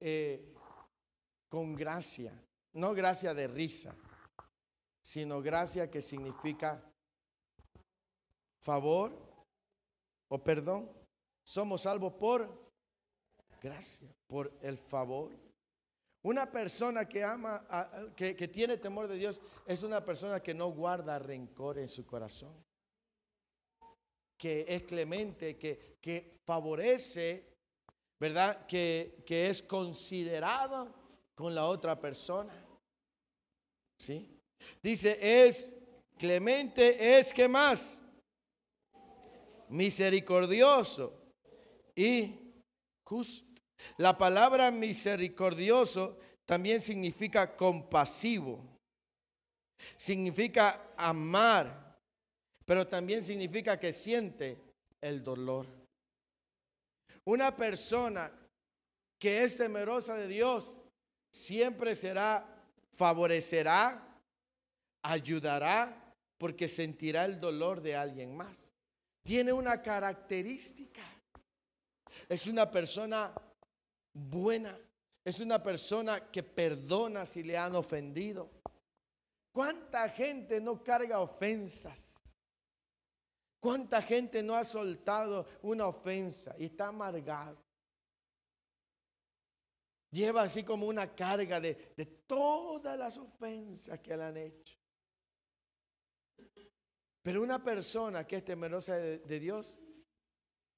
eh, 0.00 0.54
con 1.48 1.74
gracia, 1.74 2.32
no 2.74 2.94
gracia 2.94 3.34
de 3.34 3.48
risa, 3.48 3.94
sino 5.02 5.42
gracia 5.42 5.90
que 5.90 6.00
significa 6.00 6.82
favor 8.62 9.12
o 10.28 10.42
perdón. 10.42 10.90
Somos 11.44 11.82
salvos 11.82 12.12
por 12.14 12.70
gracia, 13.60 14.08
por 14.26 14.52
el 14.62 14.78
favor 14.78 15.47
una 16.22 16.50
persona 16.50 17.08
que 17.08 17.22
ama, 17.22 17.64
que, 18.16 18.48
tiene 18.48 18.76
temor 18.76 19.08
de 19.08 19.16
Dios, 19.16 19.40
es 19.66 19.82
una 19.82 20.04
persona 20.04 20.40
que 20.40 20.54
no 20.54 20.70
guarda 20.70 21.18
rencor 21.18 21.78
en 21.78 21.88
su 21.88 22.04
corazón. 22.04 22.52
Que 24.36 24.64
es 24.68 24.82
clemente, 24.84 25.56
que, 25.56 25.96
que 26.00 26.36
favorece, 26.46 27.56
¿verdad? 28.20 28.66
Que, 28.66 29.22
que 29.26 29.48
es 29.48 29.62
considerado 29.62 30.92
con 31.34 31.54
la 31.54 31.66
otra 31.66 31.98
persona. 32.00 32.52
¿Sí? 34.00 34.40
Dice, 34.82 35.18
es 35.46 35.72
clemente, 36.16 37.18
es 37.18 37.32
que 37.32 37.48
más 37.48 38.00
misericordioso 39.68 41.12
y 41.94 42.34
justo. 43.04 43.47
La 43.96 44.16
palabra 44.16 44.70
misericordioso 44.70 46.18
también 46.44 46.80
significa 46.80 47.56
compasivo, 47.56 48.64
significa 49.96 50.92
amar, 50.96 51.96
pero 52.64 52.86
también 52.86 53.22
significa 53.22 53.78
que 53.78 53.92
siente 53.92 54.58
el 55.00 55.22
dolor. 55.22 55.66
Una 57.24 57.54
persona 57.54 58.32
que 59.18 59.44
es 59.44 59.56
temerosa 59.56 60.16
de 60.16 60.28
Dios 60.28 60.64
siempre 61.30 61.94
será, 61.94 62.46
favorecerá, 62.96 64.18
ayudará, 65.02 66.14
porque 66.38 66.68
sentirá 66.68 67.24
el 67.24 67.40
dolor 67.40 67.80
de 67.80 67.96
alguien 67.96 68.36
más. 68.36 68.72
Tiene 69.24 69.52
una 69.52 69.82
característica. 69.82 71.02
Es 72.28 72.46
una 72.46 72.70
persona 72.70 73.32
buena. 74.18 74.78
Es 75.24 75.40
una 75.40 75.62
persona 75.62 76.30
que 76.30 76.42
perdona 76.42 77.26
si 77.26 77.42
le 77.42 77.56
han 77.56 77.74
ofendido. 77.74 78.50
¿Cuánta 79.52 80.08
gente 80.08 80.60
no 80.60 80.82
carga 80.82 81.20
ofensas? 81.20 82.14
¿Cuánta 83.60 84.00
gente 84.02 84.42
no 84.42 84.54
ha 84.54 84.64
soltado 84.64 85.46
una 85.62 85.86
ofensa 85.86 86.54
y 86.58 86.66
está 86.66 86.88
amargado? 86.88 87.58
Lleva 90.10 90.42
así 90.42 90.64
como 90.64 90.86
una 90.86 91.14
carga 91.14 91.60
de, 91.60 91.74
todas 92.26 92.98
las 92.98 93.18
ofensas 93.18 93.98
que 94.00 94.16
le 94.16 94.22
han 94.22 94.36
hecho. 94.36 94.78
Pero 97.20 97.42
una 97.42 97.62
persona 97.62 98.26
que 98.26 98.36
es 98.36 98.44
temerosa 98.44 98.94
de 98.96 99.40
Dios, 99.40 99.78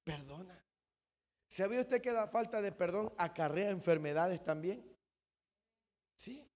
perdona. 0.03 0.60
¿Sabía 1.51 1.81
usted 1.81 2.01
que 2.01 2.13
la 2.13 2.27
falta 2.27 2.61
de 2.61 2.71
perdón 2.71 3.11
acarrea 3.17 3.69
enfermedades 3.69 4.41
también? 4.41 4.81
Sí. 6.15 6.47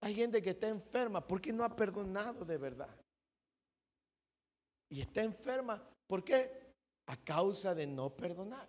Hay 0.00 0.16
gente 0.16 0.42
que 0.42 0.50
está 0.50 0.66
enferma 0.66 1.24
porque 1.24 1.52
no 1.52 1.62
ha 1.62 1.76
perdonado 1.76 2.44
de 2.44 2.58
verdad. 2.58 2.92
Y 4.88 5.00
está 5.00 5.22
enferma, 5.22 5.80
¿por 6.08 6.24
qué? 6.24 6.74
A 7.06 7.16
causa 7.16 7.72
de 7.72 7.86
no 7.86 8.10
perdonar. 8.16 8.68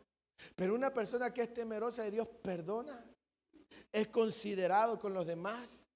Pero 0.56 0.76
una 0.76 0.94
persona 0.94 1.34
que 1.34 1.41
es 1.41 1.54
temerosa 1.54 2.04
de 2.04 2.12
Dios 2.12 2.28
perdona. 2.44 3.04
Es 3.91 4.10
considerado 4.10 5.00
con 5.00 5.16
los 5.16 5.26
demás. 5.26 5.88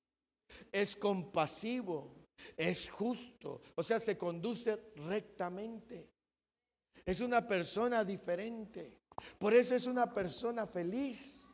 Es 0.71 0.95
compasivo. 0.95 2.15
es 2.55 2.89
justo, 2.89 3.61
o 3.75 3.83
sea, 3.83 3.99
se 3.99 4.17
conduce 4.17 4.91
rectamente. 4.95 6.16
Es 7.07 7.21
una 7.21 7.47
persona 7.47 8.03
diferente. 8.03 8.99
Por 9.39 9.53
eso 9.53 9.73
es 9.73 9.87
una 9.87 10.13
persona 10.13 10.67
feliz. 10.67 11.47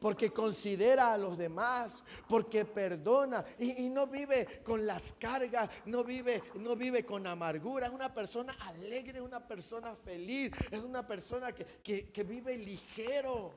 Porque 0.00 0.30
considera 0.30 1.12
a 1.12 1.18
los 1.18 1.36
demás, 1.36 2.04
porque 2.28 2.64
perdona 2.64 3.44
y, 3.58 3.88
no 3.88 4.06
vive 4.06 4.62
con 4.62 4.86
las 4.86 5.12
cargas, 5.14 5.68
no 5.86 6.04
vive, 6.04 6.40
no 6.54 6.76
vive 6.76 7.04
con 7.04 7.26
amargura. 7.26 7.88
Es 7.88 7.92
una 7.92 8.14
persona 8.14 8.52
alegre, 8.60 9.20
una 9.20 9.44
persona 9.44 9.96
feliz, 9.96 10.52
es 10.70 10.80
una 10.84 11.04
persona 11.04 11.50
que, 11.50 11.66
que 11.82 12.22
vive 12.22 12.56
ligero. 12.56 13.52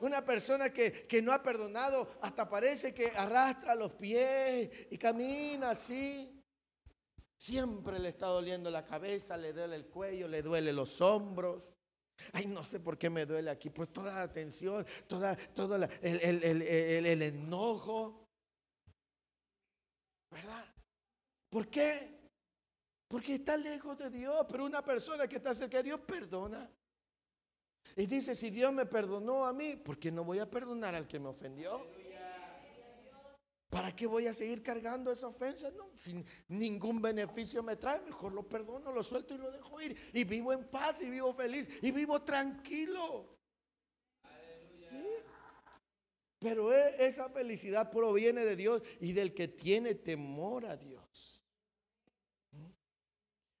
Una 0.00 0.24
persona 0.24 0.70
que, 0.72 1.22
no 1.22 1.32
ha 1.32 1.42
perdonado, 1.42 2.08
hasta 2.20 2.48
parece 2.48 2.92
que 2.92 3.10
arrastra 3.10 3.74
los 3.76 3.92
pies 3.92 4.70
y 4.90 4.98
camina 4.98 5.70
así. 5.70 6.41
Siempre 7.42 7.98
le 7.98 8.10
está 8.10 8.26
doliendo 8.26 8.70
la 8.70 8.84
cabeza, 8.84 9.36
le 9.36 9.52
duele 9.52 9.74
el 9.74 9.86
cuello, 9.86 10.28
le 10.28 10.42
duele 10.42 10.72
los 10.72 11.00
hombros. 11.00 11.68
Ay, 12.32 12.46
no 12.46 12.62
sé 12.62 12.78
por 12.78 12.96
qué 12.96 13.10
me 13.10 13.26
duele 13.26 13.50
aquí. 13.50 13.68
Pues 13.68 13.92
toda 13.92 14.14
la 14.14 14.32
tensión, 14.32 14.86
toda, 15.08 15.34
todo 15.52 15.74
el, 15.74 15.88
el 16.02 17.20
enojo. 17.22 18.28
¿Verdad? 20.30 20.72
¿Por 21.50 21.66
qué? 21.66 22.16
Porque 23.08 23.34
está 23.34 23.56
lejos 23.56 23.98
de 23.98 24.08
Dios. 24.08 24.46
Pero 24.48 24.64
una 24.64 24.84
persona 24.84 25.26
que 25.26 25.34
está 25.34 25.52
cerca 25.52 25.78
de 25.78 25.82
Dios 25.82 25.98
perdona. 25.98 26.70
Y 27.96 28.06
dice, 28.06 28.36
si 28.36 28.50
Dios 28.50 28.72
me 28.72 28.86
perdonó 28.86 29.46
a 29.46 29.52
mí, 29.52 29.74
¿por 29.74 29.98
qué 29.98 30.12
no 30.12 30.22
voy 30.22 30.38
a 30.38 30.48
perdonar 30.48 30.94
al 30.94 31.08
que 31.08 31.18
me 31.18 31.30
ofendió? 31.30 31.88
¿Para 33.72 33.96
qué 33.96 34.06
voy 34.06 34.26
a 34.26 34.34
seguir 34.34 34.62
cargando 34.62 35.10
esa 35.10 35.28
ofensa? 35.28 35.70
No, 35.70 35.88
sin 35.94 36.26
ningún 36.48 37.00
beneficio 37.00 37.62
me 37.62 37.74
trae, 37.74 38.02
mejor 38.02 38.34
lo 38.34 38.46
perdono, 38.46 38.92
lo 38.92 39.02
suelto 39.02 39.34
y 39.34 39.38
lo 39.38 39.50
dejo 39.50 39.80
ir. 39.80 39.96
Y 40.12 40.24
vivo 40.24 40.52
en 40.52 40.68
paz 40.68 41.00
y 41.00 41.08
vivo 41.08 41.32
feliz 41.32 41.70
y 41.80 41.90
vivo 41.90 42.20
tranquilo. 42.20 43.38
Pero 46.38 46.70
e, 46.70 47.06
esa 47.06 47.30
felicidad 47.30 47.90
proviene 47.90 48.44
de 48.44 48.56
Dios 48.56 48.82
y 49.00 49.14
del 49.14 49.32
que 49.32 49.48
tiene 49.48 49.94
temor 49.94 50.66
a 50.66 50.76
Dios. 50.76 51.42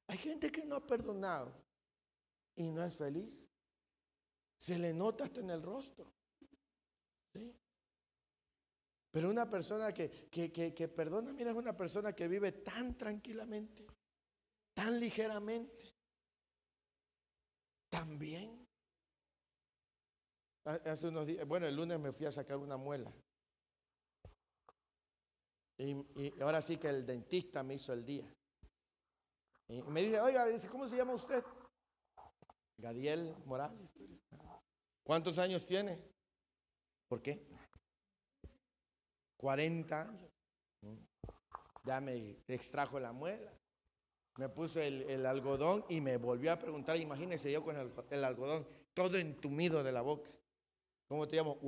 Hay 0.08 0.18
gente 0.18 0.52
que 0.52 0.66
no 0.66 0.76
ha 0.76 0.86
perdonado 0.86 1.54
y 2.54 2.70
no 2.70 2.84
es 2.84 2.94
feliz. 2.94 3.48
Se 4.58 4.78
le 4.78 4.92
nota 4.92 5.24
hasta 5.24 5.40
en 5.40 5.48
el 5.48 5.62
rostro. 5.62 6.12
Pero 9.12 9.28
una 9.28 9.48
persona 9.48 9.92
que, 9.92 10.08
que, 10.30 10.88
perdona, 10.88 11.34
mira, 11.34 11.50
es 11.50 11.56
una 11.56 11.76
persona 11.76 12.14
que 12.14 12.26
vive 12.26 12.50
tan 12.50 12.96
tranquilamente, 12.96 13.86
tan 14.72 14.98
ligeramente, 14.98 15.94
tan 17.90 18.18
bien. 18.18 18.66
Hace 20.64 21.08
unos 21.08 21.26
días, 21.26 21.46
bueno, 21.46 21.66
el 21.66 21.76
lunes 21.76 22.00
me 22.00 22.12
fui 22.12 22.24
a 22.24 22.32
sacar 22.32 22.56
una 22.56 22.78
muela. 22.78 23.12
Y, 25.76 26.40
ahora 26.40 26.62
sí 26.62 26.78
que 26.78 26.88
el 26.88 27.04
dentista 27.04 27.62
me 27.62 27.74
hizo 27.74 27.92
el 27.92 28.06
día. 28.06 28.34
Y 29.68 29.82
me 29.82 30.04
dice, 30.04 30.20
oiga, 30.20 30.46
¿cómo 30.70 30.88
se 30.88 30.96
llama 30.96 31.12
usted? 31.12 31.44
Gadiel 32.78 33.36
Morales. 33.44 33.90
¿Cuántos 35.02 35.38
años 35.38 35.66
tiene? 35.66 36.02
¿Por 37.08 37.20
qué? 37.20 37.46
40 39.42 40.00
años. 40.00 40.30
Ya 41.84 42.00
me 42.00 42.36
extrajo 42.46 43.00
la 43.00 43.12
muela. 43.12 43.52
Me 44.38 44.48
puso 44.48 44.80
el, 44.80 45.26
algodón 45.26 45.84
y 45.88 46.00
me 46.00 46.16
volvió 46.16 46.52
a 46.52 46.58
preguntar, 46.58 46.96
imagínese 46.96 47.50
yo 47.50 47.62
con 47.62 47.76
el, 47.76 48.24
algodón 48.24 48.66
todo 48.94 49.18
entumido 49.18 49.82
de 49.82 49.92
la 49.92 50.00
boca. 50.00 50.30
¿Cómo 51.08 51.26
te 51.26 51.36
llamo? 51.36 51.58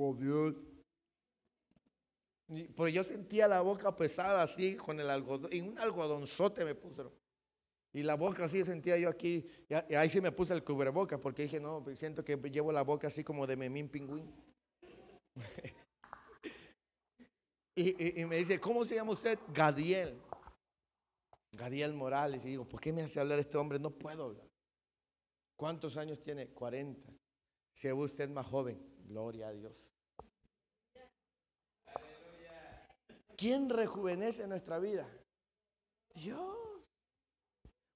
Pues 2.75 2.93
yo 2.93 3.03
sentía 3.03 3.47
la 3.47 3.59
boca 3.59 3.93
pesada 3.93 4.41
así 4.41 4.75
con 4.77 4.99
el 4.99 5.09
algodón, 5.09 5.49
y 5.51 5.59
un 5.59 5.77
algodonzote 5.77 6.63
me 6.63 6.75
puso. 6.75 7.11
Y 7.93 8.03
la 8.03 8.15
boca 8.15 8.45
así 8.45 8.63
sentía 8.63 8.97
yo 8.97 9.09
aquí. 9.09 9.45
Y 9.89 9.95
ahí 9.95 10.09
sí 10.09 10.21
me 10.21 10.31
puse 10.31 10.53
el 10.53 10.63
cubreboca 10.63 11.17
porque 11.17 11.43
dije, 11.43 11.59
no, 11.59 11.83
siento 11.95 12.23
que 12.23 12.37
llevo 12.37 12.71
la 12.71 12.83
boca 12.83 13.09
así 13.09 13.23
como 13.23 13.45
de 13.45 13.57
memín 13.57 13.89
pingüín. 13.89 14.33
y, 17.75 18.23
me 18.25 18.37
dice, 18.37 18.59
¿cómo 18.59 18.85
se 18.85 18.95
llama 18.95 19.11
usted? 19.11 19.37
Gadiel. 19.49 20.21
Gadiel 21.51 21.93
Morales. 21.93 22.45
Y 22.45 22.49
digo, 22.49 22.65
¿por 22.67 22.79
qué 22.79 22.93
me 22.93 23.01
hace 23.01 23.19
hablar 23.19 23.39
este 23.39 23.57
hombre? 23.57 23.79
No 23.79 23.91
puedo 23.91 24.23
hablar. 24.25 24.47
¿Cuántos 25.57 25.97
años 25.97 26.21
tiene? 26.21 26.47
40. 26.47 27.11
Si 27.73 27.91
usted 27.91 28.29
más 28.29 28.47
joven, 28.47 28.81
gloria 29.05 29.49
a 29.49 29.53
Dios. 29.53 29.93
¿Quién 33.35 33.69
rejuvenece 33.69 34.47
nuestra 34.47 34.79
vida? 34.79 35.09
Dios. 36.13 36.55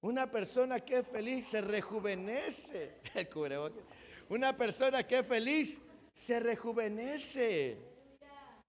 Una 0.02 0.30
persona 0.30 0.80
que 0.80 0.98
es 0.98 1.08
feliz 1.08 1.48
se 1.48 1.62
rejuvenece. 1.62 3.00
Una 4.28 4.56
persona 4.56 5.06
que 5.06 5.18
es 5.20 5.26
feliz 5.26 5.80
se 6.12 6.38
rejuvenece. 6.40 7.78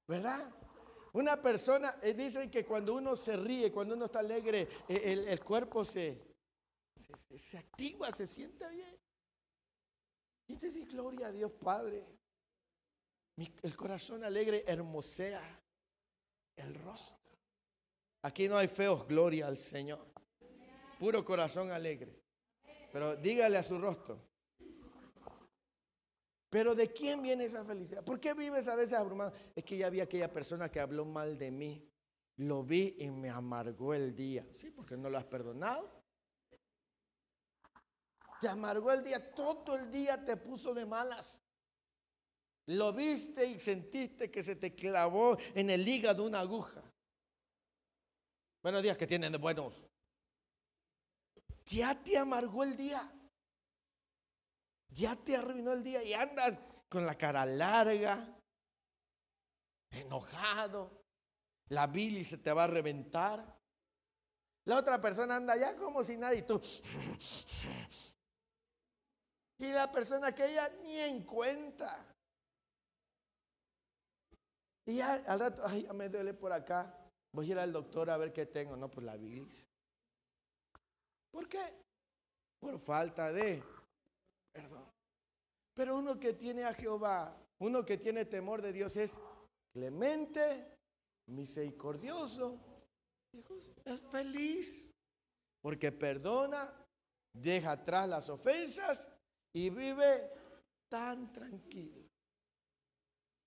¿Verdad? 0.07 0.49
Una 1.13 1.41
persona, 1.41 1.97
eh, 2.01 2.13
dicen 2.13 2.49
que 2.49 2.65
cuando 2.65 2.95
uno 2.95 3.15
se 3.15 3.35
ríe, 3.35 3.71
cuando 3.71 3.95
uno 3.95 4.05
está 4.05 4.19
alegre, 4.19 4.67
eh, 4.87 5.25
el, 5.27 5.43
cuerpo 5.43 5.83
se, 5.83 6.21
se, 7.37 7.57
activa, 7.57 8.11
se 8.11 8.27
siente 8.27 8.67
bien. 8.69 8.97
Y 10.47 10.55
te 10.55 10.69
dice, 10.69 10.85
gloria 10.85 11.27
a 11.27 11.31
Dios 11.31 11.51
Padre. 11.51 12.05
el 13.37 13.75
corazón 13.75 14.23
alegre 14.23 14.63
hermosea 14.67 15.41
el 16.55 16.75
rostro. 16.75 17.17
Aquí 18.23 18.47
no 18.47 18.57
hay 18.57 18.67
feos, 18.67 19.07
gloria 19.07 19.47
al 19.47 19.57
Señor 19.57 20.11
puro 21.01 21.25
corazón 21.25 21.71
alegre. 21.71 22.15
Pero 22.93 23.15
dígale 23.15 23.57
a 23.57 23.63
su 23.63 23.79
rostro. 23.79 24.21
Pero 26.51 26.75
¿de 26.75 26.93
quién 26.93 27.23
viene 27.23 27.45
esa 27.45 27.65
felicidad? 27.65 28.03
¿Por 28.03 28.19
qué 28.19 28.35
vives 28.35 28.67
a 28.67 28.75
veces 28.75 28.93
abrumado? 28.93 29.33
Es 29.55 29.63
que 29.63 29.77
ya 29.77 29.89
vi 29.89 30.01
aquella 30.01 30.31
persona 30.31 30.69
que 30.69 30.79
habló 30.79 31.03
mal 31.05 31.35
de 31.35 31.49
mí. 31.49 31.89
Lo 32.37 32.63
vi 32.63 32.97
y 32.99 33.09
me 33.09 33.31
amargó 33.31 33.95
el 33.95 34.15
día. 34.15 34.45
Sí, 34.55 34.69
porque 34.69 34.95
no 34.95 35.09
lo 35.09 35.17
has 35.17 35.25
perdonado. 35.25 35.89
Te 38.39 38.47
amargó 38.47 38.91
el 38.91 39.03
día, 39.03 39.33
todo 39.33 39.75
el 39.75 39.89
día 39.89 40.23
te 40.23 40.37
puso 40.37 40.75
de 40.75 40.85
malas. 40.85 41.41
Lo 42.67 42.93
viste 42.93 43.45
y 43.45 43.59
sentiste 43.59 44.29
que 44.29 44.43
se 44.43 44.55
te 44.55 44.75
clavó 44.75 45.37
en 45.55 45.71
el 45.71 45.87
hígado 45.87 46.25
una 46.25 46.41
aguja. 46.41 46.83
Buenos 48.61 48.83
días 48.83 48.97
que 48.97 49.07
tienen 49.07 49.31
de 49.31 49.39
buenos 49.39 49.73
ya 51.71 51.95
te 52.03 52.17
amargó 52.17 52.63
el 52.63 52.75
día. 52.75 53.11
Ya 54.91 55.15
te 55.15 55.35
arruinó 55.35 55.71
el 55.71 55.83
día 55.83 56.03
y 56.03 56.13
andas 56.13 56.57
con 56.89 57.05
la 57.05 57.17
cara 57.17 57.45
larga, 57.45 58.27
enojado. 59.89 61.01
La 61.69 61.87
bilis 61.87 62.27
se 62.27 62.37
te 62.37 62.51
va 62.51 62.65
a 62.65 62.67
reventar. 62.67 63.57
La 64.65 64.77
otra 64.77 65.01
persona 65.01 65.37
anda 65.37 65.55
ya 65.55 65.75
como 65.77 66.03
si 66.03 66.17
nadie, 66.17 66.43
tú. 66.43 66.61
Y 69.59 69.71
la 69.71 69.91
persona 69.91 70.33
que 70.33 70.45
ella 70.45 70.69
ni 70.83 70.97
en 70.97 71.23
cuenta. 71.23 72.05
Y 74.85 74.97
ya 74.97 75.13
al 75.13 75.39
rato, 75.39 75.63
ay, 75.65 75.87
me 75.93 76.09
duele 76.09 76.33
por 76.33 76.51
acá. 76.51 76.97
Voy 77.31 77.47
a 77.47 77.51
ir 77.51 77.59
al 77.59 77.71
doctor 77.71 78.09
a 78.09 78.17
ver 78.17 78.33
qué 78.33 78.45
tengo. 78.45 78.75
No, 78.75 78.89
pues 78.89 79.05
la 79.05 79.15
bilis. 79.15 79.65
¿Por 81.31 81.47
qué? 81.47 81.81
Por 82.59 82.79
falta 82.79 83.31
de 83.31 83.63
perdón. 84.53 84.89
Pero 85.73 85.97
uno 85.97 86.19
que 86.19 86.33
tiene 86.33 86.63
a 86.63 86.73
Jehová, 86.73 87.35
uno 87.59 87.85
que 87.85 87.97
tiene 87.97 88.25
temor 88.25 88.61
de 88.61 88.73
Dios 88.73 88.95
es 88.95 89.17
clemente, 89.73 90.77
misericordioso, 91.29 92.59
es 93.85 94.01
feliz, 94.11 94.91
porque 95.61 95.91
perdona, 95.91 96.73
deja 97.33 97.71
atrás 97.71 98.09
las 98.09 98.29
ofensas 98.29 99.07
y 99.53 99.69
vive 99.69 100.29
tan 100.89 101.31
tranquilo. 101.31 102.01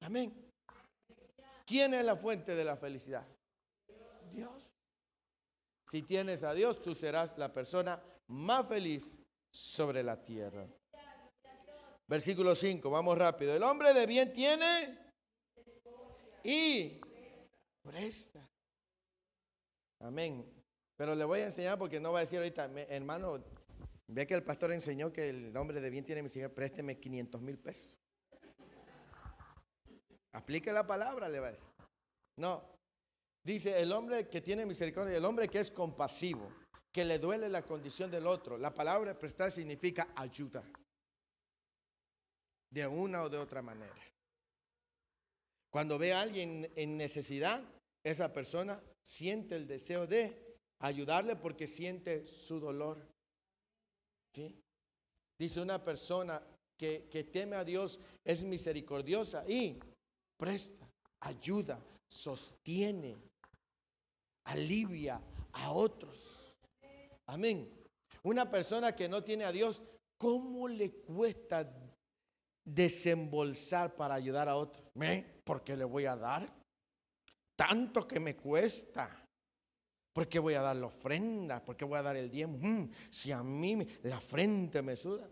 Amén. 0.00 0.50
¿Quién 1.66 1.94
es 1.94 2.04
la 2.04 2.16
fuente 2.16 2.54
de 2.54 2.64
la 2.64 2.76
felicidad? 2.76 3.26
Dios. 4.30 4.70
Si 5.90 6.02
tienes 6.02 6.42
a 6.42 6.54
Dios, 6.54 6.82
tú 6.82 6.94
serás 6.94 7.36
la 7.38 7.52
persona 7.52 8.02
más 8.28 8.66
feliz 8.66 9.18
sobre 9.52 10.02
la 10.02 10.22
tierra. 10.24 10.66
Versículo 12.14 12.54
5, 12.54 12.90
vamos 12.90 13.18
rápido. 13.18 13.56
El 13.56 13.64
hombre 13.64 13.92
de 13.92 14.06
bien 14.06 14.32
tiene 14.32 14.96
y 16.44 17.00
presta. 17.82 18.48
Amén. 19.98 20.48
Pero 20.94 21.16
le 21.16 21.24
voy 21.24 21.40
a 21.40 21.46
enseñar 21.46 21.76
porque 21.76 21.98
no 21.98 22.12
va 22.12 22.18
a 22.18 22.20
decir 22.20 22.38
ahorita, 22.38 22.70
hermano, 22.88 23.42
ve 24.06 24.28
que 24.28 24.34
el 24.34 24.44
pastor 24.44 24.70
enseñó 24.70 25.12
que 25.12 25.30
el 25.30 25.56
hombre 25.56 25.80
de 25.80 25.90
bien 25.90 26.04
tiene 26.04 26.22
misericordia, 26.22 26.54
présteme 26.54 27.00
500 27.00 27.40
mil 27.42 27.58
pesos. 27.58 27.98
Aplique 30.34 30.72
la 30.72 30.86
palabra, 30.86 31.28
le 31.28 31.40
va 31.40 31.48
a 31.48 31.50
decir. 31.50 31.68
No. 32.36 32.62
Dice 33.42 33.80
el 33.82 33.90
hombre 33.90 34.28
que 34.28 34.40
tiene 34.40 34.64
misericordia, 34.64 35.16
el 35.16 35.24
hombre 35.24 35.48
que 35.48 35.58
es 35.58 35.72
compasivo, 35.72 36.48
que 36.92 37.04
le 37.04 37.18
duele 37.18 37.48
la 37.48 37.62
condición 37.62 38.08
del 38.08 38.28
otro. 38.28 38.56
La 38.56 38.72
palabra 38.72 39.18
prestar 39.18 39.50
significa 39.50 40.10
ayuda. 40.14 40.62
De 42.74 42.88
una 42.88 43.22
o 43.22 43.28
de 43.28 43.38
otra 43.38 43.62
manera. 43.62 43.94
Cuando 45.70 45.96
ve 45.96 46.12
a 46.12 46.22
alguien 46.22 46.72
en 46.74 46.96
necesidad, 46.96 47.62
esa 48.02 48.32
persona 48.32 48.82
siente 49.00 49.54
el 49.54 49.68
deseo 49.68 50.08
de 50.08 50.56
ayudarle 50.80 51.36
porque 51.36 51.68
siente 51.68 52.26
su 52.26 52.58
dolor. 52.58 52.98
Dice 55.38 55.60
una 55.60 55.84
persona 55.84 56.42
que, 56.76 57.08
que 57.08 57.22
teme 57.22 57.54
a 57.54 57.64
Dios 57.64 58.00
es 58.24 58.42
misericordiosa 58.42 59.48
y 59.48 59.78
presta, 60.36 60.90
ayuda, 61.20 61.80
sostiene, 62.08 63.16
alivia 64.46 65.22
a 65.52 65.72
otros. 65.72 66.56
Amén. 67.26 67.72
Una 68.24 68.50
persona 68.50 68.96
que 68.96 69.08
no 69.08 69.22
tiene 69.22 69.44
a 69.44 69.52
Dios, 69.52 69.80
¿cómo 70.18 70.66
le 70.66 70.90
cuesta 70.90 71.62
desembolsar 72.64 73.94
para 73.94 74.14
ayudar 74.14 74.48
a 74.48 74.56
otros? 74.56 74.84
¿Me? 74.94 75.22
Porque 75.44 75.76
le 75.76 75.84
voy 75.84 76.06
a 76.06 76.16
dar 76.16 76.52
tanto 77.56 78.06
que 78.06 78.20
me 78.20 78.36
cuesta. 78.36 79.20
¿Por 80.12 80.28
qué 80.28 80.38
voy 80.38 80.54
a 80.54 80.62
dar 80.62 80.76
la 80.76 80.86
ofrenda? 80.86 81.64
¿Por 81.64 81.76
qué 81.76 81.84
voy 81.84 81.98
a 81.98 82.02
dar 82.02 82.16
el 82.16 82.30
diezmo? 82.30 82.58
Mm, 82.60 82.90
si 83.10 83.32
a 83.32 83.42
mí 83.42 83.84
la 84.02 84.20
frente 84.20 84.80
me 84.80 84.96
suda. 84.96 85.28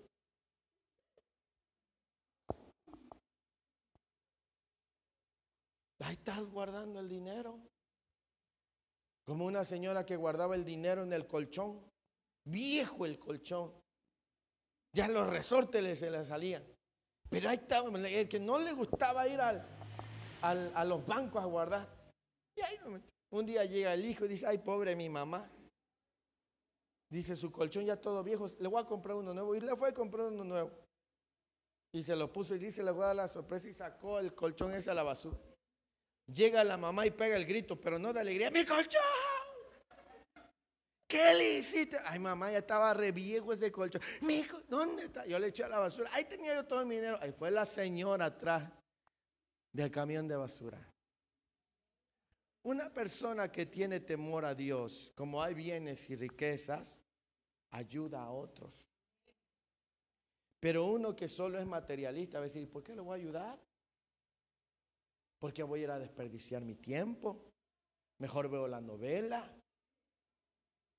Ahí 6.01 6.14
estás 6.14 6.45
guardando 6.47 6.99
el 6.99 7.09
dinero. 7.09 7.61
Como 9.24 9.47
una 9.47 9.64
señora 9.64 10.05
que 10.05 10.16
guardaba 10.16 10.57
el 10.57 10.64
dinero 10.64 11.05
en 11.05 11.12
el 11.12 11.28
colchón. 11.28 11.80
Viejo 12.45 13.07
el 13.07 13.20
colchón. 13.20 13.72
Ya 14.93 15.07
los 15.07 15.30
resortes 15.30 15.99
se 15.99 16.11
le 16.11 16.24
salían. 16.24 16.64
Pero 17.33 17.49
ahí 17.49 17.57
estaba, 17.57 17.89
el 17.99 18.28
que 18.28 18.39
no 18.39 18.59
le 18.59 18.72
gustaba 18.72 19.26
ir 19.26 19.41
al, 19.41 19.64
a 20.43 20.85
los 20.85 21.05
bancos 21.07 21.43
a 21.43 21.47
guardar. 21.47 21.89
Y 22.55 22.61
ahí 22.61 22.78
un 23.30 23.47
día 23.47 23.64
llega 23.64 23.95
el 23.95 24.05
hijo 24.05 24.26
y 24.26 24.28
dice, 24.28 24.47
ay, 24.47 24.59
pobre 24.59 24.95
mi 24.95 25.09
mamá. 25.09 25.51
Dice, 27.11 27.35
su 27.35 27.51
colchón 27.51 27.87
ya 27.87 27.97
todo 27.97 28.22
viejo, 28.22 28.51
le 28.59 28.68
voy 28.68 28.83
a 28.83 28.85
comprar 28.85 29.16
uno 29.16 29.33
nuevo. 29.33 29.55
Y 29.55 29.61
le 29.61 29.74
fue 29.76 29.89
a 29.89 29.95
comprar 29.95 30.26
uno 30.26 30.45
nuevo. 30.45 30.70
Y 31.95 32.05
se 32.05 32.14
lo 32.14 32.30
puso 32.30 32.55
y 32.55 32.59
dice, 32.59 32.83
le 32.83 32.91
voy 32.91 33.05
a 33.05 33.07
dar 33.09 33.16
la 33.16 33.28
sorpresa 33.28 33.66
y 33.66 33.72
sacó 33.72 34.18
el 34.18 34.35
colchón 34.35 34.74
ese 34.74 34.91
a 34.91 34.95
la 34.95 35.03
basura. 35.03 35.39
Llega 36.26 36.62
la 36.64 36.76
mamá 36.76 37.07
y 37.07 37.11
pega 37.12 37.37
el 37.37 37.47
grito, 37.47 37.80
pero 37.80 37.99
no 37.99 38.12
de 38.12 38.20
alegría, 38.20 38.51
mi 38.51 38.66
colchón. 38.66 39.01
¿Qué 41.13 41.35
le 41.35 41.59
hiciste? 41.59 41.99
Ay, 42.07 42.19
mamá, 42.19 42.51
ya 42.51 42.61
estaba 42.61 42.95
re 42.95 43.13
ese 43.53 43.71
colchón. 43.71 44.01
Mi 44.23 44.37
hijo, 44.37 44.63
¿dónde 44.67 45.05
está? 45.05 45.27
Yo 45.27 45.39
le 45.39 45.49
eché 45.49 45.63
a 45.63 45.69
la 45.69 45.79
basura. 45.79 46.09
Ahí 46.15 46.25
tenía 46.25 46.55
yo 46.55 46.65
todo 46.65 46.87
mi 46.87 46.95
dinero. 46.95 47.19
Ahí 47.21 47.33
fue 47.33 47.51
la 47.51 47.67
señora 47.67 48.25
atrás 48.25 48.73
del 49.71 49.91
camión 49.91 50.27
de 50.27 50.37
basura. 50.37 50.81
Una 52.63 52.91
persona 52.91 53.53
que 53.53 53.67
tiene 53.67 54.01
temor 54.01 54.47
a 54.47 54.55
Dios, 54.55 55.13
como 55.15 55.43
hay 55.43 55.53
bienes 55.53 56.09
y 56.09 56.17
riquezas, 56.17 57.03
ayuda 57.73 58.23
a 58.23 58.31
otros. 58.31 58.89
Pero 60.61 60.87
uno 60.87 61.15
que 61.15 61.29
solo 61.29 61.59
es 61.59 61.67
materialista 61.67 62.39
va 62.39 62.45
a 62.45 62.49
decir, 62.49 62.71
¿por 62.71 62.83
qué 62.83 62.95
le 62.95 63.03
voy 63.03 63.19
a 63.19 63.23
ayudar? 63.23 63.61
¿Por 65.39 65.53
qué 65.53 65.63
voy 65.63 65.81
a 65.81 65.83
ir 65.83 65.91
a 65.91 65.99
desperdiciar 65.99 66.63
mi 66.63 66.77
tiempo? 66.77 67.53
Mejor 68.17 68.49
veo 68.49 68.67
la 68.67 68.81
novela. 68.81 69.62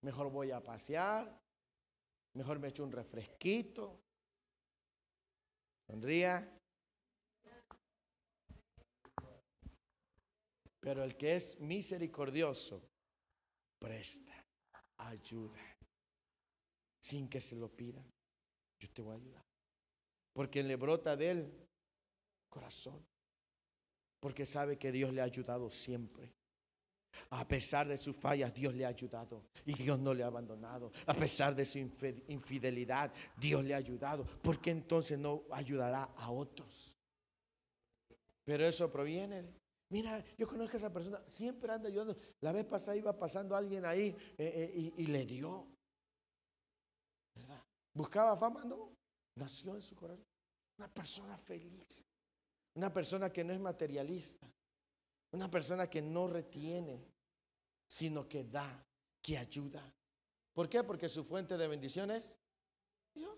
Mejor 0.04 0.30
voy 0.30 0.52
a 0.52 0.62
pasear. 0.62 1.42
Mejor 2.34 2.60
me 2.60 2.68
echo 2.68 2.84
un 2.84 2.92
refresquito. 2.92 4.00
Sonría. 5.88 6.50
Pero 10.80 11.04
el 11.04 11.16
que 11.16 11.38
es 11.38 11.58
misericordioso, 11.62 12.82
presta, 13.80 14.46
ayuda, 14.98 15.62
sin 17.02 17.30
que 17.30 17.40
se 17.40 17.56
lo 17.56 17.70
pida. 17.70 18.04
Yo 18.82 18.92
te 18.92 19.02
voy 19.02 19.16
a 19.16 19.20
ayudar. 19.20 19.46
Porque 20.34 20.62
le 20.62 20.76
brota 20.76 21.16
de 21.16 21.32
él 21.32 21.68
corazón. 22.50 23.06
Porque 24.20 24.46
sabe 24.46 24.78
que 24.78 24.92
Dios 24.92 25.14
le 25.14 25.22
ha 25.22 25.26
ayudado 25.26 25.70
siempre. 25.70 26.34
A 27.30 27.48
pesar 27.48 27.88
de 27.88 27.98
sus 27.98 28.16
fallas, 28.16 28.54
Dios 28.54 28.74
le 28.74 28.86
ha 28.86 28.90
ayudado 28.90 29.46
y 29.66 29.74
Dios 29.74 30.00
no 30.00 30.14
le 30.14 30.24
ha 30.24 30.28
abandonado. 30.28 30.92
A 31.06 31.14
pesar 31.14 31.56
de 31.56 31.66
su 31.66 31.78
infidelidad, 31.80 33.12
Dios 33.38 33.64
le 33.64 33.74
ha 33.74 33.78
ayudado. 33.78 34.26
porque 34.42 34.72
entonces 34.72 35.18
no 35.18 35.44
ayudará 35.52 36.04
a 36.16 36.32
otros? 36.32 36.96
Pero 38.46 38.66
eso 38.66 38.92
proviene 38.92 39.46
Mira, 39.94 40.26
yo 40.40 40.48
conozco 40.48 40.76
a 40.76 40.78
esa 40.80 40.92
persona, 40.92 41.22
siempre 41.28 41.72
anda 41.72 41.88
ayudando. 41.88 42.18
La 42.42 42.52
vez 42.52 42.66
pasada 42.66 42.98
iba 42.98 43.16
pasando 43.16 43.56
alguien 43.56 43.86
ahí 43.86 44.08
eh, 44.40 44.72
eh, 44.76 44.94
y, 44.98 45.06
le 45.06 45.24
dio. 45.24 45.68
¿Buscaba 47.94 48.36
fama? 48.36 48.66
No. 48.66 48.92
Nació 49.36 49.76
en 49.76 49.84
su 49.84 49.96
corazón. 49.96 50.26
Una 50.80 50.88
persona 50.88 51.38
feliz. 51.38 52.04
Una 52.74 52.92
persona 52.92 53.32
que 53.32 53.44
no 53.44 53.54
es 53.54 53.60
materialista. 53.60 54.48
Una 55.34 55.50
persona 55.50 55.90
que 55.90 56.02
no 56.02 56.28
retiene, 56.28 57.04
sino 57.88 58.28
que 58.28 58.44
da, 58.44 58.86
que 59.22 59.38
ayuda. 59.38 59.94
¿Por 60.54 60.70
qué? 60.70 60.84
Porque 60.84 61.10
su 61.10 61.24
fuente 61.24 61.58
de 61.58 61.68
bendición 61.68 62.12
es 62.12 62.38
Dios. 63.16 63.36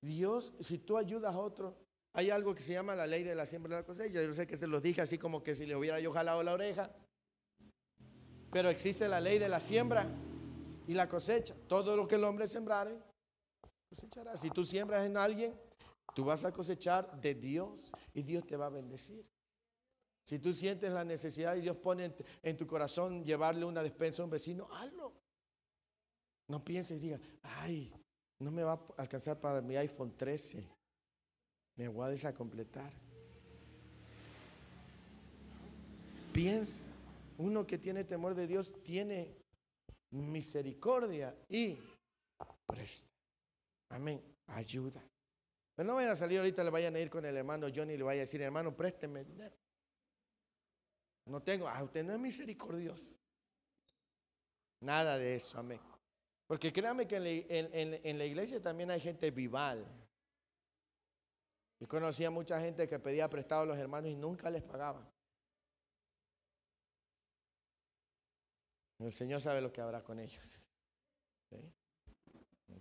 Dios, 0.00 0.54
si 0.60 0.78
tú 0.78 0.96
ayudas 0.96 1.34
a 1.34 1.38
otro, 1.38 1.76
hay 2.14 2.30
algo 2.30 2.54
que 2.54 2.62
se 2.62 2.72
llama 2.72 2.94
la 2.94 3.06
ley 3.06 3.22
de 3.22 3.34
la 3.34 3.44
siembra 3.44 3.74
y 3.74 3.76
la 3.76 3.84
cosecha. 3.84 4.22
Yo 4.22 4.32
sé 4.32 4.46
que 4.46 4.56
se 4.56 4.66
los 4.66 4.82
dije 4.82 5.02
así 5.02 5.18
como 5.18 5.42
que 5.42 5.54
si 5.54 5.66
le 5.66 5.76
hubiera 5.76 6.00
yo 6.00 6.10
jalado 6.12 6.42
la 6.42 6.54
oreja. 6.54 6.90
Pero 8.50 8.70
existe 8.70 9.08
la 9.08 9.20
ley 9.20 9.38
de 9.38 9.48
la 9.48 9.60
siembra 9.60 10.06
y 10.86 10.94
la 10.94 11.06
cosecha. 11.06 11.54
Todo 11.66 11.96
lo 11.96 12.08
que 12.08 12.14
el 12.14 12.24
hombre 12.24 12.48
sembrare, 12.48 12.98
cosechará. 13.90 14.38
Si 14.38 14.48
tú 14.50 14.64
siembras 14.64 15.04
en 15.04 15.18
alguien, 15.18 15.54
tú 16.14 16.24
vas 16.24 16.44
a 16.44 16.52
cosechar 16.52 17.20
de 17.20 17.34
Dios 17.34 17.92
y 18.14 18.22
Dios 18.22 18.46
te 18.46 18.56
va 18.56 18.66
a 18.66 18.70
bendecir. 18.70 19.33
Si 20.24 20.38
tú 20.38 20.52
sientes 20.52 20.90
la 20.90 21.04
necesidad 21.04 21.54
y 21.56 21.60
Dios 21.60 21.76
pone 21.76 22.14
en, 22.42 22.56
tu 22.56 22.66
corazón 22.66 23.24
llevarle 23.24 23.64
una 23.64 23.82
despensa 23.82 24.22
a 24.22 24.24
un 24.24 24.30
vecino, 24.30 24.68
hazlo. 24.72 25.12
No 26.48 26.64
pienses 26.64 27.02
y 27.02 27.08
diga, 27.08 27.20
ay, 27.42 27.92
no 28.38 28.50
me 28.50 28.62
va 28.62 28.72
a 28.72 29.02
alcanzar 29.02 29.40
para 29.40 29.60
mi 29.60 29.76
iPhone 29.76 30.16
13 30.16 30.66
me 31.76 31.88
voy 31.88 32.06
a 32.06 32.10
desacompletar. 32.10 32.92
Piensa, 36.32 36.82
uno 37.38 37.66
que 37.66 37.78
tiene 37.78 38.04
temor 38.04 38.34
de 38.34 38.46
Dios 38.46 38.72
tiene 38.82 39.36
misericordia 40.10 41.34
y 41.48 41.78
presta. 42.66 43.10
Amén. 43.90 44.22
Ayuda. 44.46 45.02
Pero 45.74 45.86
no 45.88 45.94
vayan 45.94 46.12
a 46.12 46.16
salir 46.16 46.38
ahorita, 46.38 46.62
le 46.62 46.70
vayan 46.70 46.94
a 46.94 47.00
ir 47.00 47.10
con 47.10 47.24
el 47.24 47.36
hermano 47.36 47.66
Johnny 47.74 47.94
y 47.94 47.96
le 47.96 48.04
vaya 48.04 48.20
a 48.20 48.22
decir, 48.22 48.42
hermano, 48.42 48.76
présteme 48.76 49.24
dinero. 49.24 49.56
No 51.26 51.42
tengo, 51.42 51.66
ah, 51.66 51.82
usted 51.82 52.04
no 52.04 52.12
es 52.12 52.18
misericordioso. 52.18 53.14
Nada 54.80 55.16
de 55.16 55.36
eso, 55.36 55.58
amén. 55.58 55.80
Porque 56.46 56.72
créame 56.72 57.06
que 57.06 57.16
en 57.16 58.18
la 58.18 58.24
iglesia 58.24 58.62
también 58.62 58.90
hay 58.90 59.00
gente 59.00 59.30
vival. 59.30 59.86
Yo 61.80 61.88
conocía 61.88 62.30
mucha 62.30 62.60
gente 62.60 62.88
que 62.88 62.98
pedía 62.98 63.28
prestado 63.28 63.62
a 63.62 63.66
los 63.66 63.78
hermanos 63.78 64.10
y 64.10 64.16
nunca 64.16 64.50
les 64.50 64.62
pagaban. 64.62 65.08
El 68.98 69.12
Señor 69.12 69.40
sabe 69.40 69.60
lo 69.60 69.72
que 69.72 69.80
habrá 69.80 70.02
con 70.02 70.18
ellos. 70.18 70.44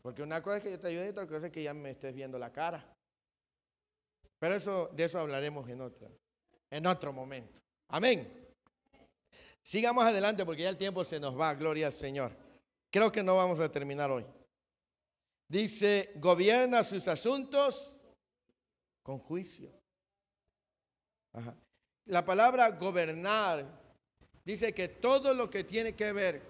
Porque 0.01 0.21
una 0.21 0.43
cosa 0.43 0.57
es 0.57 0.63
que 0.63 0.71
yo 0.71 0.79
te 0.79 0.87
ayude 0.87 1.05
y 1.05 1.09
otra 1.09 1.27
cosa 1.27 1.47
es 1.47 1.51
que 1.51 1.63
ya 1.63 1.73
me 1.73 1.91
estés 1.91 2.13
viendo 2.13 2.37
la 2.37 2.51
cara. 2.51 2.95
Pero 4.37 4.55
eso, 4.55 4.89
de 4.93 5.05
eso 5.05 5.19
hablaremos 5.19 5.67
en 5.69 5.81
en 6.69 6.85
otro 6.87 7.13
momento. 7.13 7.62
Amén. 7.93 8.27
Sigamos 9.61 10.03
adelante 10.03 10.43
porque 10.45 10.63
ya 10.63 10.69
el 10.69 10.77
tiempo 10.77 11.05
se 11.05 11.19
nos 11.19 11.39
va. 11.39 11.53
Gloria 11.53 11.87
al 11.87 11.93
Señor. 11.93 12.35
Creo 12.89 13.11
que 13.11 13.23
no 13.23 13.35
vamos 13.35 13.59
a 13.59 13.71
terminar 13.71 14.11
hoy. 14.11 14.25
Dice, 15.47 16.11
gobierna 16.15 16.83
sus 16.83 17.07
asuntos 17.07 17.95
con 19.03 19.19
juicio. 19.19 19.71
La 22.05 22.25
palabra 22.25 22.69
gobernar 22.71 23.83
Dice 24.45 24.73
que 24.73 24.89
todo 24.89 25.33
lo 25.33 25.49
que 25.49 25.63
tiene 25.63 25.95
que 25.95 26.11
ver, 26.11 26.41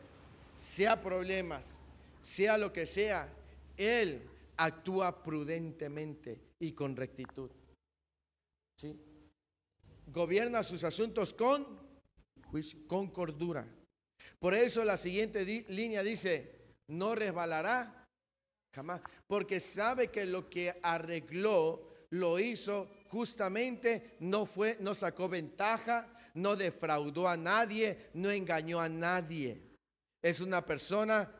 sea 0.56 1.00
problemas, 1.00 1.80
sea 2.22 2.58
lo 2.58 2.74
que 2.74 2.88
sea, 2.88 3.32
Él 3.78 4.28
actúa 4.58 5.24
prudentemente 5.24 6.39
y 6.60 6.72
con 6.74 6.96
rectitud. 6.96 7.52
¿Sí? 8.80 9.00
Gobierna 10.08 10.64
sus 10.64 10.84
asuntos 10.84 11.34
con 11.34 11.84
con 12.88 13.08
cordura. 13.08 13.68
Por 14.39 14.54
eso 14.54 14.84
la 14.84 14.97
siguiente 14.97 15.45
línea 15.70 16.04
dice, 16.04 16.76
no 16.88 17.16
resbalará 17.16 18.08
jamás, 18.76 19.01
porque 19.28 19.60
sabe 19.60 20.10
que 20.10 20.26
lo 20.26 20.49
que 20.49 20.80
arregló 20.82 21.89
lo 22.12 22.39
hizo 22.39 22.89
justamente, 23.08 24.18
no 24.20 24.45
fue, 24.45 24.78
no 24.80 24.93
sacó 24.93 25.28
ventaja, 25.28 26.08
no 26.36 26.56
defraudó 26.56 27.28
a 27.28 27.38
nadie, 27.38 28.10
no 28.14 28.30
engañó 28.30 28.80
a 28.80 28.89
nadie. 28.89 29.62
Es 30.22 30.39
una 30.39 30.66
persona 30.66 31.32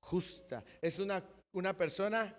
justa, 0.00 0.64
es 0.80 0.98
una, 0.98 1.22
una 1.52 1.76
persona, 1.76 2.34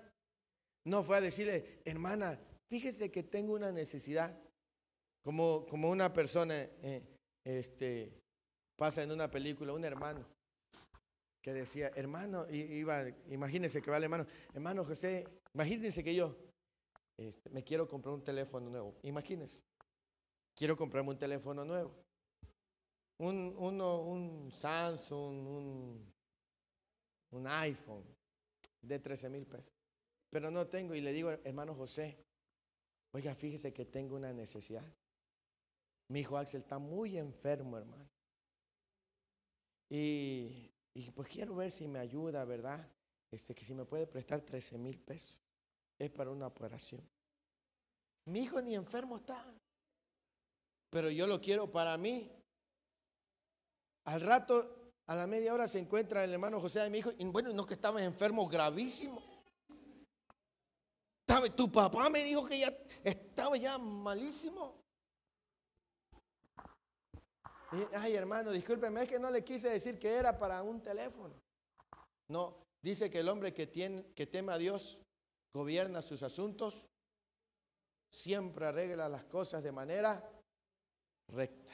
no 0.85 1.03
fue 1.03 1.17
a 1.17 1.21
decirle, 1.21 1.81
hermana, 1.85 2.39
fíjese 2.69 3.11
que 3.11 3.23
tengo 3.23 3.53
una 3.53 3.71
necesidad, 3.71 4.35
como, 5.23 5.65
como 5.65 5.89
una 5.89 6.11
persona 6.11 6.55
eh, 6.61 7.01
este, 7.45 8.11
pasa 8.77 9.03
en 9.03 9.11
una 9.11 9.29
película, 9.29 9.73
un 9.73 9.85
hermano 9.85 10.25
que 11.41 11.53
decía, 11.53 11.91
hermano, 11.95 12.47
iba, 12.49 13.07
imagínense 13.29 13.81
que 13.81 13.89
va 13.89 13.97
el 13.97 14.03
hermano, 14.03 14.27
hermano 14.53 14.85
José, 14.85 15.27
imagínense 15.53 16.03
que 16.03 16.13
yo 16.13 16.35
este, 17.17 17.49
me 17.49 17.63
quiero 17.63 17.87
comprar 17.87 18.13
un 18.13 18.23
teléfono 18.23 18.69
nuevo, 18.69 18.95
imagínense 19.03 19.61
quiero 20.55 20.77
comprarme 20.77 21.09
un 21.09 21.17
teléfono 21.17 21.65
nuevo. 21.65 21.91
Un, 23.17 23.55
uno, 23.57 24.01
un 24.01 24.51
Samsung, 24.51 25.47
un, 25.47 26.13
un 27.31 27.47
iPhone 27.47 28.03
de 28.81 28.99
13 28.99 29.29
mil 29.29 29.45
pesos. 29.45 29.73
Pero 30.29 30.51
no 30.51 30.67
tengo 30.67 30.95
y 30.95 31.01
le 31.01 31.13
digo, 31.13 31.31
hermano 31.31 31.75
José, 31.75 32.17
oiga, 33.13 33.35
fíjese 33.35 33.73
que 33.73 33.85
tengo 33.85 34.15
una 34.15 34.33
necesidad. 34.33 34.85
Mi 36.11 36.19
hijo 36.19 36.37
Axel 36.37 36.59
está 36.59 36.77
muy 36.77 37.17
enfermo, 37.17 37.77
hermano. 37.77 38.05
Y, 39.89 40.69
pues 41.15 41.29
quiero 41.29 41.55
ver 41.55 41.71
si 41.71 41.87
me 41.87 41.99
ayuda, 41.99 42.43
¿verdad? 42.43 42.85
Este, 43.31 43.55
que 43.55 43.63
si 43.63 43.73
me 43.73 43.85
puede 43.85 44.05
prestar 44.07 44.41
13 44.41 44.77
mil 44.77 44.99
pesos. 44.99 45.39
Es 45.97 46.09
para 46.09 46.29
una 46.29 46.47
operación. 46.47 47.01
Mi 48.25 48.41
hijo 48.41 48.61
ni 48.61 48.75
enfermo 48.75 49.15
está 49.17 49.45
pero 50.89 51.09
yo 51.09 51.25
lo 51.25 51.39
quiero 51.39 51.71
para 51.71 51.97
mí. 51.97 52.29
Al 54.03 54.19
rato, 54.19 54.91
a 55.07 55.15
la 55.15 55.25
media 55.25 55.53
hora, 55.53 55.65
se 55.65 55.79
encuentra 55.79 56.25
el 56.25 56.33
hermano 56.33 56.59
José 56.59 56.81
de 56.81 56.89
mi 56.89 56.97
hijo, 56.97 57.11
y 57.17 57.23
bueno, 57.23 57.53
no 57.53 57.65
que 57.65 57.75
estaba 57.75 58.03
enfermo 58.03 58.45
gravísimo. 58.49 59.23
Tu 61.55 61.71
papá 61.71 62.09
me 62.09 62.21
dijo 62.25 62.45
que 62.45 62.59
ya 62.59 62.77
estaba 63.01 63.55
ya 63.55 63.77
malísimo. 63.77 64.80
Ay, 67.93 68.15
hermano, 68.15 68.51
discúlpeme, 68.51 69.03
es 69.03 69.09
que 69.09 69.19
no 69.19 69.29
le 69.29 69.43
quise 69.43 69.69
decir 69.69 69.97
que 69.97 70.13
era 70.13 70.37
para 70.37 70.61
un 70.61 70.81
teléfono. 70.81 71.33
No, 72.29 72.57
dice 72.81 73.09
que 73.09 73.19
el 73.19 73.29
hombre 73.29 73.53
que, 73.53 73.67
tiene, 73.67 74.13
que 74.13 74.27
teme 74.27 74.53
a 74.53 74.57
Dios 74.57 74.99
gobierna 75.53 76.01
sus 76.01 76.23
asuntos, 76.23 76.85
siempre 78.09 78.65
arregla 78.65 79.07
las 79.09 79.25
cosas 79.25 79.63
de 79.63 79.71
manera 79.71 80.29
recta. 81.29 81.73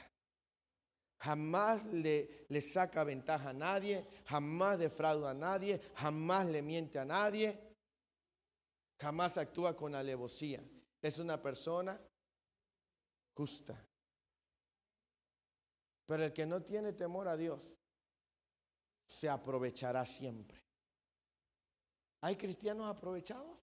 Jamás 1.20 1.84
le, 1.86 2.46
le, 2.48 2.62
saca 2.62 3.02
ventaja 3.02 3.50
a 3.50 3.52
nadie, 3.52 4.06
jamás 4.26 4.78
defrauda 4.78 5.30
a 5.30 5.34
nadie, 5.34 5.80
jamás 5.96 6.46
le 6.46 6.62
miente 6.62 6.98
a 6.98 7.04
nadie, 7.04 7.58
jamás 9.00 9.36
actúa 9.36 9.74
con 9.74 9.96
alevosía. 9.96 10.62
Es 11.02 11.18
una 11.18 11.40
persona 11.42 12.00
justa. 13.36 13.87
Pero 16.08 16.24
el 16.24 16.32
que 16.32 16.44
no 16.44 16.64
tiene 16.64 16.92
temor 16.92 17.28
a 17.28 17.36
Dios 17.36 17.60
se 19.06 19.28
aprovechará 19.28 20.04
siempre. 20.04 20.60
¿Hay 22.22 22.36
cristianos 22.36 22.88
aprovechados? 22.88 23.56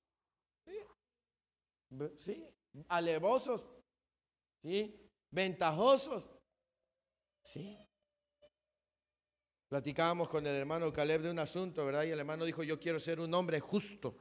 Sí. 0.64 0.78
¿Sí? 2.22 2.48
Alevosos. 2.88 3.62
Sí 4.62 5.02
ventajosos. 5.36 6.28
Sí. 7.44 7.78
Platicábamos 9.68 10.30
con 10.30 10.48
el 10.48 10.56
hermano 10.56 10.92
Caleb 10.94 11.22
de 11.22 11.32
un 11.32 11.40
asunto, 11.40 11.86
¿verdad? 11.86 12.06
Y 12.06 12.12
el 12.12 12.20
hermano 12.20 12.46
dijo, 12.46 12.64
yo 12.64 12.80
quiero 12.80 13.00
ser 13.00 13.20
un 13.20 13.34
hombre 13.34 13.60
justo, 13.60 14.18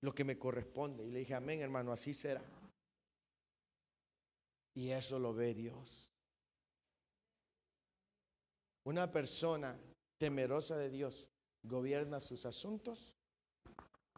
lo 0.00 0.14
que 0.14 0.24
me 0.24 0.38
corresponde. 0.38 1.04
Y 1.04 1.10
le 1.10 1.20
dije, 1.20 1.34
amén, 1.34 1.60
hermano, 1.60 1.92
así 1.92 2.14
será. 2.14 2.42
Y 4.74 4.90
eso 4.90 5.18
lo 5.18 5.34
ve 5.34 5.52
Dios. 5.52 6.09
Una 8.90 9.08
persona 9.08 9.78
temerosa 10.18 10.76
de 10.76 10.90
Dios 10.90 11.24
gobierna 11.62 12.18
sus 12.18 12.44
asuntos 12.44 13.14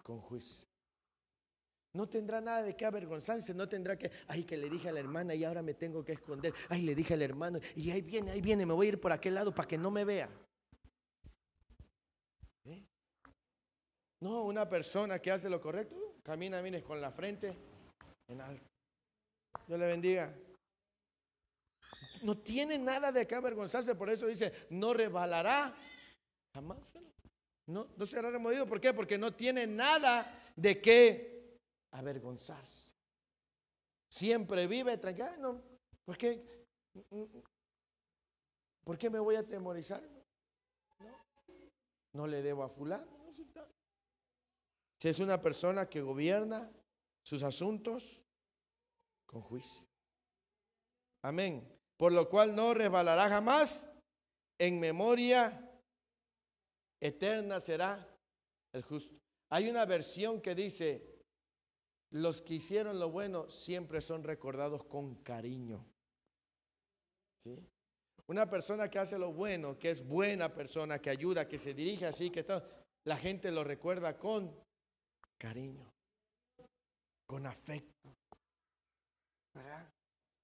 con 0.03 0.19
juicio. 0.19 0.67
No 1.93 2.09
tendrá 2.09 2.41
nada 2.41 2.63
de 2.63 2.75
qué 2.75 2.87
avergonzarse, 2.87 3.53
no 3.53 3.69
tendrá 3.69 3.99
que, 3.99 4.11
ay, 4.29 4.45
que 4.45 4.57
le 4.57 4.71
dije 4.71 4.89
a 4.89 4.93
la 4.93 5.01
hermana 5.01 5.35
y 5.35 5.45
ahora 5.45 5.61
me 5.61 5.75
tengo 5.75 6.03
que 6.03 6.13
esconder. 6.13 6.55
Ay, 6.71 6.81
le 6.81 6.95
dije 6.95 7.13
al 7.13 7.21
hermano 7.21 7.61
y 7.77 7.91
ahí 7.91 8.01
viene, 8.01 8.31
ahí 8.31 8.41
viene, 8.41 8.65
me 8.65 8.73
voy 8.73 8.87
a 8.87 8.89
ir 8.89 8.99
por 8.99 9.13
aquel 9.13 9.35
lado 9.35 9.55
para 9.55 9.69
que 9.69 9.77
no 9.77 9.91
me 9.91 10.07
vea. 10.07 10.31
¿Eh? 12.65 12.83
No, 14.21 14.45
una 14.45 14.67
persona 14.67 15.19
que 15.19 15.33
hace 15.33 15.51
lo 15.51 15.61
correcto, 15.61 16.15
camina, 16.23 16.63
mire, 16.63 16.83
con 16.83 16.99
la 16.99 17.11
frente 17.11 17.55
en 18.27 18.41
alto. 18.41 18.71
Dios 19.67 19.79
le 19.79 19.87
bendiga. 19.87 20.35
No 22.23 22.39
tiene 22.39 22.79
nada 22.79 23.11
de 23.13 23.27
qué 23.27 23.35
avergonzarse, 23.35 23.95
por 23.95 24.09
eso 24.11 24.27
dice, 24.27 24.53
no 24.71 24.95
rebalará 24.95 25.75
jamás. 26.55 26.79
No, 27.67 27.89
no 27.97 28.07
será 28.07 28.31
removido. 28.31 28.67
¿Por 28.67 28.81
qué? 28.81 28.93
Porque 28.93 29.19
no 29.19 29.35
tiene 29.35 29.67
nada 29.67 30.53
de 30.57 30.81
qué 30.81 31.59
avergonzarse. 31.93 32.93
Siempre 34.11 34.67
vive 34.67 34.99
tranquilo. 34.99 35.63
¿Por 36.05 36.19
qué? 36.19 36.67
¿Por 38.85 38.99
qué 38.99 39.09
me 39.09 39.19
voy 39.19 39.37
a 39.37 39.41
atemorizar? 39.41 40.03
No, 40.99 41.11
no 42.13 42.27
le 42.27 42.43
debo 42.43 42.63
a 42.65 42.69
fulano. 42.69 43.23
Si 45.03 45.09
es 45.09 45.19
una 45.19 45.41
persona 45.43 45.89
que 45.89 46.01
gobierna 46.01 46.71
sus 47.25 47.43
asuntos 47.43 48.23
con 49.27 49.41
juicio. 49.41 49.85
Amén. 51.23 51.67
Por 52.03 52.13
lo 52.13 52.29
cual 52.29 52.57
no 52.57 52.75
resbalará 52.75 53.29
jamás. 53.29 53.89
En 54.59 54.81
memoria 54.81 55.71
eterna 57.01 57.61
será 57.61 58.05
el 58.75 58.83
justo. 58.83 59.15
Hay 59.53 59.71
una 59.71 59.87
versión 59.87 60.41
que 60.41 60.57
dice, 60.57 61.23
los 62.11 62.43
que 62.43 62.55
hicieron 62.55 62.99
lo 62.99 63.13
bueno 63.13 63.49
siempre 63.49 64.01
son 64.01 64.25
recordados 64.25 64.83
con 64.83 65.15
cariño. 65.23 65.87
¿Sí? 67.45 67.57
Una 68.27 68.51
persona 68.51 68.91
que 68.91 68.99
hace 68.99 69.17
lo 69.17 69.33
bueno, 69.33 69.79
que 69.79 69.91
es 69.93 70.05
buena 70.05 70.53
persona, 70.53 70.99
que 70.99 71.11
ayuda, 71.11 71.47
que 71.47 71.61
se 71.61 71.73
dirige 71.73 72.07
así, 72.07 72.31
que 72.31 72.41
está, 72.41 72.69
la 73.05 73.17
gente 73.17 73.53
lo 73.53 73.63
recuerda 73.63 74.19
con 74.19 74.53
cariño, 75.39 75.89
con 77.29 77.47
afecto. 77.47 78.13
¿Verdad? 79.55 79.89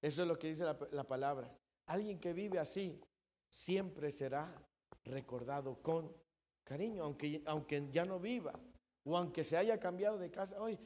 Eso 0.01 0.21
es 0.21 0.27
lo 0.27 0.37
que 0.37 0.49
dice 0.49 0.63
la, 0.63 0.77
la 0.91 1.03
palabra. 1.03 1.53
Alguien 1.87 2.19
que 2.19 2.33
vive 2.33 2.59
así 2.59 3.01
siempre 3.49 4.11
será 4.11 4.53
recordado 5.03 5.81
con 5.81 6.13
cariño, 6.63 7.03
aunque, 7.03 7.41
aunque 7.45 7.87
ya 7.91 8.05
no 8.05 8.19
viva 8.19 8.53
o 9.03 9.17
aunque 9.17 9.43
se 9.43 9.57
haya 9.57 9.79
cambiado 9.79 10.17
de 10.17 10.29
casa. 10.29 10.61
Hoy 10.61 10.79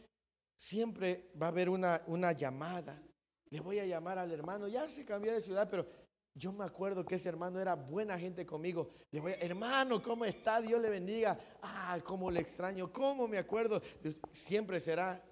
siempre 0.55 1.31
va 1.39 1.47
a 1.47 1.49
haber 1.49 1.69
una, 1.69 2.01
una 2.07 2.31
llamada. 2.31 3.01
Le 3.49 3.59
voy 3.59 3.79
a 3.79 3.85
llamar 3.85 4.17
al 4.17 4.31
hermano, 4.31 4.67
ya 4.67 4.89
se 4.89 5.05
cambió 5.05 5.33
de 5.33 5.41
ciudad, 5.41 5.67
pero 5.69 5.85
yo 6.35 6.51
me 6.51 6.63
acuerdo 6.63 7.05
que 7.05 7.15
ese 7.15 7.29
hermano 7.29 7.59
era 7.59 7.75
buena 7.75 8.17
gente 8.17 8.45
conmigo. 8.45 8.91
Le 9.11 9.19
voy 9.19 9.33
a, 9.33 9.35
hermano, 9.35 10.01
¿cómo 10.01 10.25
está? 10.25 10.61
Dios 10.61 10.81
le 10.81 10.89
bendiga. 10.89 11.37
Ah, 11.61 11.99
cómo 12.03 12.31
le 12.31 12.39
extraño, 12.39 12.91
cómo 12.91 13.27
me 13.27 13.37
acuerdo. 13.37 13.81
Siempre 14.31 14.79
será. 14.79 15.23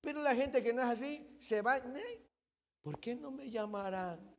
Pero 0.00 0.22
la 0.22 0.34
gente 0.34 0.62
que 0.62 0.72
no 0.72 0.80
es 0.80 0.88
así, 0.88 1.36
se 1.38 1.60
va. 1.60 1.82
¿Por 2.82 2.98
qué 2.98 3.14
no 3.14 3.30
me 3.30 3.50
llamarán? 3.50 4.36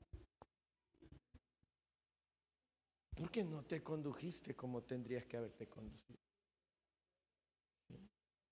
¿Por 3.16 3.30
qué 3.30 3.44
no 3.44 3.64
te 3.64 3.84
condujiste 3.84 4.56
como 4.56 4.84
tendrías 4.84 5.26
que 5.26 5.38
haberte 5.38 5.68
conducido? 5.68 6.20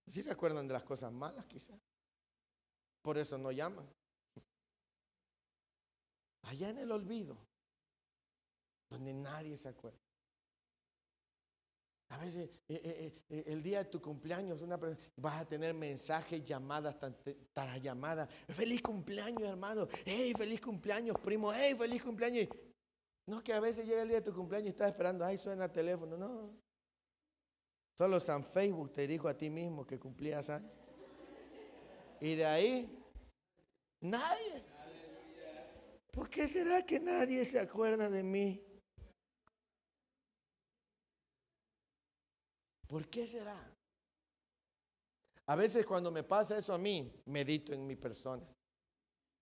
Si 0.07 0.21
se 0.21 0.31
acuerdan 0.31 0.67
de 0.67 0.73
las 0.73 0.83
cosas 0.83 1.11
malas, 1.11 1.45
quizás. 1.45 1.79
Por 3.01 3.17
eso 3.17 3.37
no 3.37 3.51
llaman. 3.51 3.87
Allá 6.43 6.69
en 6.69 6.79
el 6.79 6.91
olvido 6.91 7.37
donde 8.89 9.13
nadie 9.13 9.55
se 9.55 9.69
acuerda. 9.69 10.08
A 12.09 12.17
veces 12.17 12.49
eh, 12.67 12.81
eh, 12.83 13.13
eh, 13.29 13.43
el 13.47 13.61
día 13.61 13.83
de 13.83 13.89
tu 13.89 14.01
cumpleaños 14.01 14.61
una 14.61 14.79
vas 15.15 15.41
a 15.41 15.45
tener 15.45 15.75
mensajes, 15.75 16.43
llamadas, 16.43 16.95
tras 17.53 17.81
llamadas. 17.81 18.27
Feliz 18.47 18.81
cumpleaños, 18.81 19.43
hermano. 19.43 19.87
Hey, 20.05 20.33
feliz 20.35 20.59
cumpleaños, 20.59 21.15
primo. 21.23 21.53
Hey, 21.53 21.75
feliz 21.77 22.01
cumpleaños. 22.01 22.47
No 23.27 23.43
que 23.43 23.53
a 23.53 23.59
veces 23.59 23.85
llega 23.85 24.01
el 24.01 24.07
día 24.07 24.17
de 24.17 24.25
tu 24.25 24.33
cumpleaños 24.33 24.67
y 24.67 24.69
estás 24.69 24.89
esperando, 24.89 25.23
ay, 25.23 25.37
suena 25.37 25.65
el 25.65 25.71
teléfono. 25.71 26.17
No. 26.17 26.51
Solo 27.93 28.19
San 28.19 28.43
Facebook 28.43 28.91
te 28.91 29.05
dijo 29.05 29.27
a 29.27 29.37
ti 29.37 29.51
mismo 29.51 29.85
que 29.85 29.99
cumplías 29.99 30.49
años. 30.49 30.71
Y 32.19 32.35
de 32.35 32.45
ahí, 32.45 33.03
nadie. 34.01 34.63
¿Por 36.11 36.27
qué 36.27 36.47
será 36.47 36.83
que 36.83 36.99
nadie 36.99 37.45
se 37.45 37.59
acuerda 37.59 38.09
de 38.09 38.23
mí? 38.23 38.68
¿Por 42.89 43.07
qué 43.07 43.27
será? 43.27 43.55
A 45.45 45.55
veces 45.55 45.85
cuando 45.85 46.09
me 46.11 46.23
pasa 46.23 46.57
eso 46.57 46.73
a 46.73 46.77
mí, 46.79 47.13
medito 47.25 47.71
en 47.71 47.85
mi 47.85 47.95
persona. 47.95 48.43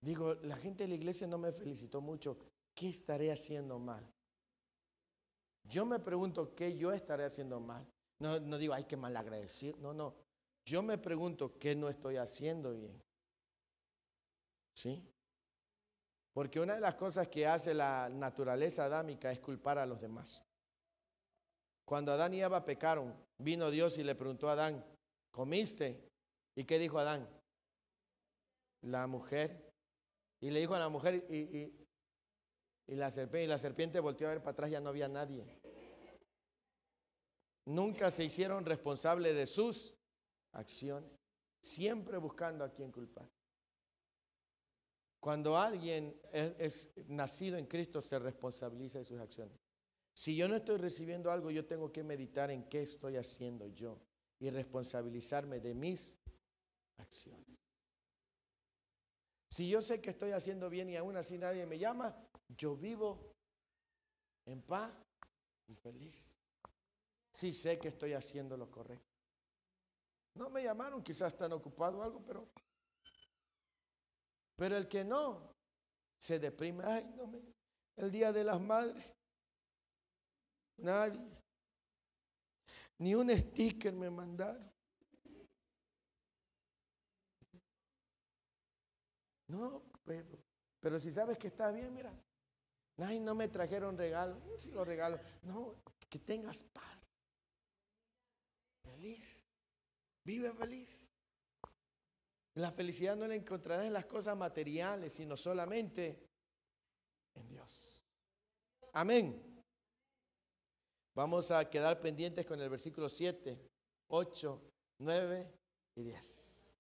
Digo, 0.02 0.36
la 0.44 0.58
gente 0.58 0.84
de 0.84 0.90
la 0.90 0.96
iglesia 0.96 1.28
no 1.28 1.38
me 1.38 1.54
felicitó 1.54 2.02
mucho. 2.02 2.38
¿Qué 2.76 2.90
estaré 2.90 3.32
haciendo 3.32 3.80
mal? 3.80 4.06
Yo 5.64 5.86
me 5.86 6.00
pregunto 6.00 6.54
qué 6.54 6.78
yo 6.78 6.92
estaré 6.92 7.24
haciendo 7.24 7.60
mal. 7.62 7.88
No, 8.20 8.38
no 8.40 8.58
digo, 8.58 8.74
hay 8.74 8.84
que 8.84 8.98
malagradecido. 8.98 9.78
No, 9.78 9.94
no. 9.94 10.14
Yo 10.66 10.84
me 10.84 10.98
pregunto 10.98 11.58
qué 11.58 11.74
no 11.74 11.88
estoy 11.88 12.18
haciendo 12.18 12.74
bien. 12.74 13.02
¿Sí? 14.76 15.02
Porque 16.34 16.60
una 16.60 16.76
de 16.76 16.82
las 16.82 16.96
cosas 16.96 17.30
que 17.30 17.48
hace 17.48 17.74
la 17.74 18.10
naturaleza 18.10 18.86
adámica 18.86 19.32
es 19.32 19.40
culpar 19.40 19.78
a 19.78 19.86
los 19.86 20.02
demás. 20.02 20.44
Cuando 21.88 22.12
Adán 22.12 22.34
y 22.34 22.42
Eva 22.42 22.66
pecaron, 22.66 23.16
vino 23.38 23.72
Dios 23.72 23.98
y 23.98 24.04
le 24.04 24.14
preguntó 24.14 24.50
a 24.50 24.54
Adán, 24.54 24.84
¿comiste? 25.32 26.12
¿Y 26.54 26.66
qué 26.66 26.80
dijo 26.80 27.00
Adán? 27.00 27.26
La 28.82 29.08
mujer. 29.08 29.72
Y 30.42 30.50
le 30.50 30.60
dijo 30.60 30.76
a 30.76 30.80
la 30.80 30.90
mujer, 30.90 31.26
y, 31.30 31.74
y, 32.88 32.96
la, 32.96 33.10
serpiente, 33.10 33.46
y 33.46 33.48
la 33.48 33.58
serpiente 33.58 34.02
volteó 34.02 34.28
a 34.28 34.32
ver 34.32 34.42
para 34.42 34.52
atrás, 34.52 34.70
ya 34.70 34.82
no 34.82 34.90
había 34.90 35.08
nadie. 35.08 35.46
Nunca 37.68 38.12
se 38.12 38.26
hicieron 38.26 38.66
responsables 38.66 39.34
de 39.34 39.46
sus 39.46 39.96
acciones, 40.52 41.10
siempre 41.62 42.18
buscando 42.18 42.66
a 42.66 42.70
quien 42.70 42.92
culpar. 42.92 43.30
Cuando 45.22 45.58
alguien 45.58 46.20
es 46.34 46.92
nacido 47.08 47.58
en 47.58 47.66
Cristo, 47.66 48.02
se 48.02 48.20
responsabiliza 48.20 48.98
de 49.00 49.06
sus 49.06 49.22
acciones. 49.22 49.67
Si 50.18 50.36
yo 50.36 50.48
no 50.48 50.56
estoy 50.56 50.78
recibiendo 50.78 51.30
algo, 51.30 51.52
yo 51.52 51.68
tengo 51.68 51.92
que 51.92 52.04
meditar 52.04 52.50
en 52.50 52.68
qué 52.68 52.82
estoy 52.82 53.18
haciendo 53.18 53.68
yo 53.68 54.02
y 54.40 54.50
responsabilizarme 54.50 55.60
de 55.60 55.76
mis 55.76 56.18
acciones. 56.98 57.60
Si 59.48 59.70
yo 59.70 59.80
sé 59.80 60.02
que 60.02 60.10
estoy 60.10 60.32
haciendo 60.32 60.72
bien 60.72 60.90
y 60.90 60.96
aún 60.96 61.18
así 61.18 61.38
nadie 61.38 61.68
me 61.68 61.78
llama, 61.78 62.18
yo 62.48 62.76
vivo 62.76 63.36
en 64.48 64.64
paz 64.64 64.98
y 65.68 65.76
feliz. 65.76 66.36
Si 67.32 67.54
sé 67.54 67.78
que 67.78 67.90
estoy 67.90 68.14
haciendo 68.14 68.58
lo 68.58 68.72
correcto. 68.72 69.14
No 70.34 70.50
me 70.50 70.64
llamaron, 70.64 71.04
quizás 71.04 71.34
están 71.34 71.54
ocupados 71.54 72.00
o 72.00 72.02
algo, 72.02 72.26
pero 72.26 72.50
pero 74.56 74.78
el 74.78 74.88
que 74.88 75.04
no 75.04 75.54
se 76.18 76.40
deprime, 76.40 76.84
ay, 76.88 77.06
no 77.16 77.28
me 77.28 77.40
el 77.98 78.10
día 78.10 78.34
de 78.34 78.44
las 78.44 78.60
madres 78.60 79.17
Nadie. 80.78 81.38
Ni 83.00 83.16
un 83.16 83.30
sticker 83.30 83.94
me 83.94 84.10
mandaron. 84.10 84.72
No, 89.48 89.84
pero, 90.04 90.38
pero 90.80 91.00
si 91.00 91.12
sabes 91.12 91.38
que 91.38 91.48
estás 91.48 91.74
bien, 91.74 91.94
mira. 91.94 92.14
Ay, 92.98 93.20
no 93.20 93.36
me 93.36 93.48
trajeron 93.48 93.98
regalo. 93.98 94.42
Si 94.60 94.72
lo 94.72 94.84
regalo. 94.84 95.20
No, 95.44 95.76
que 96.10 96.20
tengas 96.20 96.64
paz. 96.64 97.00
Feliz. 98.84 99.46
Vive 100.24 100.52
feliz. 100.54 101.10
La 102.56 102.72
felicidad 102.72 103.16
no 103.16 103.28
la 103.28 103.36
encontrarás 103.36 103.86
en 103.86 103.94
las 103.94 104.06
cosas 104.06 104.36
materiales, 104.36 105.14
sino 105.14 105.38
solamente 105.38 106.28
en 107.36 107.48
Dios. 107.48 108.04
Amén. 108.94 109.47
Vamos 111.18 111.50
a 111.50 111.68
quedar 111.68 112.00
pendientes 112.00 112.46
con 112.46 112.62
el 112.62 112.70
versículo 112.70 113.10
7, 113.10 113.60
8, 114.10 114.62
9 115.00 115.52
y 115.96 116.04
10. 116.04 116.80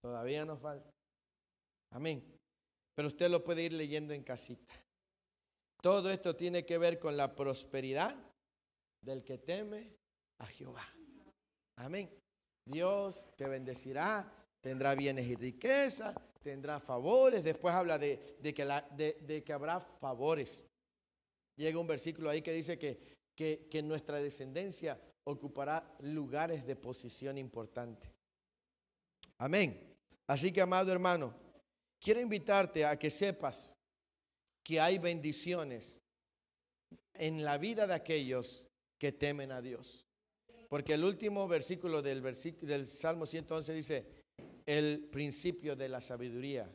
Todavía 0.00 0.46
nos 0.46 0.58
falta. 0.58 0.90
Amén. 1.90 2.24
Pero 2.94 3.08
usted 3.08 3.28
lo 3.28 3.44
puede 3.44 3.64
ir 3.64 3.74
leyendo 3.74 4.14
en 4.14 4.22
casita. 4.22 4.72
Todo 5.82 6.10
esto 6.10 6.36
tiene 6.36 6.64
que 6.64 6.78
ver 6.78 6.98
con 6.98 7.18
la 7.18 7.36
prosperidad 7.36 8.16
del 9.04 9.22
que 9.22 9.36
teme 9.36 9.94
a 10.38 10.46
Jehová. 10.46 10.88
Amén. 11.76 12.10
Dios 12.64 13.28
te 13.36 13.46
bendecirá, 13.46 14.32
tendrá 14.62 14.94
bienes 14.94 15.26
y 15.26 15.34
riqueza, 15.34 16.14
tendrá 16.40 16.80
favores. 16.80 17.44
Después 17.44 17.74
habla 17.74 17.98
de, 17.98 18.38
que 18.42 18.64
de 19.20 19.44
que 19.44 19.52
habrá 19.52 19.80
favores. 19.80 20.64
Llega 21.58 21.78
un 21.78 21.86
versículo 21.86 22.30
ahí 22.30 22.40
que 22.40 22.52
dice 22.52 22.78
que 22.78 23.17
que, 23.38 23.82
nuestra 23.84 24.20
descendencia 24.20 25.00
ocupará 25.22 25.96
lugares 26.00 26.66
de 26.66 26.74
posición 26.74 27.38
importante. 27.38 28.12
Amén. 29.38 29.96
Así 30.26 30.52
que, 30.52 30.60
amado 30.60 30.90
hermano, 30.90 31.32
quiero 32.00 32.20
invitarte 32.20 32.84
a 32.84 32.98
que 32.98 33.10
sepas 33.10 33.72
que 34.64 34.80
hay 34.80 34.98
bendiciones 34.98 36.00
en 37.14 37.44
la 37.44 37.58
vida 37.58 37.86
de 37.86 37.94
aquellos 37.94 38.66
que 38.98 39.12
temen 39.12 39.52
a 39.52 39.62
Dios. 39.62 40.04
Porque 40.68 40.94
el 40.94 41.04
último 41.04 41.46
versículo 41.46 42.02
del, 42.02 42.20
del 42.62 42.86
Salmo 42.88 43.24
111 43.24 43.72
dice, 43.72 44.06
el 44.66 45.08
principio 45.12 45.76
de 45.76 45.88
la 45.88 46.00
sabiduría 46.00 46.68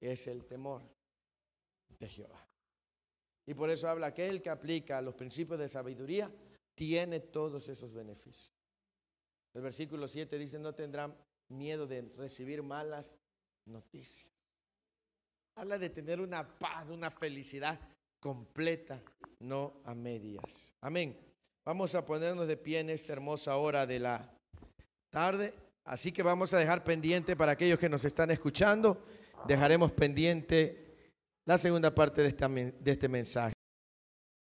es 0.00 0.26
el 0.26 0.46
temor 0.46 0.82
de 1.98 2.08
Jehová. 2.08 2.47
Y 3.48 3.54
por 3.54 3.70
eso 3.70 3.88
habla 3.88 4.12
que 4.12 4.28
el 4.28 4.42
que 4.42 4.50
aplica 4.50 5.00
los 5.00 5.14
principios 5.14 5.58
de 5.58 5.68
sabiduría 5.68 6.30
tiene 6.74 7.20
todos 7.20 7.66
esos 7.70 7.94
beneficios. 7.94 8.52
El 9.54 9.62
versículo 9.62 10.06
7 10.06 10.36
dice, 10.36 10.58
no 10.58 10.74
tendrán 10.74 11.16
miedo 11.48 11.86
de 11.86 12.02
recibir 12.18 12.62
malas 12.62 13.18
noticias. 13.64 14.30
Habla 15.54 15.78
de 15.78 15.88
tener 15.88 16.20
una 16.20 16.46
paz, 16.58 16.90
una 16.90 17.10
felicidad 17.10 17.80
completa, 18.20 19.02
no 19.40 19.80
a 19.86 19.94
medias. 19.94 20.74
Amén. 20.82 21.18
Vamos 21.64 21.94
a 21.94 22.04
ponernos 22.04 22.48
de 22.48 22.58
pie 22.58 22.80
en 22.80 22.90
esta 22.90 23.14
hermosa 23.14 23.56
hora 23.56 23.86
de 23.86 23.98
la 23.98 24.30
tarde. 25.08 25.54
Así 25.84 26.12
que 26.12 26.22
vamos 26.22 26.52
a 26.52 26.58
dejar 26.58 26.84
pendiente 26.84 27.34
para 27.34 27.52
aquellos 27.52 27.78
que 27.78 27.88
nos 27.88 28.04
están 28.04 28.30
escuchando. 28.30 29.06
Dejaremos 29.46 29.90
pendiente 29.92 30.87
la 31.48 31.56
segunda 31.56 31.94
parte 31.94 32.20
de, 32.20 32.74
este 32.84 33.08
mensaje. 33.08 33.54